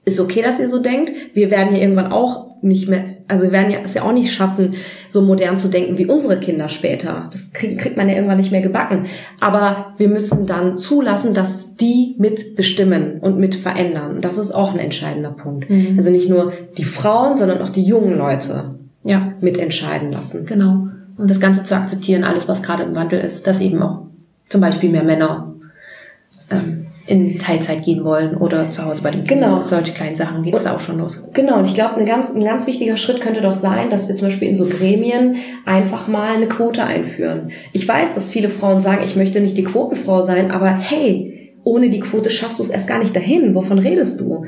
ist 0.04 0.20
okay, 0.20 0.42
dass 0.42 0.58
ihr 0.58 0.68
so 0.68 0.80
denkt. 0.80 1.12
Wir 1.34 1.50
werden 1.50 1.74
ja 1.74 1.80
irgendwann 1.80 2.10
auch 2.10 2.52
nicht 2.62 2.88
mehr, 2.88 3.04
also 3.28 3.44
wir 3.44 3.52
werden 3.52 3.72
ja 3.72 3.78
es 3.84 3.94
ja 3.94 4.02
auch 4.02 4.12
nicht 4.12 4.32
schaffen, 4.32 4.74
so 5.08 5.20
modern 5.20 5.58
zu 5.58 5.68
denken 5.68 5.98
wie 5.98 6.06
unsere 6.06 6.38
Kinder 6.38 6.68
später. 6.68 7.28
Das 7.30 7.52
kriegt, 7.52 7.80
kriegt 7.80 7.96
man 7.96 8.08
ja 8.08 8.14
irgendwann 8.14 8.36
nicht 8.36 8.52
mehr 8.52 8.60
gebacken. 8.60 9.06
Aber 9.40 9.94
wir 9.98 10.08
müssen 10.08 10.46
dann 10.46 10.78
zulassen, 10.78 11.34
dass 11.34 11.76
die 11.76 12.14
mitbestimmen 12.18 13.18
und 13.20 13.38
mit 13.38 13.54
verändern. 13.54 14.20
Das 14.20 14.38
ist 14.38 14.52
auch 14.52 14.72
ein 14.72 14.78
entscheidender 14.78 15.30
Punkt. 15.30 15.68
Mhm. 15.68 15.94
Also 15.96 16.10
nicht 16.10 16.28
nur 16.28 16.52
die 16.78 16.84
Frauen, 16.84 17.36
sondern 17.36 17.62
auch 17.62 17.70
die 17.70 17.84
jungen 17.84 18.16
Leute 18.16 18.76
ja. 19.04 19.32
mitentscheiden 19.40 20.12
lassen. 20.12 20.46
Genau. 20.46 20.88
Und 21.16 21.30
das 21.30 21.40
Ganze 21.40 21.64
zu 21.64 21.74
akzeptieren, 21.74 22.24
alles, 22.24 22.48
was 22.48 22.62
gerade 22.62 22.84
im 22.84 22.94
Wandel 22.94 23.20
ist, 23.20 23.46
dass 23.46 23.60
eben 23.60 23.82
auch 23.82 24.06
zum 24.48 24.60
Beispiel 24.60 24.90
mehr 24.90 25.04
Männer 25.04 25.54
ähm, 26.50 26.86
in 27.06 27.38
Teilzeit 27.38 27.84
gehen 27.84 28.04
wollen 28.04 28.36
oder 28.36 28.70
zu 28.70 28.84
Hause 28.84 29.02
bei 29.02 29.10
dem 29.10 29.24
Kind. 29.24 29.40
Genau. 29.40 29.62
Solche 29.62 29.92
kleinen 29.92 30.14
Sachen 30.14 30.42
geht 30.42 30.54
es 30.54 30.66
auch 30.66 30.80
schon 30.80 30.98
los. 30.98 31.22
Genau. 31.32 31.58
Und 31.58 31.66
ich 31.66 31.74
glaube, 31.74 31.96
ein 31.96 32.06
ganz, 32.06 32.34
ein 32.34 32.44
ganz 32.44 32.66
wichtiger 32.66 32.96
Schritt 32.96 33.20
könnte 33.20 33.40
doch 33.40 33.54
sein, 33.54 33.90
dass 33.90 34.08
wir 34.08 34.14
zum 34.14 34.28
Beispiel 34.28 34.48
in 34.48 34.56
so 34.56 34.66
Gremien 34.66 35.36
einfach 35.64 36.06
mal 36.06 36.36
eine 36.36 36.46
Quote 36.46 36.84
einführen. 36.84 37.50
Ich 37.72 37.86
weiß, 37.86 38.14
dass 38.14 38.30
viele 38.30 38.48
Frauen 38.48 38.80
sagen, 38.80 39.02
ich 39.04 39.16
möchte 39.16 39.40
nicht 39.40 39.56
die 39.56 39.64
Quotenfrau 39.64 40.22
sein, 40.22 40.50
aber 40.50 40.70
hey, 40.70 41.52
ohne 41.64 41.90
die 41.90 42.00
Quote 42.00 42.30
schaffst 42.30 42.58
du 42.58 42.62
es 42.62 42.70
erst 42.70 42.88
gar 42.88 42.98
nicht 42.98 43.14
dahin. 43.14 43.54
Wovon 43.54 43.78
redest 43.78 44.20
du? 44.20 44.44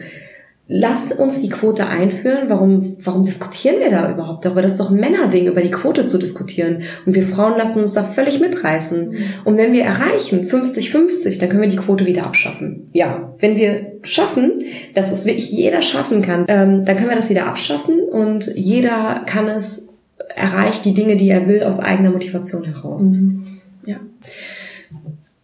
Lasst 0.66 1.18
uns 1.18 1.42
die 1.42 1.50
Quote 1.50 1.86
einführen. 1.86 2.48
Warum, 2.48 2.96
warum 3.02 3.24
diskutieren 3.24 3.80
wir 3.80 3.90
da 3.90 4.10
überhaupt 4.10 4.44
darüber? 4.44 4.62
Das 4.62 4.72
ist 4.72 4.80
doch 4.80 4.90
ein 4.90 4.96
Männerding, 4.96 5.46
über 5.46 5.60
die 5.60 5.70
Quote 5.70 6.06
zu 6.06 6.18
diskutieren. 6.18 6.82
Und 7.04 7.14
wir 7.14 7.22
Frauen 7.22 7.58
lassen 7.58 7.82
uns 7.82 7.92
da 7.92 8.02
völlig 8.02 8.40
mitreißen. 8.40 9.14
Und 9.44 9.56
wenn 9.56 9.72
wir 9.72 9.82
erreichen 9.82 10.46
50-50, 10.46 11.38
dann 11.38 11.48
können 11.48 11.62
wir 11.62 11.68
die 11.68 11.76
Quote 11.76 12.06
wieder 12.06 12.24
abschaffen. 12.24 12.88
Ja, 12.92 13.34
wenn 13.40 13.56
wir 13.56 13.92
schaffen, 14.02 14.62
dass 14.94 15.12
es 15.12 15.26
wirklich 15.26 15.50
jeder 15.50 15.82
schaffen 15.82 16.22
kann, 16.22 16.46
ähm, 16.48 16.84
dann 16.84 16.96
können 16.96 17.10
wir 17.10 17.16
das 17.16 17.30
wieder 17.30 17.46
abschaffen 17.46 18.00
und 18.00 18.50
jeder 18.54 19.22
kann 19.26 19.48
es 19.48 19.90
erreicht 20.34 20.84
die 20.84 20.94
Dinge, 20.94 21.16
die 21.16 21.28
er 21.28 21.46
will, 21.46 21.62
aus 21.62 21.80
eigener 21.80 22.10
Motivation 22.10 22.64
heraus. 22.64 23.04
Mhm. 23.04 23.60
Ja. 23.84 23.96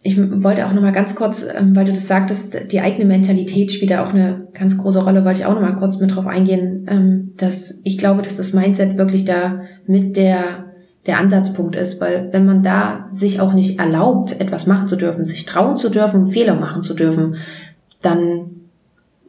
Ich 0.03 0.17
wollte 0.17 0.65
auch 0.65 0.73
noch 0.73 0.81
mal 0.81 0.91
ganz 0.91 1.15
kurz, 1.15 1.45
ähm, 1.55 1.75
weil 1.75 1.85
du 1.85 1.93
das 1.93 2.07
sagtest, 2.07 2.71
die 2.71 2.81
eigene 2.81 3.05
Mentalität 3.05 3.71
spielt 3.71 3.91
da 3.91 4.03
auch 4.03 4.13
eine 4.13 4.47
ganz 4.53 4.77
große 4.77 5.03
Rolle, 5.03 5.23
wollte 5.25 5.41
ich 5.41 5.45
auch 5.45 5.53
noch 5.53 5.61
mal 5.61 5.75
kurz 5.75 5.99
mit 5.99 6.15
drauf 6.15 6.25
eingehen, 6.25 6.87
ähm, 6.89 7.33
dass 7.37 7.81
ich 7.83 7.97
glaube, 7.99 8.23
dass 8.23 8.37
das 8.37 8.53
Mindset 8.53 8.97
wirklich 8.97 9.25
da 9.25 9.61
mit 9.85 10.17
der 10.17 10.65
der 11.07 11.17
Ansatzpunkt 11.17 11.75
ist, 11.75 11.99
weil 11.99 12.29
wenn 12.31 12.45
man 12.45 12.61
da 12.61 13.07
sich 13.09 13.41
auch 13.41 13.53
nicht 13.53 13.79
erlaubt, 13.79 14.39
etwas 14.39 14.67
machen 14.67 14.87
zu 14.87 14.95
dürfen, 14.95 15.25
sich 15.25 15.45
trauen 15.45 15.77
zu 15.77 15.89
dürfen, 15.89 16.29
Fehler 16.29 16.55
machen 16.55 16.83
zu 16.83 16.93
dürfen, 16.93 17.37
dann 18.01 18.51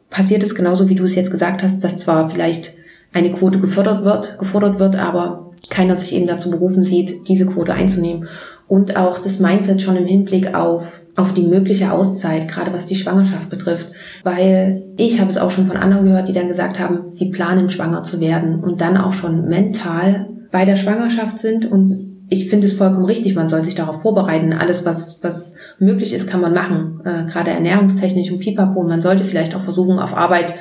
passiert 0.09 0.43
es 0.43 0.53
genauso, 0.53 0.89
wie 0.89 0.95
du 0.95 1.03
es 1.03 1.15
jetzt 1.15 1.31
gesagt 1.31 1.63
hast, 1.63 1.83
dass 1.83 1.97
zwar 1.97 2.29
vielleicht 2.29 2.75
eine 3.11 3.31
Quote 3.31 3.59
gefördert 3.59 4.03
wird, 4.03 4.37
gefordert 4.37 4.77
wird, 4.79 4.95
aber 4.95 5.51
keiner 5.69 5.95
sich 5.95 6.13
eben 6.13 6.27
dazu 6.27 6.51
berufen 6.51 6.83
sieht, 6.83 7.27
diese 7.27 7.47
Quote 7.47 7.73
einzunehmen 7.73 8.27
und 8.67 8.95
auch 8.95 9.19
das 9.19 9.39
Mindset 9.39 9.81
schon 9.81 9.97
im 9.97 10.05
Hinblick 10.05 10.53
auf 10.53 11.01
auf 11.15 11.33
die 11.33 11.43
mögliche 11.43 11.91
Auszeit, 11.91 12.47
gerade 12.47 12.73
was 12.73 12.87
die 12.87 12.95
Schwangerschaft 12.95 13.49
betrifft, 13.49 13.91
weil 14.23 14.83
ich 14.97 15.21
habe 15.21 15.29
es 15.29 15.37
auch 15.37 15.51
schon 15.51 15.67
von 15.67 15.77
anderen 15.77 16.05
gehört, 16.05 16.27
die 16.27 16.33
dann 16.33 16.47
gesagt 16.47 16.79
haben, 16.79 17.11
sie 17.11 17.29
planen 17.29 17.69
schwanger 17.69 18.03
zu 18.03 18.19
werden 18.19 18.63
und 18.63 18.81
dann 18.81 18.97
auch 18.97 19.13
schon 19.13 19.47
mental 19.47 20.27
bei 20.51 20.65
der 20.65 20.75
Schwangerschaft 20.75 21.37
sind 21.37 21.71
und 21.71 22.13
ich 22.29 22.49
finde 22.49 22.65
es 22.65 22.73
vollkommen 22.73 23.05
richtig, 23.05 23.35
man 23.35 23.47
soll 23.47 23.63
sich 23.63 23.75
darauf 23.75 24.01
vorbereiten. 24.01 24.53
Alles, 24.53 24.85
was, 24.85 25.19
was 25.21 25.55
möglich 25.77 26.13
ist, 26.13 26.27
kann 26.27 26.41
man 26.41 26.53
machen. 26.53 27.01
Äh, 27.03 27.25
gerade 27.25 27.51
ernährungstechnisch 27.51 28.31
und 28.31 28.39
pipapo. 28.39 28.81
Man 28.81 29.01
sollte 29.01 29.23
vielleicht 29.23 29.55
auch 29.55 29.61
versuchen, 29.61 29.99
auf 29.99 30.15
Arbeit 30.15 30.55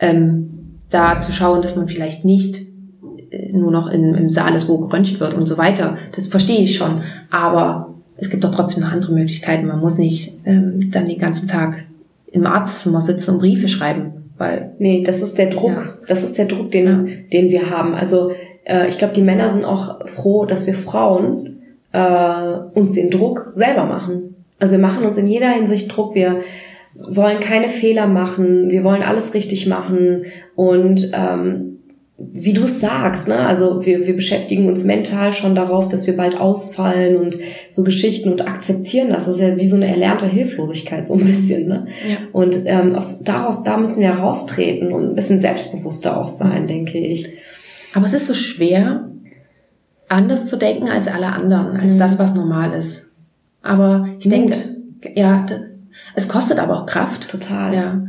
ähm, 0.00 0.80
da 0.90 1.20
zu 1.20 1.32
schauen, 1.32 1.62
dass 1.62 1.76
man 1.76 1.88
vielleicht 1.88 2.26
nicht 2.26 2.73
nur 3.52 3.70
noch 3.70 3.88
in, 3.88 4.14
im 4.14 4.28
Saal 4.28 4.54
ist, 4.54 4.68
wo 4.68 4.78
geröntgt 4.78 5.20
wird 5.20 5.34
und 5.34 5.46
so 5.46 5.58
weiter. 5.58 5.96
Das 6.14 6.26
verstehe 6.26 6.60
ich 6.60 6.76
schon. 6.76 7.02
Aber 7.30 7.94
es 8.16 8.30
gibt 8.30 8.44
doch 8.44 8.54
trotzdem 8.54 8.82
noch 8.82 8.92
andere 8.92 9.12
Möglichkeiten. 9.12 9.66
Man 9.66 9.80
muss 9.80 9.98
nicht 9.98 10.38
ähm, 10.44 10.90
dann 10.90 11.06
den 11.06 11.18
ganzen 11.18 11.48
Tag 11.48 11.84
im 12.30 12.46
Arztzimmer 12.46 13.00
sitzen 13.00 13.32
und 13.32 13.40
Briefe 13.40 13.68
schreiben. 13.68 14.30
Weil, 14.38 14.72
nee, 14.78 15.02
das 15.04 15.22
ist 15.22 15.38
der 15.38 15.50
Druck. 15.50 15.76
Ja. 15.76 15.94
Das 16.08 16.24
ist 16.24 16.38
der 16.38 16.46
Druck, 16.46 16.70
den, 16.70 16.86
ja. 16.86 17.14
den 17.32 17.50
wir 17.50 17.70
haben. 17.70 17.94
Also 17.94 18.32
äh, 18.64 18.88
ich 18.88 18.98
glaube, 18.98 19.14
die 19.14 19.22
Männer 19.22 19.48
sind 19.48 19.64
auch 19.64 20.06
froh, 20.06 20.44
dass 20.44 20.66
wir 20.66 20.74
Frauen 20.74 21.58
äh, 21.92 22.58
uns 22.74 22.94
den 22.94 23.10
Druck 23.10 23.52
selber 23.54 23.84
machen. 23.84 24.34
Also 24.58 24.72
wir 24.72 24.82
machen 24.82 25.04
uns 25.04 25.18
in 25.18 25.26
jeder 25.26 25.50
Hinsicht 25.50 25.94
Druck. 25.94 26.14
Wir 26.14 26.40
wollen 26.94 27.40
keine 27.40 27.68
Fehler 27.68 28.06
machen. 28.06 28.70
Wir 28.70 28.84
wollen 28.84 29.02
alles 29.02 29.34
richtig 29.34 29.66
machen. 29.66 30.24
Und 30.56 31.10
ähm, 31.12 31.73
wie 32.32 32.52
du 32.52 32.62
es 32.64 32.80
sagst, 32.80 33.28
ne? 33.28 33.38
Also 33.38 33.84
wir, 33.84 34.06
wir 34.06 34.16
beschäftigen 34.16 34.68
uns 34.68 34.84
mental 34.84 35.32
schon 35.32 35.54
darauf, 35.54 35.88
dass 35.88 36.06
wir 36.06 36.16
bald 36.16 36.36
ausfallen 36.38 37.16
und 37.16 37.38
so 37.70 37.84
Geschichten 37.84 38.30
und 38.30 38.46
akzeptieren 38.46 39.10
das. 39.10 39.26
Das 39.26 39.36
ist 39.36 39.40
ja 39.40 39.56
wie 39.56 39.66
so 39.66 39.76
eine 39.76 39.88
erlernte 39.88 40.26
Hilflosigkeit, 40.26 41.06
so 41.06 41.14
ein 41.14 41.24
bisschen, 41.24 41.68
ne? 41.68 41.86
Ja. 42.08 42.16
Und 42.32 42.62
ähm, 42.64 42.94
aus, 42.94 43.22
daraus, 43.22 43.62
da 43.64 43.76
müssen 43.76 44.00
wir 44.00 44.10
raustreten 44.10 44.92
und 44.92 45.10
ein 45.10 45.14
bisschen 45.14 45.40
selbstbewusster 45.40 46.20
auch 46.20 46.28
sein, 46.28 46.66
denke 46.66 46.98
ich. 46.98 47.32
Aber 47.94 48.06
es 48.06 48.14
ist 48.14 48.26
so 48.26 48.34
schwer, 48.34 49.08
anders 50.08 50.48
zu 50.48 50.56
denken 50.56 50.88
als 50.88 51.08
alle 51.08 51.26
anderen, 51.26 51.76
als 51.76 51.94
mhm. 51.94 51.98
das, 51.98 52.18
was 52.18 52.34
normal 52.34 52.72
ist. 52.78 53.10
Aber 53.62 54.08
ich 54.18 54.28
denke, 54.28 54.56
ja, 55.14 55.46
es 56.14 56.28
kostet 56.28 56.58
aber 56.58 56.78
auch 56.78 56.86
Kraft. 56.86 57.28
Total. 57.30 57.74
Ja. 57.74 58.06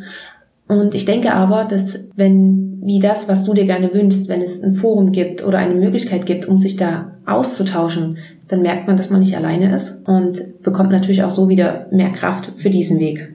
Und 0.68 0.96
ich 0.96 1.06
denke 1.06 1.34
aber, 1.34 1.66
dass 1.66 2.08
wenn, 2.16 2.75
wie 2.86 3.00
das, 3.00 3.28
was 3.28 3.44
du 3.44 3.54
dir 3.54 3.66
gerne 3.66 3.94
wünschst, 3.94 4.30
wenn 4.30 4.42
es 4.42 4.62
ein 4.62 4.74
Forum 4.74 5.12
gibt 5.12 5.44
oder 5.44 5.58
eine 5.58 5.74
Möglichkeit 5.76 6.26
gibt, 6.26 6.48
um 6.48 6.60
sich 6.60 6.78
da 6.78 7.14
auszutauschen, 7.26 8.18
dann 8.48 8.62
merkt 8.62 8.88
man, 8.88 8.96
dass 8.96 9.10
man 9.10 9.22
nicht 9.22 9.36
alleine 9.36 9.76
ist 9.76 10.08
und 10.08 10.62
bekommt 10.62 10.92
natürlich 10.92 11.24
auch 11.24 11.32
so 11.32 11.50
wieder 11.50 11.88
mehr 11.92 12.12
Kraft 12.12 12.54
für 12.58 12.70
diesen 12.70 13.00
Weg. 13.00 13.34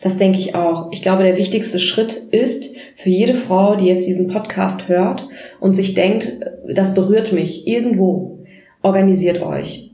Das 0.00 0.16
denke 0.16 0.38
ich 0.38 0.54
auch. 0.54 0.92
Ich 0.92 1.02
glaube, 1.02 1.24
der 1.24 1.36
wichtigste 1.36 1.80
Schritt 1.80 2.12
ist 2.30 2.72
für 2.94 3.10
jede 3.10 3.34
Frau, 3.34 3.74
die 3.74 3.86
jetzt 3.86 4.06
diesen 4.06 4.28
Podcast 4.28 4.88
hört 4.88 5.26
und 5.58 5.74
sich 5.74 5.94
denkt, 5.94 6.38
das 6.72 6.94
berührt 6.94 7.32
mich 7.32 7.66
irgendwo, 7.66 8.38
organisiert 8.82 9.42
euch. 9.42 9.87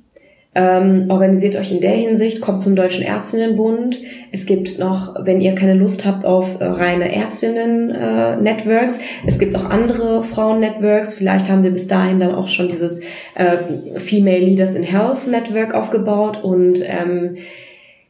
Ähm, 0.56 1.06
organisiert 1.08 1.56
euch 1.56 1.72
in 1.72 1.80
der 1.80 1.92
Hinsicht, 1.92 2.40
kommt 2.40 2.62
zum 2.62 2.76
Deutschen 2.76 3.02
Ärztinnenbund. 3.02 3.98
Es 4.30 4.46
gibt 4.46 4.78
noch, 4.78 5.16
wenn 5.24 5.40
ihr 5.40 5.54
keine 5.56 5.74
Lust 5.74 6.06
habt 6.06 6.24
auf 6.24 6.60
äh, 6.60 6.64
reine 6.64 7.12
Ärztinnen-Networks, 7.12 8.98
äh, 8.98 9.02
es 9.26 9.40
gibt 9.40 9.56
auch 9.56 9.64
andere 9.64 10.22
Frauen-Networks. 10.22 11.14
Vielleicht 11.14 11.50
haben 11.50 11.64
wir 11.64 11.72
bis 11.72 11.88
dahin 11.88 12.20
dann 12.20 12.34
auch 12.34 12.46
schon 12.46 12.68
dieses 12.68 13.00
äh, 13.34 13.98
Female 13.98 14.38
Leaders 14.38 14.76
in 14.76 14.84
Health 14.84 15.26
Network 15.26 15.74
aufgebaut 15.74 16.44
und 16.44 16.78
ähm, 16.82 17.36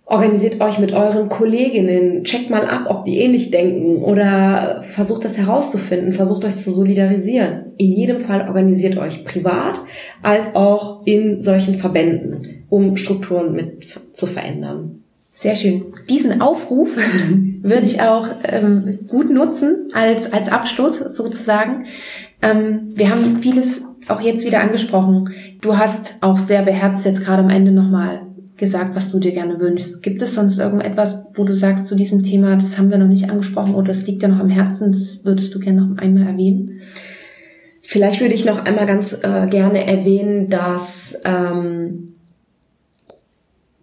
Organisiert 0.07 0.61
euch 0.61 0.79
mit 0.79 0.93
euren 0.93 1.31
Kolleginnen, 1.31 2.25
checkt 2.25 2.51
mal 2.51 2.69
ab, 2.69 2.87
ob 2.91 3.05
die 3.05 3.21
ähnlich 3.21 3.51
denken 3.51 4.03
oder 4.03 4.83
versucht 4.83 5.25
das 5.25 5.39
herauszufinden, 5.39 6.13
versucht 6.13 6.45
euch 6.45 6.59
zu 6.59 6.73
solidarisieren. 6.73 7.73
In 7.79 7.91
jedem 7.91 8.21
Fall 8.21 8.47
organisiert 8.47 8.99
euch 8.99 9.25
privat 9.25 9.81
als 10.23 10.55
auch 10.55 11.07
in 11.07 11.41
solchen 11.41 11.75
Verbänden, 11.75 12.65
um 12.69 12.99
Strukturen 12.99 13.55
mit 13.55 13.99
zu 14.13 14.27
verändern. 14.27 15.05
Sehr 15.31 15.57
schön. 15.57 15.87
Diesen 16.11 16.43
Aufruf 16.43 16.91
würde 17.63 17.87
ich 17.87 18.03
auch 18.03 18.29
ähm, 18.45 18.99
gut 19.09 19.31
nutzen 19.31 19.89
als, 19.95 20.31
als 20.31 20.51
Abschluss 20.53 20.99
sozusagen. 20.99 21.87
Ähm, 22.43 22.91
wir 22.95 23.09
haben 23.09 23.39
vieles 23.39 23.85
auch 24.09 24.21
jetzt 24.21 24.47
wieder 24.47 24.61
angesprochen. 24.61 25.31
Du 25.63 25.79
hast 25.79 26.19
auch 26.21 26.39
sehr 26.39 26.61
beherzt 26.61 27.07
jetzt 27.07 27.25
gerade 27.25 27.43
am 27.43 27.49
Ende 27.49 27.73
nochmal 27.73 28.21
gesagt, 28.57 28.95
was 28.95 29.11
du 29.11 29.19
dir 29.19 29.33
gerne 29.33 29.59
wünschst. 29.59 30.03
Gibt 30.03 30.23
es 30.23 30.35
sonst 30.35 30.59
irgendetwas, 30.59 31.27
wo 31.35 31.45
du 31.45 31.55
sagst 31.55 31.89
zu 31.89 31.97
diesem 31.97 32.23
Thema, 32.23 32.57
das 32.57 32.79
haben 32.79 32.91
wir 32.91 32.99
noch 32.99 33.09
nicht 33.09 33.29
angesprochen 33.29 33.75
oder 33.75 33.89
das 33.89 34.07
liegt 34.07 34.23
dir 34.23 34.29
noch 34.29 34.41
am 34.41 34.51
Herzen, 34.51 34.93
das 34.93 35.25
würdest 35.25 35.55
du 35.55 35.59
gerne 35.59 35.83
noch 35.83 35.99
einmal 35.99 36.27
erwähnen? 36.27 36.81
Vielleicht 37.83 38.21
würde 38.21 38.35
ich 38.35 38.45
noch 38.45 38.65
einmal 38.65 38.87
ganz 38.87 39.13
äh, 39.23 39.47
gerne 39.49 39.87
erwähnen, 39.87 40.49
dass 40.49 41.21
ähm, 41.25 42.15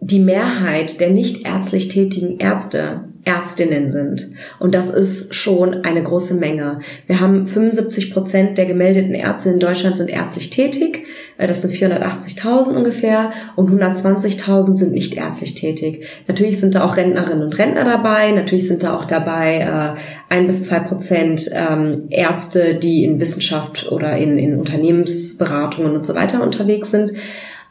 die 0.00 0.18
Mehrheit 0.18 1.00
der 1.00 1.10
nicht 1.10 1.46
ärztlich 1.46 1.88
tätigen 1.88 2.38
Ärzte 2.38 3.04
Ärztinnen 3.24 3.90
sind. 3.90 4.30
Und 4.58 4.74
das 4.74 4.90
ist 4.90 5.34
schon 5.34 5.84
eine 5.84 6.02
große 6.02 6.34
Menge. 6.34 6.80
Wir 7.06 7.20
haben 7.20 7.46
75 7.46 8.12
Prozent 8.12 8.58
der 8.58 8.66
gemeldeten 8.66 9.14
Ärzte 9.14 9.50
in 9.50 9.60
Deutschland 9.60 9.96
sind 9.96 10.10
ärztlich 10.10 10.50
tätig. 10.50 11.04
Äh, 11.42 11.46
das 11.46 11.62
sind 11.62 11.74
480.000 11.74 12.74
ungefähr 12.74 13.32
und 13.56 13.70
120.000 13.70 14.76
sind 14.76 14.92
nicht 14.92 15.14
ärztlich 15.14 15.54
tätig. 15.54 16.06
Natürlich 16.28 16.60
sind 16.60 16.74
da 16.74 16.84
auch 16.84 16.96
Rentnerinnen 16.96 17.42
und 17.42 17.58
Rentner 17.58 17.84
dabei. 17.84 18.30
Natürlich 18.30 18.68
sind 18.68 18.82
da 18.82 18.96
auch 18.96 19.04
dabei 19.04 19.58
äh, 19.58 20.32
ein 20.32 20.46
bis 20.46 20.62
zwei 20.62 20.78
Prozent 20.78 21.50
ähm, 21.52 22.04
Ärzte, 22.10 22.76
die 22.76 23.04
in 23.04 23.20
Wissenschaft 23.20 23.90
oder 23.90 24.16
in, 24.16 24.38
in 24.38 24.58
Unternehmensberatungen 24.58 25.94
und 25.94 26.06
so 26.06 26.14
weiter 26.14 26.42
unterwegs 26.42 26.90
sind. 26.90 27.12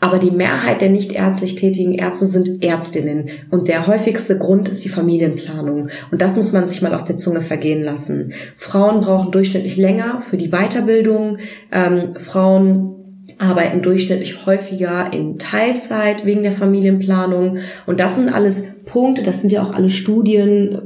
Aber 0.04 0.18
die 0.18 0.32
Mehrheit 0.32 0.82
der 0.82 0.90
nicht 0.90 1.12
ärztlich 1.12 1.56
tätigen 1.56 1.94
Ärzte 1.94 2.26
sind 2.26 2.64
Ärztinnen. 2.64 3.30
Und 3.52 3.68
der 3.68 3.86
häufigste 3.86 4.40
Grund 4.40 4.68
ist 4.68 4.84
die 4.84 4.90
Familienplanung. 4.90 5.90
Und 6.10 6.22
das 6.22 6.36
muss 6.36 6.52
man 6.52 6.68
sich 6.68 6.82
mal 6.82 6.96
auf 6.96 7.04
der 7.04 7.18
Zunge 7.18 7.42
vergehen 7.42 7.84
lassen. 7.84 8.34
Frauen 8.56 9.02
brauchen 9.02 9.32
durchschnittlich 9.32 9.78
länger 9.78 10.20
für 10.20 10.38
die 10.38 10.50
Weiterbildung. 10.50 11.38
Ähm, 11.72 12.16
Frauen 12.18 13.01
arbeiten 13.42 13.82
durchschnittlich 13.82 14.46
häufiger 14.46 15.12
in 15.12 15.40
Teilzeit 15.40 16.26
wegen 16.26 16.44
der 16.44 16.52
Familienplanung. 16.52 17.58
Und 17.86 18.00
das 18.00 18.16
sind 18.16 18.30
alles 18.30 18.66
Punkte, 18.86 19.24
das 19.24 19.42
sind 19.42 19.52
ja 19.52 19.64
auch 19.64 19.72
alle 19.72 19.90
Studien, 19.90 20.82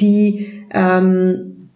die, 0.00 0.64
ähm, 0.72 1.70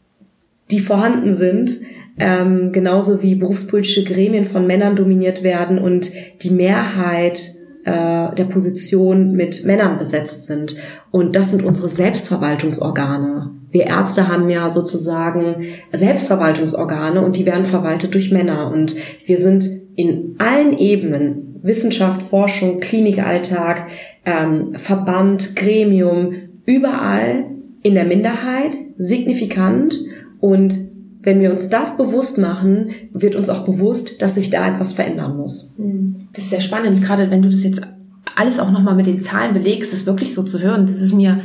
die 0.71 0.81
vorhanden 0.81 1.35
sind 1.35 1.81
ähm, 2.19 2.73
genauso 2.73 3.23
wie 3.23 3.35
berufspolitische 3.35 4.05
Gremien 4.05 4.45
von 4.45 4.67
Männern 4.67 4.97
dominiert 4.97 5.43
werden 5.43 5.79
und 5.79 6.13
die 6.43 6.51
Mehrheit 6.51 7.49
äh, 7.85 8.35
der 8.35 8.45
Position 8.49 9.33
mit 9.33 9.65
Männern 9.65 9.99
besetzt 9.99 10.47
sind. 10.47 10.77
Und 11.11 11.35
das 11.35 11.51
sind 11.51 11.65
unsere 11.65 11.89
Selbstverwaltungsorgane. 11.89 13.62
Wir 13.73 13.87
Ärzte 13.87 14.29
haben 14.29 14.49
ja 14.49 14.71
sozusagen 14.71 15.65
Selbstverwaltungsorgane 15.93 17.25
und 17.25 17.37
die 17.37 17.47
werden 17.47 17.65
verwaltet 17.65 18.15
durch 18.15 18.31
Männer. 18.31 18.71
Und 18.71 18.95
wir 19.25 19.39
sind 19.39 19.65
in 19.97 20.37
allen 20.39 20.77
Ebenen, 20.79 21.59
Wissenschaft, 21.63 22.23
Forschung, 22.23 22.81
Klinikalltag, 22.81 23.89
ähm, 24.25 24.75
Verband, 24.75 25.57
Gremium, 25.57 26.35
überall 26.67 27.47
in 27.83 27.95
der 27.95 28.05
Minderheit, 28.05 28.77
signifikant 28.97 29.99
und 30.39 30.79
wenn 31.23 31.41
wir 31.41 31.53
uns 31.53 31.71
das 31.71 31.97
bewusst 31.97 32.39
machen, 32.39 32.91
wird 33.13 33.37
uns 33.37 33.49
auch 33.49 33.65
bewusst, 33.65 34.21
dass 34.21 34.35
sich 34.35 34.51
da 34.51 34.69
etwas 34.69 34.93
verändern 34.93 35.37
muss. 35.37 35.75
Hm. 35.77 36.29
Das 36.33 36.45
ist 36.45 36.51
sehr 36.51 36.61
spannend, 36.61 37.01
gerade 37.01 37.31
wenn 37.31 37.43
du 37.43 37.49
das 37.49 37.63
jetzt 37.63 37.81
alles 38.35 38.59
auch 38.59 38.71
nochmal 38.71 38.97
mit 38.97 39.07
den 39.07 39.21
Zahlen 39.21 39.55
belegst, 39.55 39.93
das 39.93 40.07
wirklich 40.07 40.35
so 40.35 40.43
zu 40.43 40.59
hören. 40.61 40.87
Das 40.87 41.01
ist 41.01 41.15
mir 41.15 41.41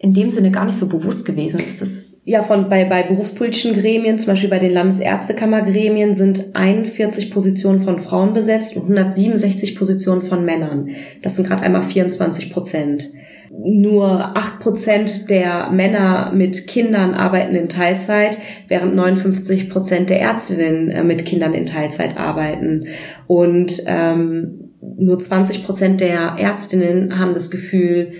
in 0.00 0.14
dem 0.14 0.30
Sinne 0.30 0.50
gar 0.50 0.64
nicht 0.64 0.78
so 0.78 0.88
bewusst 0.88 1.24
gewesen. 1.24 1.60
Ist 1.60 1.82
das 1.82 2.10
ja, 2.24 2.42
von, 2.42 2.68
bei, 2.68 2.84
bei 2.84 3.02
berufspolitischen 3.02 3.74
Gremien, 3.74 4.18
zum 4.18 4.28
Beispiel 4.28 4.50
bei 4.50 4.58
den 4.58 4.72
Landesärztekammergremien, 4.72 6.14
sind 6.14 6.54
41 6.54 7.30
Positionen 7.30 7.78
von 7.78 7.98
Frauen 7.98 8.34
besetzt 8.34 8.76
und 8.76 8.82
167 8.82 9.74
Positionen 9.74 10.20
von 10.20 10.44
Männern. 10.44 10.90
Das 11.22 11.36
sind 11.36 11.48
gerade 11.48 11.62
einmal 11.62 11.82
24 11.82 12.52
Prozent. 12.52 13.10
Nur 13.50 14.36
8 14.36 14.60
Prozent 14.60 15.28
der 15.28 15.70
Männer 15.70 16.30
mit 16.32 16.66
Kindern 16.66 17.14
arbeiten 17.14 17.54
in 17.54 17.68
Teilzeit, 17.68 18.38
während 18.68 18.94
59 18.94 19.70
Prozent 19.70 20.08
der 20.08 20.20
Ärztinnen 20.20 20.88
äh, 20.88 21.02
mit 21.02 21.24
Kindern 21.24 21.52
in 21.52 21.66
Teilzeit 21.66 22.16
arbeiten. 22.16 22.86
Und 23.26 23.82
ähm, 23.86 24.70
nur 24.80 25.18
20 25.18 25.64
Prozent 25.64 26.00
der 26.00 26.36
Ärztinnen 26.38 27.18
haben 27.18 27.34
das 27.34 27.50
Gefühl, 27.50 28.12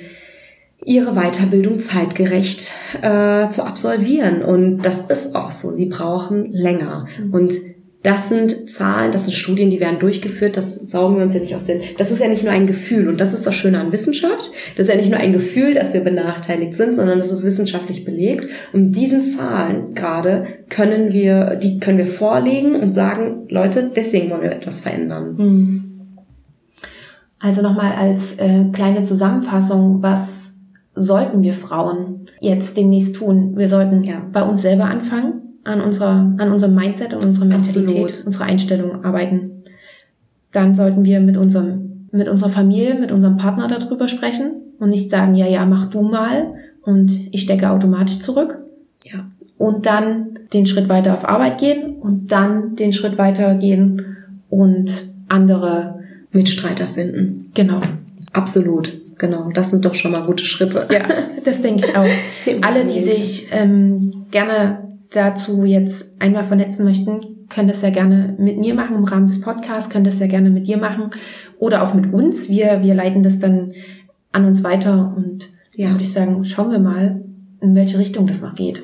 ihre 0.85 1.15
Weiterbildung 1.15 1.79
zeitgerecht 1.79 2.73
äh, 3.03 3.49
zu 3.51 3.65
absolvieren. 3.65 4.43
Und 4.43 4.83
das 4.83 5.03
ist 5.03 5.35
auch 5.35 5.53
so. 5.53 5.71
Sie 5.71 5.87
brauchen 5.87 6.51
länger. 6.51 7.07
Mhm. 7.23 7.35
Und 7.35 7.53
das 8.03 8.31
sind 8.31 8.71
Zahlen, 8.71 9.13
das 9.13 9.27
sind 9.27 9.35
Studien, 9.35 9.69
die 9.69 9.79
werden 9.79 9.99
durchgeführt, 9.99 10.57
das 10.57 10.77
saugen 10.77 11.17
wir 11.17 11.23
uns 11.23 11.35
ja 11.35 11.41
nicht 11.41 11.55
aus 11.55 11.65
den. 11.65 11.83
Das 11.99 12.11
ist 12.11 12.21
ja 12.21 12.29
nicht 12.29 12.43
nur 12.43 12.53
ein 12.53 12.67
Gefühl 12.67 13.09
und 13.09 13.21
das 13.21 13.35
ist 13.35 13.47
das 13.47 13.55
Schöne 13.55 13.79
an 13.79 13.93
Wissenschaft. 13.93 14.51
Das 14.77 14.87
ist 14.87 14.89
ja 14.89 14.97
nicht 14.99 15.11
nur 15.11 15.21
ein 15.21 15.35
Gefühl, 15.35 15.75
dass 15.75 15.93
wir 15.93 16.01
benachteiligt 16.01 16.77
sind, 16.77 16.97
sondern 16.97 17.19
das 17.19 17.31
ist 17.31 17.45
wissenschaftlich 17.45 18.07
belegt. 18.07 18.49
Und 18.73 18.93
diesen 18.93 19.21
Zahlen 19.21 19.95
gerade 19.95 20.47
können 20.71 21.13
wir, 21.13 21.57
die 21.57 21.79
können 21.79 21.99
wir 21.99 22.07
vorlegen 22.07 22.75
und 22.75 22.93
sagen, 22.93 23.47
Leute, 23.51 23.91
deswegen 23.95 24.31
wollen 24.31 24.43
wir 24.43 24.53
etwas 24.53 24.81
verändern. 24.81 25.35
Mhm. 25.37 25.85
Also 27.39 27.61
nochmal 27.61 27.93
als 27.93 28.39
äh, 28.39 28.65
kleine 28.73 29.05
Zusammenfassung, 29.05 30.03
was 30.03 30.50
sollten 30.95 31.43
wir 31.43 31.55
Frauen 31.55 32.27
jetzt 32.41 32.77
demnächst 32.77 33.17
tun? 33.17 33.57
Wir 33.57 33.69
sollten 33.69 34.03
ja. 34.05 34.23
bei 34.33 34.43
uns 34.43 34.63
selber 34.63 34.85
anfangen, 34.85 35.59
an 35.65 35.81
unserer, 35.81 36.35
an 36.39 36.53
unserem 36.53 36.75
Mindset 36.75 37.15
und 37.15 37.25
unserer 37.25 37.47
Mentalität, 37.47 38.05
Absolut. 38.05 38.27
unserer 38.27 38.45
Einstellung 38.45 39.05
arbeiten. 39.05 39.65
Dann 40.53 40.75
sollten 40.75 41.05
wir 41.05 41.21
mit 41.21 41.37
unserem, 41.37 42.09
mit 42.13 42.29
unserer 42.29 42.51
Familie, 42.51 42.95
mit 42.95 43.13
unserem 43.13 43.37
Partner 43.37 43.69
darüber 43.69 44.09
sprechen 44.09 44.53
und 44.79 44.91
nicht 44.91 45.11
sagen, 45.11 45.35
ja, 45.35 45.47
ja, 45.47 45.65
mach 45.65 45.87
du 45.87 46.03
mal 46.03 46.55
und 46.83 47.29
ich 47.31 47.43
stecke 47.43 47.71
automatisch 47.71 48.21
zurück. 48.21 48.59
Ja. 49.05 49.27
Und 49.59 49.87
dann 49.87 50.39
den 50.53 50.67
Schritt 50.67 50.89
weiter 50.89 51.15
auf 51.15 51.29
Arbeit 51.29 51.59
gehen 51.59 51.97
und 51.97 52.33
dann 52.33 52.77
den 52.77 52.93
Schritt 52.93 53.19
weiter 53.19 53.55
gehen 53.55 54.17
und 54.49 54.91
andere 55.29 56.01
Mitstreiter 56.33 56.87
finden. 56.87 57.51
Genau. 57.55 57.81
Absolut. 58.33 58.93
Genau, 59.21 59.51
das 59.53 59.71
sind 59.71 59.85
doch 59.85 59.95
schon 59.95 60.13
mal 60.13 60.23
gute 60.23 60.47
Schritte. 60.47 60.89
Ja, 60.91 61.03
das 61.45 61.61
denke 61.61 61.85
ich 61.87 61.95
auch. 61.95 62.07
Alle, 62.63 62.87
die 62.87 63.01
sich 63.01 63.49
ähm, 63.53 64.25
gerne 64.31 64.97
dazu 65.11 65.65
jetzt 65.65 66.15
einmal 66.19 66.43
vernetzen 66.43 66.87
möchten, 66.87 67.47
können 67.51 67.69
das 67.69 67.83
ja 67.83 67.91
gerne 67.91 68.35
mit 68.39 68.57
mir 68.57 68.75
machen 68.75 68.97
im 68.97 69.05
Rahmen 69.05 69.27
des 69.27 69.43
Podcasts, 69.43 69.91
können 69.91 70.07
das 70.07 70.21
ja 70.21 70.27
gerne 70.27 70.49
mit 70.49 70.67
dir 70.67 70.79
machen 70.79 71.11
oder 71.59 71.83
auch 71.83 71.93
mit 71.93 72.15
uns. 72.15 72.49
Wir, 72.49 72.83
wir 72.83 72.95
leiten 72.95 73.23
das 73.23 73.39
dann 73.39 73.73
an 74.33 74.47
uns 74.47 74.65
weiter 74.65 75.13
und 75.15 75.51
ja. 75.75 75.91
würde 75.91 76.03
ich 76.03 76.15
sagen, 76.15 76.43
schauen 76.47 76.71
wir 76.71 76.79
mal, 76.79 77.21
in 77.61 77.75
welche 77.75 77.99
Richtung 77.99 78.27
das 78.27 78.41
noch 78.41 78.55
geht. 78.55 78.83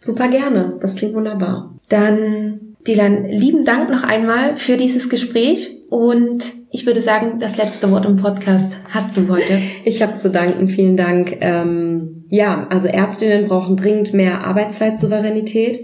Super 0.00 0.28
gerne, 0.28 0.74
das 0.80 0.94
klingt 0.94 1.14
wunderbar. 1.14 1.74
Dann, 1.88 2.76
Dylan, 2.86 3.24
lieben 3.24 3.64
Dank 3.64 3.90
noch 3.90 4.04
einmal 4.04 4.56
für 4.56 4.76
dieses 4.76 5.08
Gespräch 5.08 5.81
und 5.92 6.54
ich 6.70 6.86
würde 6.86 7.02
sagen, 7.02 7.38
das 7.38 7.58
letzte 7.58 7.90
Wort 7.90 8.06
im 8.06 8.16
Podcast 8.16 8.78
hast 8.88 9.14
du 9.14 9.28
heute. 9.28 9.58
Ich 9.84 10.00
habe 10.00 10.16
zu 10.16 10.30
danken, 10.30 10.68
vielen 10.68 10.96
Dank. 10.96 11.36
Ähm, 11.40 12.24
ja, 12.30 12.66
also 12.70 12.88
Ärztinnen 12.88 13.46
brauchen 13.46 13.76
dringend 13.76 14.14
mehr 14.14 14.42
Arbeitszeitsouveränität. 14.42 15.80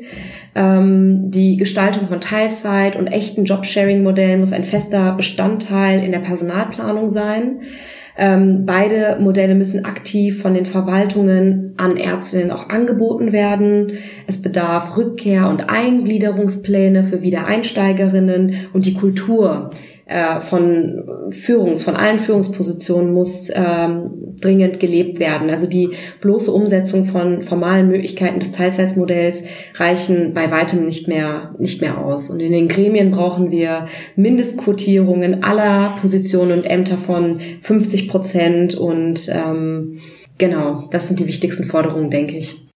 Ähm, 0.54 1.30
die 1.30 1.59
Gestaltung 1.59 2.09
von 2.09 2.22
Teilzeit 2.22 2.96
und 2.96 3.09
echten 3.09 3.44
Jobsharing-Modellen 3.44 4.40
muss 4.40 4.54
ein 4.54 4.64
fester 4.64 5.12
Bestandteil 5.12 6.02
in 6.02 6.12
der 6.12 6.20
Personalplanung 6.20 7.11
sein. 7.11 7.61
Ähm, 8.20 8.66
beide 8.66 9.18
Modelle 9.20 9.54
müssen 9.54 9.84
aktiv 9.84 10.42
von 10.42 10.52
den 10.52 10.66
Verwaltungen 10.66 11.74
an 11.76 11.96
Ärztinnen 11.96 12.50
auch 12.50 12.68
angeboten 12.68 13.30
werden. 13.30 13.92
Es 14.26 14.42
bedarf 14.42 14.96
Rückkehr- 14.96 15.48
und 15.48 15.70
Eingliederungspläne 15.70 17.04
für 17.04 17.22
Wiedereinsteigerinnen 17.22 18.68
und 18.72 18.86
die 18.86 18.94
Kultur 18.94 19.70
äh, 20.09 20.40
von 20.40 21.04
Führungs, 21.30 21.82
von 21.82 21.94
allen 21.94 22.18
Führungspositionen 22.18 23.12
muss 23.12 23.50
ähm, 23.54 24.11
dringend 24.40 24.80
gelebt 24.80 25.20
werden. 25.20 25.50
Also 25.50 25.68
die 25.68 25.90
bloße 26.20 26.50
Umsetzung 26.50 27.04
von 27.04 27.42
formalen 27.42 27.88
Möglichkeiten 27.88 28.40
des 28.40 28.52
Teilzeitmodells 28.52 29.44
reichen 29.74 30.32
bei 30.32 30.50
weitem 30.50 30.86
nicht 30.86 31.09
mehr, 31.09 31.54
nicht 31.59 31.82
mehr 31.82 31.98
aus. 31.98 32.30
Und 32.30 32.40
in 32.40 32.52
den 32.52 32.68
Gremien 32.68 33.11
brauchen 33.11 33.50
wir 33.50 33.86
Mindestquotierungen 34.16 35.44
aller 35.44 35.96
Positionen 36.00 36.59
und 36.59 36.64
Ämter 36.64 36.96
von 36.96 37.40
50 37.61 38.09
Prozent 38.09 38.74
und 38.74 39.28
ähm, 39.30 39.98
genau, 40.38 40.88
das 40.90 41.09
sind 41.09 41.20
die 41.20 41.26
wichtigsten 41.26 41.64
Forderungen, 41.64 42.11
denke 42.11 42.36
ich. 42.36 42.67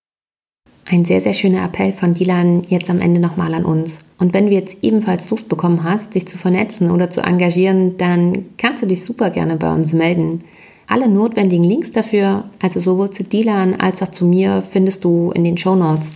Ein 0.85 1.05
sehr, 1.05 1.21
sehr 1.21 1.33
schöner 1.33 1.65
Appell 1.65 1.93
von 1.93 2.13
Dilan 2.13 2.63
jetzt 2.69 2.91
am 2.91 3.01
Ende 3.01 3.21
nochmal 3.21 3.55
an 3.55 3.65
uns. 3.65 4.01
Und 4.19 4.35
wenn 4.35 4.47
du 4.47 4.53
jetzt 4.53 4.79
ebenfalls 4.83 5.31
Lust 5.31 5.49
bekommen 5.49 5.85
hast, 5.85 6.15
dich 6.15 6.27
zu 6.27 6.37
vernetzen 6.37 6.91
oder 6.91 7.09
zu 7.09 7.21
engagieren, 7.21 7.97
dann 7.99 8.47
kannst 8.59 8.83
du 8.83 8.87
dich 8.87 9.05
super 9.05 9.31
gerne 9.31 9.57
bei 9.57 9.73
uns 9.73 9.93
melden. 9.93 10.43
Alle 10.89 11.09
notwendigen 11.09 11.65
Links 11.65 11.93
dafür, 11.93 12.45
also 12.61 12.81
sowohl 12.81 13.11
zu 13.11 13.23
Dilan 13.23 13.77
als 13.77 14.03
auch 14.03 14.09
zu 14.09 14.27
mir, 14.27 14.63
findest 14.69 15.05
du 15.05 15.31
in 15.31 15.45
den 15.45 15.57
Show 15.57 15.77
Notes. 15.77 16.15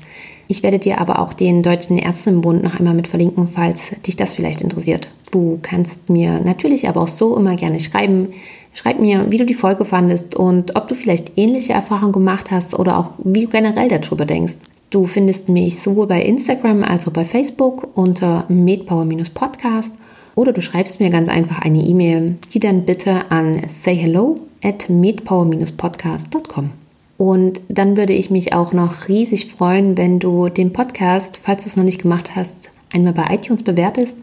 Ich 0.49 0.62
werde 0.62 0.79
dir 0.79 1.01
aber 1.01 1.21
auch 1.21 1.33
den 1.33 1.62
Deutschen 1.62 1.99
Ärztinnenbund 1.99 2.62
noch 2.62 2.79
einmal 2.79 2.95
mit 2.95 3.09
verlinken, 3.09 3.49
falls 3.49 3.93
dich 4.05 4.17
das 4.17 4.35
vielleicht 4.35 4.61
interessiert. 4.61 5.09
Du 5.31 5.59
kannst 5.62 6.09
mir 6.09 6.41
natürlich 6.41 6.89
aber 6.89 7.01
auch 7.03 7.09
so 7.09 7.37
immer 7.37 7.57
gerne 7.57 7.81
schreiben. 7.81 8.29
Schreib 8.77 9.01
mir, 9.01 9.31
wie 9.31 9.39
du 9.39 9.47
die 9.47 9.55
Folge 9.55 9.87
fandest 9.87 10.35
und 10.35 10.77
ob 10.77 10.87
du 10.87 10.95
vielleicht 10.95 11.39
ähnliche 11.39 11.72
Erfahrungen 11.72 12.12
gemacht 12.12 12.51
hast 12.51 12.79
oder 12.79 12.99
auch 12.99 13.12
wie 13.24 13.47
du 13.47 13.49
generell 13.49 13.89
darüber 13.89 14.27
denkst. 14.27 14.57
Du 14.91 15.07
findest 15.07 15.49
mich 15.49 15.81
sowohl 15.81 16.07
bei 16.07 16.20
Instagram 16.20 16.85
als 16.85 17.09
auch 17.09 17.12
bei 17.12 17.24
Facebook 17.24 17.89
unter 17.95 18.45
medpower-podcast 18.51 19.95
oder 20.35 20.53
du 20.53 20.61
schreibst 20.61 21.01
mir 21.01 21.09
ganz 21.09 21.31
einfach 21.31 21.62
eine 21.62 21.79
E-Mail, 21.79 22.37
die 22.53 22.61
dann 22.61 22.85
bitte 22.85 23.31
an 23.31 23.62
sayhello 23.66 24.35
at 24.62 24.91
medpower-podcast.com. 24.91 26.70
Und 27.16 27.62
dann 27.70 27.97
würde 27.97 28.12
ich 28.12 28.29
mich 28.29 28.53
auch 28.53 28.74
noch 28.74 29.09
riesig 29.09 29.47
freuen, 29.47 29.97
wenn 29.97 30.18
du 30.18 30.51
den 30.51 30.74
Podcast, 30.74 31.41
falls 31.43 31.62
du 31.62 31.70
es 31.70 31.77
noch 31.77 31.85
nicht 31.85 32.03
gemacht 32.03 32.37
hast, 32.37 32.72
einmal 32.93 33.14
bei 33.14 33.35
iTunes 33.35 33.62
bewertest 33.62 34.18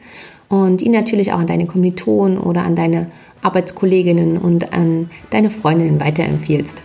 und 0.47 0.83
ihn 0.83 0.91
natürlich 0.91 1.33
auch 1.33 1.39
an 1.39 1.47
deine 1.47 1.65
Kommilitonen 1.65 2.37
oder 2.37 2.63
an 2.63 2.75
deine 2.75 3.07
Arbeitskolleginnen 3.43 4.37
und 4.37 4.73
an 4.73 5.09
deine 5.29 5.49
Freundinnen 5.49 5.99
weiterempfiehlst. 5.99 6.83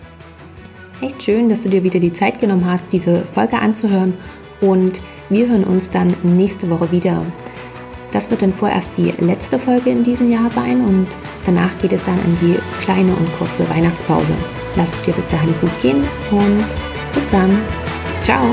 Echt 1.00 1.22
schön, 1.22 1.48
dass 1.48 1.62
du 1.62 1.68
dir 1.68 1.84
wieder 1.84 2.00
die 2.00 2.12
Zeit 2.12 2.40
genommen 2.40 2.66
hast, 2.66 2.92
diese 2.92 3.22
Folge 3.22 3.61
anzuhören 3.61 4.14
und 4.61 5.00
wir 5.30 5.48
hören 5.48 5.64
uns 5.64 5.90
dann 5.90 6.14
nächste 6.22 6.68
Woche 6.70 6.90
wieder. 6.90 7.24
Das 8.11 8.30
wird 8.30 8.42
dann 8.42 8.54
vorerst 8.54 8.96
die 8.96 9.12
letzte 9.18 9.59
Folge 9.59 9.90
in 9.90 10.02
diesem 10.02 10.30
Jahr 10.30 10.50
sein 10.50 10.80
und 10.80 11.06
danach 11.44 11.76
geht 11.78 11.92
es 11.92 12.04
dann 12.04 12.18
in 12.24 12.34
die 12.36 12.59
kleine 12.82 13.12
und 13.12 13.38
kurze 13.38 13.68
Weihnachtspause. 13.68 14.32
Lass 14.76 14.94
es 14.94 15.02
dir 15.02 15.12
bis 15.12 15.28
dahin 15.28 15.54
gut 15.61 15.80
gehen 15.80 16.02
und 16.30 16.64
bis 17.14 17.28
dann. 17.30 17.50
Ciao! 18.22 18.44